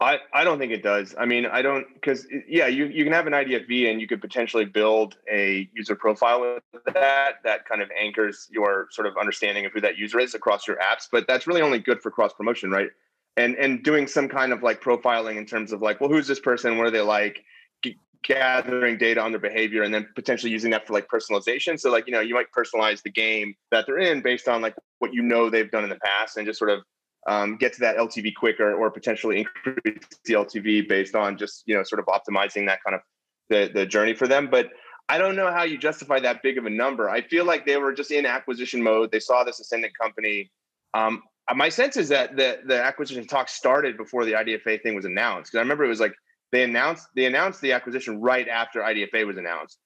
I, 0.00 0.18
I 0.32 0.44
don't 0.44 0.58
think 0.58 0.72
it 0.72 0.82
does. 0.82 1.14
I 1.18 1.26
mean, 1.26 1.44
I 1.44 1.60
don't 1.60 1.86
because 1.92 2.26
yeah, 2.48 2.66
you, 2.66 2.86
you 2.86 3.04
can 3.04 3.12
have 3.12 3.26
an 3.26 3.34
IDFV 3.34 3.90
and 3.90 4.00
you 4.00 4.06
could 4.06 4.22
potentially 4.22 4.64
build 4.64 5.18
a 5.30 5.68
user 5.74 5.94
profile 5.94 6.40
with 6.40 6.84
that 6.94 7.34
that 7.44 7.66
kind 7.66 7.82
of 7.82 7.90
anchors 7.98 8.48
your 8.50 8.86
sort 8.90 9.06
of 9.06 9.18
understanding 9.18 9.66
of 9.66 9.72
who 9.72 9.80
that 9.82 9.98
user 9.98 10.18
is 10.18 10.34
across 10.34 10.66
your 10.66 10.78
apps. 10.78 11.06
But 11.12 11.26
that's 11.28 11.46
really 11.46 11.60
only 11.60 11.80
good 11.80 12.00
for 12.00 12.10
cross 12.10 12.32
promotion, 12.32 12.70
right? 12.70 12.88
And 13.36 13.56
and 13.56 13.82
doing 13.82 14.06
some 14.06 14.26
kind 14.26 14.54
of 14.54 14.62
like 14.62 14.82
profiling 14.82 15.36
in 15.36 15.44
terms 15.44 15.70
of 15.70 15.82
like, 15.82 16.00
well, 16.00 16.08
who's 16.08 16.26
this 16.26 16.40
person? 16.40 16.78
What 16.78 16.86
are 16.86 16.90
they 16.90 17.02
like? 17.02 17.44
G- 17.84 17.98
gathering 18.22 18.96
data 18.96 19.20
on 19.20 19.32
their 19.32 19.40
behavior 19.40 19.82
and 19.82 19.92
then 19.92 20.08
potentially 20.14 20.50
using 20.50 20.70
that 20.70 20.86
for 20.86 20.94
like 20.94 21.08
personalization. 21.08 21.78
So 21.78 21.90
like 21.90 22.06
you 22.06 22.14
know 22.14 22.20
you 22.20 22.34
might 22.34 22.50
personalize 22.56 23.02
the 23.02 23.10
game 23.10 23.54
that 23.70 23.84
they're 23.84 23.98
in 23.98 24.22
based 24.22 24.48
on 24.48 24.62
like 24.62 24.76
what 24.98 25.12
you 25.12 25.20
know 25.20 25.50
they've 25.50 25.70
done 25.70 25.84
in 25.84 25.90
the 25.90 26.00
past 26.02 26.38
and 26.38 26.46
just 26.46 26.58
sort 26.58 26.70
of 26.70 26.80
um, 27.26 27.56
get 27.56 27.72
to 27.74 27.80
that 27.80 27.96
LTV 27.96 28.34
quicker 28.34 28.74
or 28.74 28.90
potentially 28.90 29.46
increase 29.66 30.04
the 30.24 30.34
LTV 30.34 30.88
based 30.88 31.14
on 31.14 31.36
just 31.36 31.62
you 31.66 31.76
know 31.76 31.82
sort 31.82 32.00
of 32.00 32.06
optimizing 32.06 32.66
that 32.66 32.82
kind 32.82 32.94
of 32.94 33.00
the 33.48 33.70
the 33.72 33.86
journey 33.86 34.14
for 34.14 34.26
them. 34.26 34.48
But 34.50 34.70
I 35.08 35.18
don't 35.18 35.36
know 35.36 35.50
how 35.50 35.64
you 35.64 35.76
justify 35.76 36.20
that 36.20 36.42
big 36.42 36.56
of 36.56 36.66
a 36.66 36.70
number. 36.70 37.10
I 37.10 37.20
feel 37.20 37.44
like 37.44 37.66
they 37.66 37.76
were 37.76 37.92
just 37.92 38.10
in 38.10 38.24
acquisition 38.26 38.82
mode. 38.82 39.10
They 39.10 39.20
saw 39.20 39.44
this 39.44 39.60
ascendant 39.60 39.92
company. 40.00 40.50
Um, 40.94 41.22
my 41.54 41.68
sense 41.68 41.96
is 41.96 42.08
that 42.10 42.36
the 42.36 42.60
the 42.64 42.82
acquisition 42.82 43.26
talks 43.26 43.52
started 43.52 43.96
before 43.96 44.24
the 44.24 44.32
IDFA 44.32 44.82
thing 44.82 44.94
was 44.94 45.04
announced. 45.04 45.50
Because 45.50 45.58
I 45.58 45.62
remember 45.62 45.84
it 45.84 45.88
was 45.88 46.00
like 46.00 46.14
they 46.52 46.62
announced 46.62 47.08
they 47.16 47.26
announced 47.26 47.60
the 47.60 47.72
acquisition 47.72 48.20
right 48.20 48.48
after 48.48 48.80
IDFA 48.80 49.26
was 49.26 49.36
announced. 49.36 49.78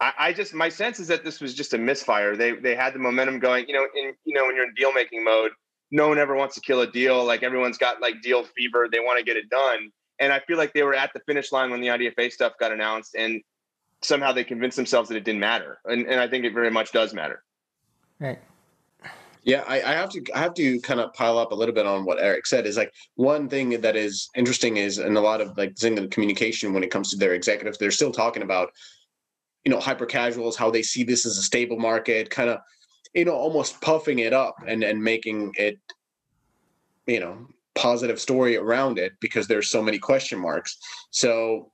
I, 0.00 0.12
I 0.18 0.32
just 0.32 0.54
my 0.54 0.68
sense 0.68 0.98
is 0.98 1.08
that 1.08 1.24
this 1.24 1.40
was 1.40 1.54
just 1.54 1.72
a 1.74 1.78
misfire. 1.78 2.36
They 2.36 2.52
they 2.52 2.74
had 2.74 2.94
the 2.94 2.98
momentum 2.98 3.38
going. 3.38 3.66
You 3.68 3.74
know, 3.74 3.86
in 3.94 4.14
you 4.24 4.34
know 4.34 4.44
when 4.46 4.56
you're 4.56 4.66
in 4.66 4.74
deal 4.74 4.92
making 4.92 5.24
mode, 5.24 5.52
no 5.94 6.08
one 6.08 6.18
ever 6.18 6.34
wants 6.34 6.56
to 6.56 6.60
kill 6.60 6.80
a 6.80 6.90
deal. 6.90 7.24
Like 7.24 7.44
everyone's 7.44 7.78
got 7.78 8.00
like 8.00 8.20
deal 8.20 8.42
fever. 8.56 8.88
They 8.90 8.98
want 8.98 9.20
to 9.20 9.24
get 9.24 9.36
it 9.36 9.48
done. 9.48 9.90
And 10.18 10.32
I 10.32 10.40
feel 10.40 10.58
like 10.58 10.74
they 10.74 10.82
were 10.82 10.94
at 10.94 11.12
the 11.14 11.20
finish 11.20 11.52
line 11.52 11.70
when 11.70 11.80
the 11.80 11.86
IDFA 11.86 12.32
stuff 12.32 12.54
got 12.58 12.72
announced, 12.72 13.14
and 13.14 13.40
somehow 14.02 14.32
they 14.32 14.42
convinced 14.42 14.76
themselves 14.76 15.08
that 15.08 15.16
it 15.16 15.24
didn't 15.24 15.40
matter. 15.40 15.78
And 15.84 16.06
and 16.06 16.18
I 16.20 16.26
think 16.26 16.44
it 16.44 16.52
very 16.52 16.70
much 16.70 16.90
does 16.90 17.14
matter. 17.14 17.44
Right. 18.18 18.40
Yeah, 19.44 19.62
I, 19.68 19.82
I 19.82 19.92
have 19.92 20.10
to 20.10 20.24
I 20.34 20.38
have 20.38 20.54
to 20.54 20.80
kind 20.80 20.98
of 20.98 21.12
pile 21.12 21.38
up 21.38 21.52
a 21.52 21.54
little 21.54 21.74
bit 21.74 21.86
on 21.86 22.04
what 22.04 22.18
Eric 22.20 22.46
said. 22.46 22.66
Is 22.66 22.76
like 22.76 22.92
one 23.14 23.48
thing 23.48 23.80
that 23.80 23.94
is 23.94 24.30
interesting 24.34 24.78
is 24.78 24.98
in 24.98 25.16
a 25.16 25.20
lot 25.20 25.40
of 25.40 25.56
like 25.56 25.74
Zynga 25.74 26.10
communication 26.10 26.72
when 26.74 26.82
it 26.82 26.90
comes 26.90 27.10
to 27.10 27.16
their 27.16 27.34
executives, 27.34 27.78
they're 27.78 27.92
still 27.92 28.12
talking 28.12 28.42
about, 28.42 28.70
you 29.64 29.70
know, 29.70 29.78
hyper 29.78 30.06
casuals, 30.06 30.56
how 30.56 30.70
they 30.72 30.82
see 30.82 31.04
this 31.04 31.24
as 31.24 31.38
a 31.38 31.42
stable 31.42 31.78
market, 31.78 32.30
kind 32.30 32.50
of, 32.50 32.58
you 33.14 33.24
know, 33.24 33.34
almost 33.34 33.80
puffing 33.80 34.18
it 34.18 34.32
up 34.32 34.56
and 34.66 34.82
and 34.82 35.02
making 35.02 35.52
it, 35.56 35.78
you 37.06 37.20
know, 37.20 37.46
positive 37.74 38.20
story 38.20 38.56
around 38.56 38.98
it 38.98 39.12
because 39.20 39.46
there's 39.46 39.70
so 39.70 39.82
many 39.82 39.98
question 39.98 40.38
marks. 40.38 40.78
So 41.10 41.70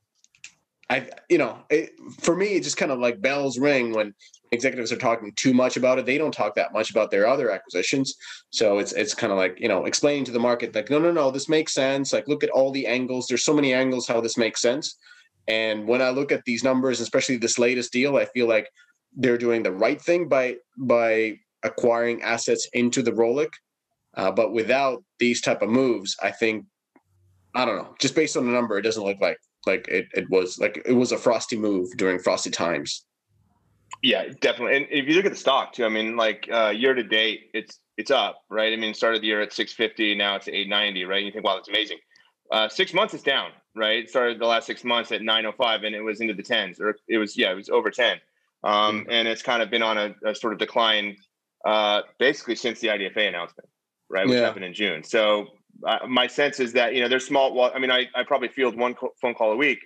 I, 0.90 1.08
you 1.28 1.38
know, 1.38 1.58
it, 1.70 1.92
for 2.20 2.34
me, 2.34 2.56
it 2.56 2.64
just 2.64 2.76
kind 2.76 2.90
of 2.90 2.98
like 2.98 3.20
bells 3.20 3.58
ring 3.58 3.92
when 3.92 4.12
executives 4.50 4.90
are 4.90 4.96
talking 4.96 5.32
too 5.36 5.54
much 5.54 5.76
about 5.76 5.98
it. 5.98 6.06
They 6.06 6.18
don't 6.18 6.34
talk 6.34 6.56
that 6.56 6.72
much 6.72 6.90
about 6.90 7.12
their 7.12 7.28
other 7.28 7.50
acquisitions. 7.50 8.16
So 8.50 8.78
it's 8.78 8.92
it's 8.92 9.14
kind 9.14 9.32
of 9.32 9.38
like 9.38 9.58
you 9.60 9.68
know 9.68 9.84
explaining 9.86 10.24
to 10.24 10.32
the 10.32 10.40
market 10.40 10.74
like 10.74 10.90
no 10.90 10.98
no 10.98 11.12
no 11.12 11.30
this 11.30 11.48
makes 11.48 11.72
sense. 11.72 12.12
Like 12.12 12.26
look 12.28 12.42
at 12.42 12.50
all 12.50 12.72
the 12.72 12.86
angles. 12.86 13.26
There's 13.26 13.44
so 13.44 13.54
many 13.54 13.72
angles 13.72 14.08
how 14.08 14.20
this 14.20 14.36
makes 14.36 14.60
sense. 14.60 14.96
And 15.46 15.86
when 15.86 16.02
I 16.02 16.10
look 16.10 16.32
at 16.32 16.44
these 16.44 16.64
numbers, 16.64 17.00
especially 17.00 17.36
this 17.36 17.58
latest 17.58 17.92
deal, 17.92 18.16
I 18.16 18.24
feel 18.26 18.48
like 18.48 18.68
they're 19.16 19.38
doing 19.38 19.62
the 19.62 19.72
right 19.72 20.00
thing 20.00 20.28
by 20.28 20.56
by 20.78 21.38
acquiring 21.62 22.22
assets 22.22 22.68
into 22.72 23.02
the 23.02 23.12
Rollic. 23.12 23.52
Uh, 24.16 24.30
but 24.30 24.52
without 24.52 25.04
these 25.18 25.40
type 25.40 25.62
of 25.62 25.68
moves, 25.68 26.16
I 26.22 26.30
think 26.30 26.66
I 27.54 27.64
don't 27.64 27.76
know. 27.76 27.94
Just 27.98 28.14
based 28.14 28.36
on 28.36 28.46
the 28.46 28.52
number, 28.52 28.78
it 28.78 28.82
doesn't 28.82 29.04
look 29.04 29.20
like 29.20 29.38
like 29.66 29.88
it, 29.88 30.06
it 30.14 30.28
was 30.30 30.58
like 30.58 30.82
it 30.86 30.92
was 30.92 31.12
a 31.12 31.18
frosty 31.18 31.56
move 31.56 31.88
during 31.96 32.18
frosty 32.18 32.50
times. 32.50 33.04
Yeah, 34.02 34.24
definitely. 34.40 34.76
And 34.76 34.86
if 34.90 35.06
you 35.06 35.14
look 35.14 35.26
at 35.26 35.32
the 35.32 35.38
stock 35.38 35.72
too, 35.72 35.84
I 35.84 35.88
mean, 35.88 36.16
like 36.16 36.48
uh, 36.50 36.72
year 36.74 36.94
to 36.94 37.02
date, 37.02 37.50
it's 37.52 37.80
it's 37.96 38.10
up, 38.10 38.42
right? 38.48 38.72
I 38.72 38.76
mean, 38.76 38.94
started 38.94 39.22
the 39.22 39.26
year 39.26 39.42
at 39.42 39.52
650, 39.52 40.14
now 40.14 40.36
it's 40.36 40.48
890, 40.48 41.04
right? 41.04 41.18
And 41.18 41.26
you 41.26 41.32
think, 41.32 41.44
wow, 41.44 41.56
that's 41.56 41.68
amazing. 41.68 41.98
Uh, 42.50 42.66
six 42.66 42.94
months 42.94 43.12
it's 43.12 43.22
down, 43.22 43.50
right? 43.76 43.98
It 43.98 44.08
started 44.08 44.38
the 44.38 44.46
last 44.46 44.66
six 44.66 44.84
months 44.84 45.12
at 45.12 45.20
905 45.20 45.82
and 45.82 45.94
it 45.94 46.00
was 46.00 46.22
into 46.22 46.32
the 46.32 46.42
tens, 46.42 46.80
or 46.80 46.96
it 47.08 47.18
was 47.18 47.36
yeah, 47.36 47.52
it 47.52 47.56
was 47.56 47.68
over 47.68 47.90
10. 47.90 48.18
Um, 48.62 49.06
and 49.08 49.26
it's 49.26 49.42
kind 49.42 49.62
of 49.62 49.70
been 49.70 49.82
on 49.82 49.96
a, 49.96 50.14
a 50.24 50.34
sort 50.34 50.52
of 50.52 50.58
decline 50.58 51.16
uh, 51.64 52.02
basically 52.18 52.56
since 52.56 52.80
the 52.80 52.88
IDFA 52.88 53.28
announcement, 53.28 53.68
right? 54.08 54.26
Which 54.26 54.36
Yeah. 54.36 54.44
happened 54.46 54.64
in 54.64 54.74
June. 54.74 55.02
So 55.02 55.48
uh, 55.86 56.06
my 56.08 56.26
sense 56.26 56.60
is 56.60 56.72
that 56.74 56.94
you 56.94 57.02
know 57.02 57.08
there's 57.08 57.26
small. 57.26 57.54
Well, 57.54 57.70
I 57.74 57.78
mean, 57.78 57.90
I, 57.90 58.06
I 58.14 58.24
probably 58.24 58.48
field 58.48 58.76
one 58.76 58.94
co- 58.94 59.14
phone 59.20 59.34
call 59.34 59.52
a 59.52 59.56
week. 59.56 59.78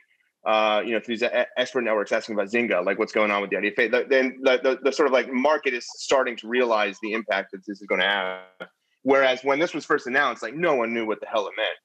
Uh, 0.44 0.82
you 0.84 0.92
know, 0.92 1.00
to 1.00 1.06
these 1.06 1.22
expert 1.56 1.80
networks 1.80 2.12
asking 2.12 2.34
about 2.34 2.48
Zynga, 2.48 2.84
like 2.84 2.98
what's 2.98 3.12
going 3.12 3.30
on 3.30 3.40
with 3.40 3.48
the 3.48 3.56
IDFA. 3.56 3.90
The, 3.90 4.04
then 4.06 4.38
the, 4.42 4.60
the, 4.62 4.78
the 4.82 4.92
sort 4.92 5.06
of 5.06 5.12
like 5.12 5.32
market 5.32 5.72
is 5.72 5.86
starting 5.96 6.36
to 6.36 6.48
realize 6.48 6.98
the 7.00 7.14
impact 7.14 7.52
that 7.52 7.62
this 7.66 7.80
is 7.80 7.86
going 7.86 8.02
to 8.02 8.06
have. 8.06 8.68
Whereas 9.04 9.42
when 9.42 9.58
this 9.58 9.72
was 9.72 9.86
first 9.86 10.06
announced, 10.06 10.42
like 10.42 10.54
no 10.54 10.74
one 10.74 10.92
knew 10.92 11.06
what 11.06 11.20
the 11.20 11.26
hell 11.26 11.46
it 11.46 11.54
meant, 11.56 11.76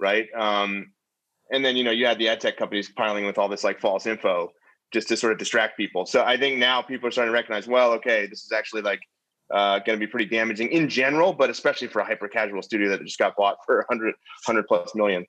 right? 0.00 0.26
Um, 0.36 0.92
and 1.52 1.64
then 1.64 1.76
you 1.76 1.84
know 1.84 1.92
you 1.92 2.06
had 2.06 2.18
the 2.18 2.28
ad 2.28 2.40
tech 2.40 2.56
companies 2.56 2.90
piling 2.90 3.24
with 3.24 3.38
all 3.38 3.48
this 3.48 3.62
like 3.62 3.78
false 3.80 4.04
info 4.04 4.50
just 4.92 5.08
to 5.08 5.16
sort 5.16 5.32
of 5.32 5.38
distract 5.38 5.76
people. 5.76 6.06
So 6.06 6.24
I 6.24 6.36
think 6.36 6.58
now 6.58 6.82
people 6.82 7.08
are 7.08 7.10
starting 7.10 7.30
to 7.30 7.34
recognize, 7.34 7.66
well, 7.66 7.92
okay, 7.92 8.26
this 8.26 8.44
is 8.44 8.52
actually 8.52 8.82
like 8.82 9.00
uh, 9.52 9.78
going 9.80 9.98
to 9.98 10.04
be 10.04 10.10
pretty 10.10 10.26
damaging 10.26 10.70
in 10.70 10.88
general, 10.88 11.32
but 11.32 11.50
especially 11.50 11.88
for 11.88 12.00
a 12.00 12.04
hyper 12.04 12.28
casual 12.28 12.62
studio 12.62 12.88
that 12.90 13.02
just 13.04 13.18
got 13.18 13.36
bought 13.36 13.58
for 13.66 13.78
100, 13.88 14.14
100 14.46 14.66
plus 14.66 14.94
million. 14.94 15.24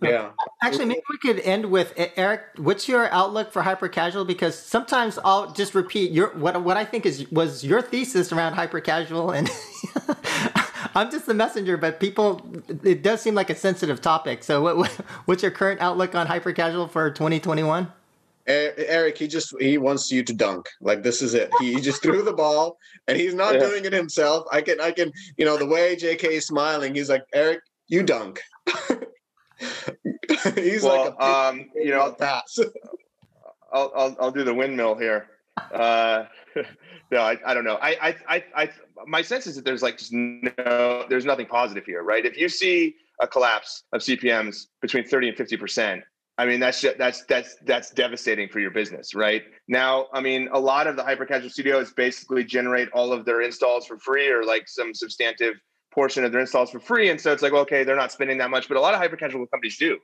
Yeah. 0.00 0.30
Actually, 0.62 0.84
maybe 0.84 1.02
we 1.10 1.18
could 1.18 1.40
end 1.40 1.66
with 1.66 1.92
Eric. 2.16 2.42
What's 2.56 2.88
your 2.88 3.10
outlook 3.10 3.52
for 3.52 3.62
hyper 3.62 3.88
casual? 3.88 4.24
Because 4.24 4.56
sometimes 4.56 5.18
I'll 5.24 5.52
just 5.52 5.74
repeat 5.74 6.12
your 6.12 6.28
what 6.36 6.62
what 6.62 6.76
I 6.76 6.84
think 6.84 7.04
is 7.04 7.28
was 7.32 7.64
your 7.64 7.82
thesis 7.82 8.30
around 8.30 8.54
hyper 8.54 8.80
casual, 8.80 9.32
and 9.32 9.50
I'm 10.94 11.10
just 11.10 11.26
the 11.26 11.34
messenger. 11.34 11.76
But 11.76 11.98
people, 11.98 12.48
it 12.84 13.02
does 13.02 13.20
seem 13.20 13.34
like 13.34 13.50
a 13.50 13.56
sensitive 13.56 14.00
topic. 14.00 14.44
So, 14.44 14.62
what, 14.62 14.76
what 14.76 14.90
what's 15.24 15.42
your 15.42 15.50
current 15.50 15.80
outlook 15.80 16.14
on 16.14 16.28
hyper 16.28 16.52
casual 16.52 16.86
for 16.86 17.10
2021? 17.10 17.90
Eric, 18.48 19.18
he 19.18 19.28
just 19.28 19.54
he 19.60 19.76
wants 19.76 20.10
you 20.10 20.22
to 20.22 20.32
dunk. 20.32 20.68
Like 20.80 21.02
this 21.02 21.20
is 21.20 21.34
it. 21.34 21.50
He 21.60 21.80
just 21.80 22.02
threw 22.02 22.22
the 22.22 22.32
ball, 22.32 22.78
and 23.06 23.16
he's 23.18 23.34
not 23.34 23.54
yeah. 23.54 23.60
doing 23.60 23.84
it 23.84 23.92
himself. 23.92 24.46
I 24.50 24.62
can, 24.62 24.80
I 24.80 24.90
can, 24.90 25.12
you 25.36 25.44
know, 25.44 25.58
the 25.58 25.66
way 25.66 25.96
JK 25.96 26.24
is 26.24 26.46
smiling, 26.46 26.94
he's 26.94 27.10
like, 27.10 27.24
Eric, 27.34 27.60
you 27.88 28.02
dunk. 28.02 28.40
he's 30.54 30.82
well, 30.82 31.04
like, 31.04 31.14
a 31.14 31.24
um, 31.24 31.66
you 31.74 31.90
know, 31.90 32.12
pass. 32.18 32.58
I'll, 33.72 33.92
I'll, 33.94 34.16
I'll 34.20 34.30
do 34.30 34.44
the 34.44 34.54
windmill 34.54 34.94
here. 34.94 35.28
Uh, 35.72 36.24
no, 37.10 37.20
I, 37.20 37.38
I 37.44 37.54
don't 37.54 37.64
know. 37.64 37.78
I, 37.82 37.90
I, 38.00 38.14
I, 38.28 38.44
I, 38.54 38.70
my 39.06 39.22
sense 39.22 39.46
is 39.46 39.56
that 39.56 39.64
there's 39.64 39.82
like 39.82 39.98
just 39.98 40.12
no, 40.12 41.04
there's 41.08 41.24
nothing 41.24 41.46
positive 41.46 41.84
here, 41.84 42.02
right? 42.02 42.24
If 42.24 42.38
you 42.38 42.48
see 42.48 42.96
a 43.20 43.26
collapse 43.26 43.84
of 43.92 44.00
CPMS 44.00 44.68
between 44.80 45.04
30 45.04 45.28
and 45.28 45.36
50 45.36 45.56
percent, 45.56 46.02
I 46.38 46.46
mean, 46.46 46.60
that's 46.60 46.80
just, 46.80 46.96
that's 46.98 47.24
that's 47.24 47.56
that's 47.66 47.90
devastating 47.90 48.48
for 48.48 48.60
your 48.60 48.70
business, 48.70 49.12
right? 49.12 49.42
Now, 49.66 50.06
I 50.12 50.20
mean, 50.20 50.48
a 50.52 50.60
lot 50.60 50.86
of 50.86 50.94
the 50.94 51.02
hyper 51.02 51.26
casual 51.26 51.50
studios 51.50 51.92
basically 51.92 52.44
generate 52.44 52.88
all 52.92 53.12
of 53.12 53.24
their 53.24 53.42
installs 53.42 53.86
for 53.86 53.98
free, 53.98 54.30
or 54.30 54.44
like 54.44 54.68
some 54.68 54.94
substantive 54.94 55.54
portion 55.92 56.24
of 56.24 56.30
their 56.30 56.40
installs 56.40 56.70
for 56.70 56.78
free, 56.78 57.10
and 57.10 57.20
so 57.20 57.32
it's 57.32 57.42
like, 57.42 57.52
okay, 57.52 57.82
they're 57.82 57.96
not 57.96 58.12
spending 58.12 58.38
that 58.38 58.50
much, 58.50 58.68
but 58.68 58.76
a 58.76 58.80
lot 58.80 58.94
of 58.94 59.00
hyper 59.00 59.16
casual 59.16 59.44
companies 59.48 59.76
do. 59.78 59.98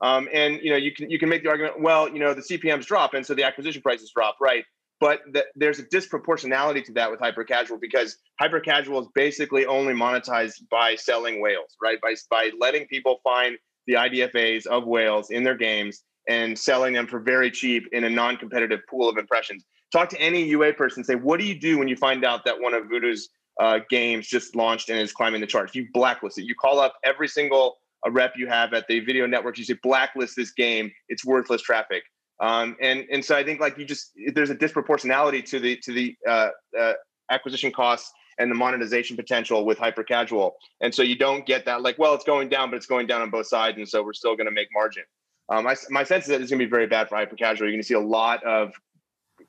Um, 0.00 0.28
and 0.32 0.58
you 0.60 0.70
know, 0.70 0.76
you 0.76 0.92
can 0.92 1.08
you 1.08 1.20
can 1.20 1.28
make 1.28 1.44
the 1.44 1.50
argument, 1.50 1.80
well, 1.80 2.08
you 2.08 2.18
know, 2.18 2.34
the 2.34 2.42
CPMS 2.42 2.84
drop, 2.84 3.14
and 3.14 3.24
so 3.24 3.34
the 3.34 3.44
acquisition 3.44 3.80
prices 3.80 4.10
drop, 4.14 4.36
right? 4.40 4.64
But 4.98 5.20
the, 5.32 5.44
there's 5.54 5.78
a 5.78 5.84
disproportionality 5.84 6.84
to 6.86 6.92
that 6.94 7.10
with 7.10 7.20
hyper 7.20 7.44
casual 7.44 7.78
because 7.78 8.16
hyper 8.40 8.60
casual 8.60 9.00
is 9.00 9.08
basically 9.14 9.66
only 9.66 9.94
monetized 9.94 10.68
by 10.68 10.96
selling 10.96 11.40
whales, 11.40 11.76
right? 11.80 11.98
By 12.02 12.16
by 12.28 12.50
letting 12.58 12.88
people 12.88 13.20
find 13.22 13.56
the 13.86 13.94
IDFAs 13.94 14.66
of 14.66 14.86
whales 14.86 15.30
in 15.30 15.44
their 15.44 15.56
games 15.56 16.02
and 16.28 16.58
selling 16.58 16.94
them 16.94 17.06
for 17.06 17.20
very 17.20 17.50
cheap 17.50 17.84
in 17.92 18.04
a 18.04 18.10
non-competitive 18.10 18.80
pool 18.90 19.08
of 19.08 19.16
impressions. 19.16 19.64
Talk 19.92 20.08
to 20.10 20.20
any 20.20 20.42
UA 20.44 20.74
person. 20.74 21.04
Say, 21.04 21.14
what 21.14 21.38
do 21.38 21.46
you 21.46 21.58
do 21.58 21.78
when 21.78 21.88
you 21.88 21.96
find 21.96 22.24
out 22.24 22.44
that 22.44 22.60
one 22.60 22.74
of 22.74 22.88
Voodoo's 22.88 23.28
uh, 23.60 23.80
games 23.88 24.26
just 24.26 24.56
launched 24.56 24.90
and 24.90 24.98
is 24.98 25.12
climbing 25.12 25.40
the 25.40 25.46
charts? 25.46 25.74
You 25.74 25.86
blacklist 25.92 26.38
it. 26.38 26.44
You 26.44 26.54
call 26.54 26.80
up 26.80 26.94
every 27.04 27.28
single 27.28 27.76
uh, 28.04 28.10
rep 28.10 28.32
you 28.36 28.48
have 28.48 28.74
at 28.74 28.86
the 28.88 29.00
video 29.00 29.26
network. 29.26 29.56
You 29.58 29.64
say, 29.64 29.78
blacklist 29.82 30.34
this 30.36 30.50
game. 30.50 30.90
It's 31.08 31.24
worthless 31.24 31.62
traffic. 31.62 32.02
Um, 32.40 32.76
and 32.82 33.06
and 33.10 33.24
so 33.24 33.34
I 33.34 33.44
think 33.44 33.60
like 33.60 33.78
you 33.78 33.86
just 33.86 34.12
there's 34.34 34.50
a 34.50 34.54
disproportionality 34.54 35.42
to 35.46 35.58
the 35.58 35.76
to 35.78 35.92
the 35.92 36.14
uh, 36.28 36.48
uh, 36.78 36.92
acquisition 37.30 37.72
costs 37.72 38.12
and 38.38 38.50
the 38.50 38.54
monetization 38.54 39.16
potential 39.16 39.64
with 39.64 39.78
hyper 39.78 40.02
casual. 40.02 40.56
And 40.80 40.94
so 40.94 41.02
you 41.02 41.16
don't 41.16 41.46
get 41.46 41.64
that 41.64 41.82
like, 41.82 41.98
well, 41.98 42.14
it's 42.14 42.24
going 42.24 42.48
down, 42.48 42.70
but 42.70 42.76
it's 42.76 42.86
going 42.86 43.06
down 43.06 43.22
on 43.22 43.30
both 43.30 43.46
sides. 43.46 43.78
And 43.78 43.88
so 43.88 44.02
we're 44.02 44.12
still 44.12 44.36
going 44.36 44.46
to 44.46 44.52
make 44.52 44.68
margin. 44.72 45.04
Um, 45.48 45.64
my, 45.64 45.76
my 45.90 46.04
sense 46.04 46.24
is 46.24 46.30
that 46.30 46.40
it's 46.40 46.50
going 46.50 46.58
to 46.58 46.66
be 46.66 46.70
very 46.70 46.86
bad 46.86 47.08
for 47.08 47.16
hyper 47.16 47.36
casual. 47.36 47.66
You're 47.66 47.74
going 47.74 47.82
to 47.82 47.86
see 47.86 47.94
a 47.94 48.00
lot 48.00 48.42
of 48.44 48.72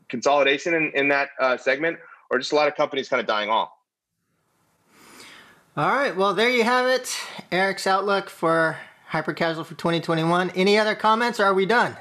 consolidation 0.09 0.73
in, 0.73 0.91
in 0.93 1.07
that 1.09 1.29
uh, 1.39 1.57
segment 1.57 1.97
or 2.29 2.39
just 2.39 2.51
a 2.51 2.55
lot 2.55 2.67
of 2.67 2.75
companies 2.75 3.09
kind 3.09 3.19
of 3.19 3.25
dying 3.25 3.49
off. 3.49 3.71
All 5.75 5.91
right. 5.91 6.15
Well, 6.15 6.33
there 6.33 6.49
you 6.49 6.63
have 6.63 6.87
it. 6.87 7.15
Eric's 7.51 7.85
outlook 7.85 8.29
for 8.29 8.77
hyper 9.07 9.33
casual 9.33 9.63
for 9.63 9.75
2021. 9.75 10.51
Any 10.51 10.77
other 10.77 10.95
comments 10.95 11.39
or 11.39 11.45
are 11.45 11.53
we 11.53 11.65
done? 11.65 11.95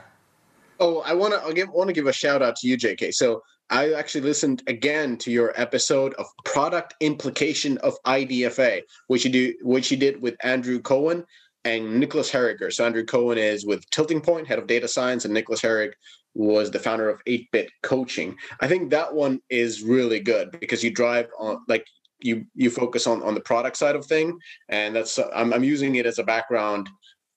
Oh, 0.79 1.01
I 1.01 1.15
want 1.15 1.35
to 1.47 1.55
give 1.55 1.71
want 1.71 1.89
to 1.89 1.95
give 1.95 2.07
a 2.07 2.13
shout 2.13 2.43
out 2.43 2.57
to 2.57 2.69
you, 2.69 2.77
JK. 2.77 3.15
So 3.15 3.43
I 3.71 3.93
actually 3.95 4.23
listened 4.23 4.63
again 4.69 5.17
to 5.19 5.31
your 5.31 5.53
episode 5.57 6.15
of 6.15 6.27
product 6.45 6.95
implication 7.01 7.79
of 7.79 7.95
IDFA, 8.07 8.83
which 9.09 9.25
you 9.25 9.31
do, 9.31 9.55
which 9.63 9.91
you 9.91 9.97
did 9.97 10.21
with 10.23 10.37
Andrew 10.45 10.81
Cohen 10.81 11.25
and 11.65 11.99
Nicholas 11.99 12.31
Herriger. 12.31 12.73
So 12.73 12.87
Andrew 12.87 13.05
Cohen 13.05 13.39
is 13.39 13.67
with 13.67 13.89
Tilting 13.91 14.21
Point, 14.21 14.47
head 14.47 14.59
of 14.59 14.69
data 14.69 14.87
science, 14.87 15.25
and 15.25 15.35
Nicholas 15.35 15.61
Herrig 15.61 15.93
was 16.35 16.71
the 16.71 16.79
founder 16.79 17.09
of 17.09 17.21
8-Bit 17.27 17.71
Coaching. 17.83 18.37
I 18.61 18.69
think 18.69 18.91
that 18.91 19.13
one 19.13 19.41
is 19.51 19.83
really 19.83 20.21
good 20.21 20.57
because 20.61 20.85
you 20.85 20.91
drive 20.91 21.29
on 21.39 21.59
like 21.67 21.87
you 22.21 22.47
you 22.55 22.71
focus 22.71 23.07
on 23.07 23.23
on 23.23 23.35
the 23.35 23.41
product 23.41 23.77
side 23.77 23.97
of 23.97 24.07
thing, 24.07 24.39
and 24.69 24.95
that's 24.95 25.19
I'm, 25.35 25.53
I'm 25.53 25.65
using 25.65 25.97
it 25.97 26.07
as 26.07 26.19
a 26.19 26.25
background 26.25 26.89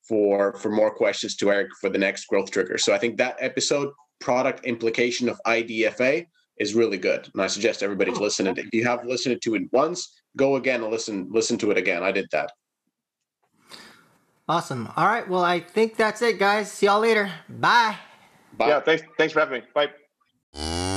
for 0.08 0.54
for 0.58 0.70
more 0.70 0.94
questions 0.94 1.36
to 1.38 1.52
Eric 1.52 1.70
for 1.82 1.90
the 1.90 1.98
next 1.98 2.28
growth 2.28 2.52
trigger. 2.52 2.78
So 2.78 2.94
I 2.94 2.98
think 2.98 3.18
that 3.18 3.38
episode 3.40 3.90
product 4.20 4.66
implication 4.66 5.30
of 5.30 5.40
IDFA 5.46 6.26
is 6.58 6.76
really 6.76 6.98
good, 6.98 7.30
and 7.34 7.42
I 7.42 7.48
suggest 7.48 7.84
everybody 7.84 8.12
to 8.12 8.18
oh, 8.18 8.24
listen. 8.24 8.46
To 8.46 8.52
it. 8.52 8.60
If 8.60 8.74
you 8.74 8.84
have 8.86 9.06
listened 9.06 9.42
to 9.42 9.56
it 9.56 9.64
once, 9.72 10.22
go 10.36 10.58
again 10.58 10.84
and 10.84 10.92
listen 10.92 11.28
listen 11.32 11.58
to 11.60 11.72
it 11.72 11.78
again. 11.78 12.04
I 12.04 12.12
did 12.12 12.28
that. 12.32 12.52
Awesome. 14.48 14.92
All 14.96 15.06
right. 15.06 15.28
Well, 15.28 15.44
I 15.44 15.60
think 15.60 15.96
that's 15.96 16.22
it, 16.22 16.40
guys. 16.40 16.72
See 16.72 16.88
y'all 16.88 17.00
later. 17.00 17.32
Bye. 17.48 17.96
Bye. 18.58 18.70
Yeah. 18.70 18.80
Thanks. 18.82 19.04
Thanks 19.18 19.34
for 19.34 19.40
having 19.40 19.62
me. 19.62 19.68
Bye. 19.74 20.89